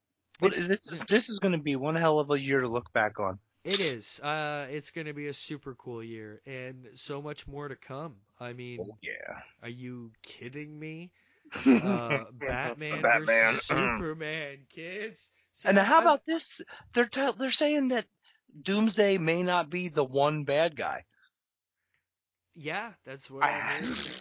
This, 0.41 0.69
this 1.09 1.29
is 1.29 1.39
going 1.41 1.53
to 1.53 1.63
be 1.63 1.77
one 1.77 1.95
hell 1.95 2.19
of 2.19 2.31
a 2.31 2.41
year 2.41 2.61
to 2.61 2.69
look 2.69 2.93
back 2.93 3.19
on. 3.21 3.39
It 3.65 3.81
is. 3.81 4.21
Uh, 4.21 4.67
it's 4.71 4.91
going 4.91 5.07
to 5.07 5.15
be 5.15 5.29
a 5.29 5.33
super 5.33 5.75
cool 5.75 6.03
year, 6.03 6.43
and 6.45 6.87
so 6.95 7.23
much 7.23 7.47
more 7.49 7.69
to 7.69 7.77
come. 7.77 8.17
I 8.41 8.53
mean, 8.53 8.93
yeah. 9.03 9.43
are 9.63 9.69
you 9.69 10.13
kidding 10.23 10.79
me? 10.79 11.13
Uh, 11.81 12.25
Batman, 12.33 13.03
Batman. 13.03 13.25
versus 13.27 13.63
Superman, 13.63 14.67
kids. 14.69 15.31
See, 15.53 15.69
and 15.69 15.79
I- 15.79 15.85
how 15.85 15.99
I've- 15.99 16.03
about 16.03 16.25
this? 16.27 16.61
They're 16.93 17.07
t- 17.07 17.33
they're 17.39 17.51
saying 17.51 17.89
that 17.89 18.07
Doomsday 18.61 19.19
may 19.19 19.43
not 19.43 19.71
be 19.71 19.89
the 19.89 20.05
one 20.05 20.45
bad 20.45 20.77
guy. 20.77 21.05
Yeah, 22.55 22.93
that's 23.05 23.31
what 23.31 23.45
I've 23.45 23.63
heard. 23.65 23.97
too. 23.97 24.21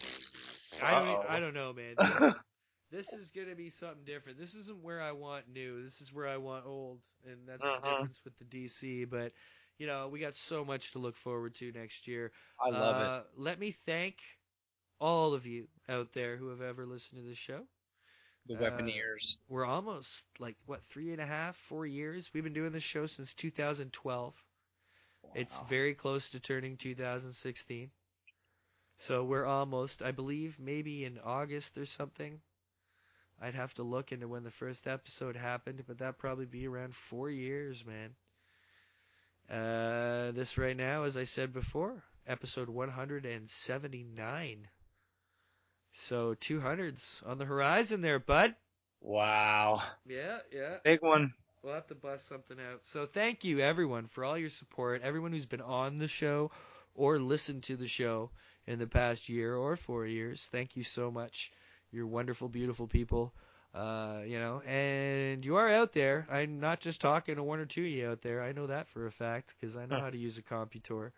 I 0.82 0.92
don't. 0.92 1.08
e- 1.08 1.20
I 1.28 1.40
don't 1.40 1.54
know, 1.54 1.74
man. 1.74 1.96
This, 2.00 2.36
this 2.92 3.14
is 3.14 3.32
gonna 3.32 3.56
be 3.56 3.70
something 3.70 4.04
different. 4.06 4.38
This 4.40 4.56
isn't 4.56 4.82
where 4.84 5.02
I 5.02 5.12
want 5.12 5.48
new. 5.52 5.82
This 5.84 6.02
is 6.02 6.14
where 6.14 6.28
I 6.28 6.38
want 6.38 6.66
old, 6.66 7.00
and 7.26 7.48
that's 7.48 7.70
the 7.72 7.78
Uh-huh. 7.78 7.82
difference 7.82 8.22
with 8.24 8.38
the 8.38 8.46
DC. 8.46 9.06
But 9.06 9.34
you 9.78 9.88
know, 9.88 10.08
we 10.08 10.20
got 10.20 10.36
so 10.36 10.64
much 10.64 10.92
to 10.92 11.00
look 11.00 11.16
forward 11.16 11.56
to 11.56 11.72
next 11.72 12.08
year. 12.08 12.32
I 12.64 12.70
love 12.70 12.96
uh, 12.96 13.22
Let 13.36 13.60
me 13.60 13.72
thank 13.72 14.18
all 15.00 15.34
of 15.34 15.46
you 15.46 15.68
out 15.90 16.14
there 16.14 16.38
who 16.38 16.50
have 16.50 16.62
ever 16.62 16.86
listened 16.86 17.22
to 17.22 17.28
this 17.28 17.38
show. 17.38 17.62
it. 18.48 18.48
The 18.48 18.56
uh, 18.56 18.78
We're 19.48 19.66
almost 19.66 20.26
like 20.40 20.56
what 20.66 20.84
three 20.84 21.12
and 21.12 21.22
a 21.22 21.26
half, 21.26 21.56
four 21.56 21.86
years. 21.86 22.34
We've 22.34 22.44
been 22.44 22.54
doing 22.54 22.72
this 22.72 22.84
show 22.84 23.06
since 23.06 23.34
2012. 23.34 24.44
It's 25.36 25.60
very 25.70 25.94
close 25.94 26.30
to 26.32 26.40
turning 26.40 26.78
2016. 26.78 27.90
So 28.96 29.24
we're 29.24 29.46
almost, 29.46 30.04
I 30.04 30.12
believe, 30.12 30.60
maybe 30.60 31.06
in 31.06 31.20
August 31.20 31.78
or 31.78 31.86
something. 31.86 32.40
I'd 33.42 33.56
have 33.56 33.74
to 33.76 33.84
look 33.84 34.12
into 34.12 34.28
when 34.28 34.44
the 34.44 34.52
first 34.52 34.88
episode 34.88 35.36
happened, 35.36 35.84
but 35.88 35.98
that'd 35.98 36.20
probably 36.20 36.46
be 36.46 36.68
around 36.68 36.94
four 36.94 37.30
years, 37.30 37.86
man. 37.86 38.16
Uh, 39.50 40.32
this 40.32 40.58
right 40.58 40.76
now, 40.76 41.04
as 41.04 41.18
I 41.18 41.24
said 41.26 41.54
before, 41.54 42.04
episode 42.28 42.70
179. 42.70 44.68
So 45.92 46.36
200s 46.36 47.24
on 47.26 47.38
the 47.38 47.46
horizon 47.46 48.02
there, 48.02 48.20
bud. 48.20 48.56
Wow. 49.02 49.82
Yeah, 50.06 50.40
yeah. 50.52 50.78
Big 50.84 51.02
one. 51.02 51.34
We'll 51.62 51.74
have 51.74 51.88
to 51.88 51.96
bust 51.96 52.28
something 52.28 52.58
out. 52.60 52.86
So 52.86 53.06
thank 53.06 53.44
you 53.44 53.60
everyone 53.60 54.06
for 54.08 54.26
all 54.26 54.38
your 54.38 54.50
support. 54.50 55.02
Everyone 55.02 55.32
who's 55.32 55.46
been 55.46 55.62
on 55.62 55.98
the 55.98 56.08
show 56.08 56.52
or 56.96 57.20
listened 57.20 57.64
to 57.64 57.76
the 57.78 57.88
show 57.88 58.32
in 58.66 58.80
the 58.80 58.88
past 58.88 59.30
year 59.30 59.56
or 59.56 59.76
four 59.76 60.06
years. 60.06 60.48
Thank 60.48 60.76
you 60.76 60.84
so 60.84 61.12
much. 61.12 61.52
You're 61.92 62.08
wonderful, 62.08 62.50
beautiful 62.50 62.88
people. 62.88 63.34
Uh, 63.74 64.22
you 64.28 64.38
know, 64.38 64.62
and 64.68 65.44
you 65.44 65.56
are 65.56 65.68
out 65.68 65.94
there. 65.94 66.28
I'm 66.30 66.60
not 66.60 66.80
just 66.80 67.02
talking 67.02 67.36
to 67.36 67.44
one 67.44 67.60
or 67.60 67.66
two 67.66 67.82
of 67.82 67.88
you 67.88 68.10
out 68.10 68.22
there. 68.22 68.44
I 68.44 68.52
know 68.52 68.68
that 68.68 68.88
for 68.88 69.08
a 69.08 69.12
fact 69.12 69.56
because 69.60 69.76
I 69.76 69.88
know 69.88 70.00
how 70.00 70.12
to 70.12 70.18
use 70.18 70.38
a 70.38 70.44
computor. 70.44 71.12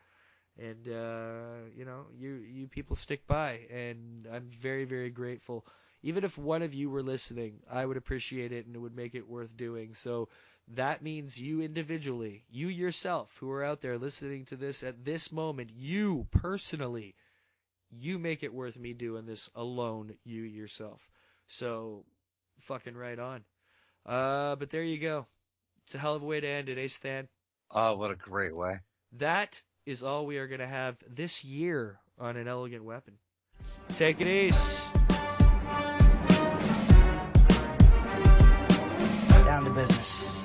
And 0.57 0.87
uh, 0.87 1.67
you 1.75 1.83
know, 1.83 2.05
you 2.17 2.35
you 2.35 2.67
people 2.67 2.95
stick 2.95 3.27
by, 3.27 3.59
and 3.69 4.25
I'm 4.31 4.47
very 4.49 4.85
very 4.85 5.09
grateful. 5.09 5.65
Even 6.01 6.23
if 6.23 6.37
one 6.37 6.61
of 6.61 6.73
you 6.73 6.89
were 6.89 7.03
listening, 7.03 7.59
I 7.69 7.85
would 7.85 7.97
appreciate 7.97 8.53
it, 8.53 8.65
and 8.65 8.75
it 8.75 8.79
would 8.79 8.95
make 8.95 9.15
it 9.15 9.27
worth 9.27 9.57
doing. 9.57 9.93
So 9.95 10.29
that 10.69 11.01
means 11.01 11.41
you 11.41 11.61
individually, 11.61 12.45
you 12.49 12.67
yourself, 12.69 13.35
who 13.39 13.51
are 13.51 13.65
out 13.65 13.81
there 13.81 13.97
listening 13.97 14.45
to 14.45 14.55
this 14.55 14.83
at 14.83 15.03
this 15.03 15.31
moment, 15.31 15.71
you 15.75 16.25
personally, 16.31 17.15
you 17.91 18.17
make 18.17 18.43
it 18.43 18.53
worth 18.53 18.79
me 18.79 18.93
doing 18.93 19.25
this 19.25 19.49
alone, 19.55 20.15
you 20.23 20.43
yourself. 20.43 21.09
So 21.47 22.05
fucking 22.59 22.95
right 22.95 23.17
on. 23.17 23.43
Uh, 24.05 24.55
but 24.55 24.69
there 24.69 24.83
you 24.83 24.99
go. 24.99 25.25
It's 25.83 25.95
a 25.95 25.97
hell 25.97 26.15
of 26.15 26.23
a 26.23 26.25
way 26.25 26.39
to 26.39 26.47
end 26.47 26.69
it, 26.69 26.77
eh, 26.77 26.87
Stan? 26.87 27.27
Oh, 27.71 27.95
what 27.95 28.11
a 28.11 28.15
great 28.15 28.55
way. 28.55 28.79
That 29.13 29.61
is 29.85 30.03
all 30.03 30.25
we 30.25 30.37
are 30.37 30.47
going 30.47 30.59
to 30.59 30.67
have 30.67 30.97
this 31.07 31.43
year 31.43 31.99
on 32.19 32.37
an 32.37 32.47
elegant 32.47 32.83
weapon. 32.83 33.15
Take 33.97 34.21
it 34.21 34.27
easy. 34.27 34.91
Down 39.45 39.65
to 39.65 39.69
business. 39.71 40.44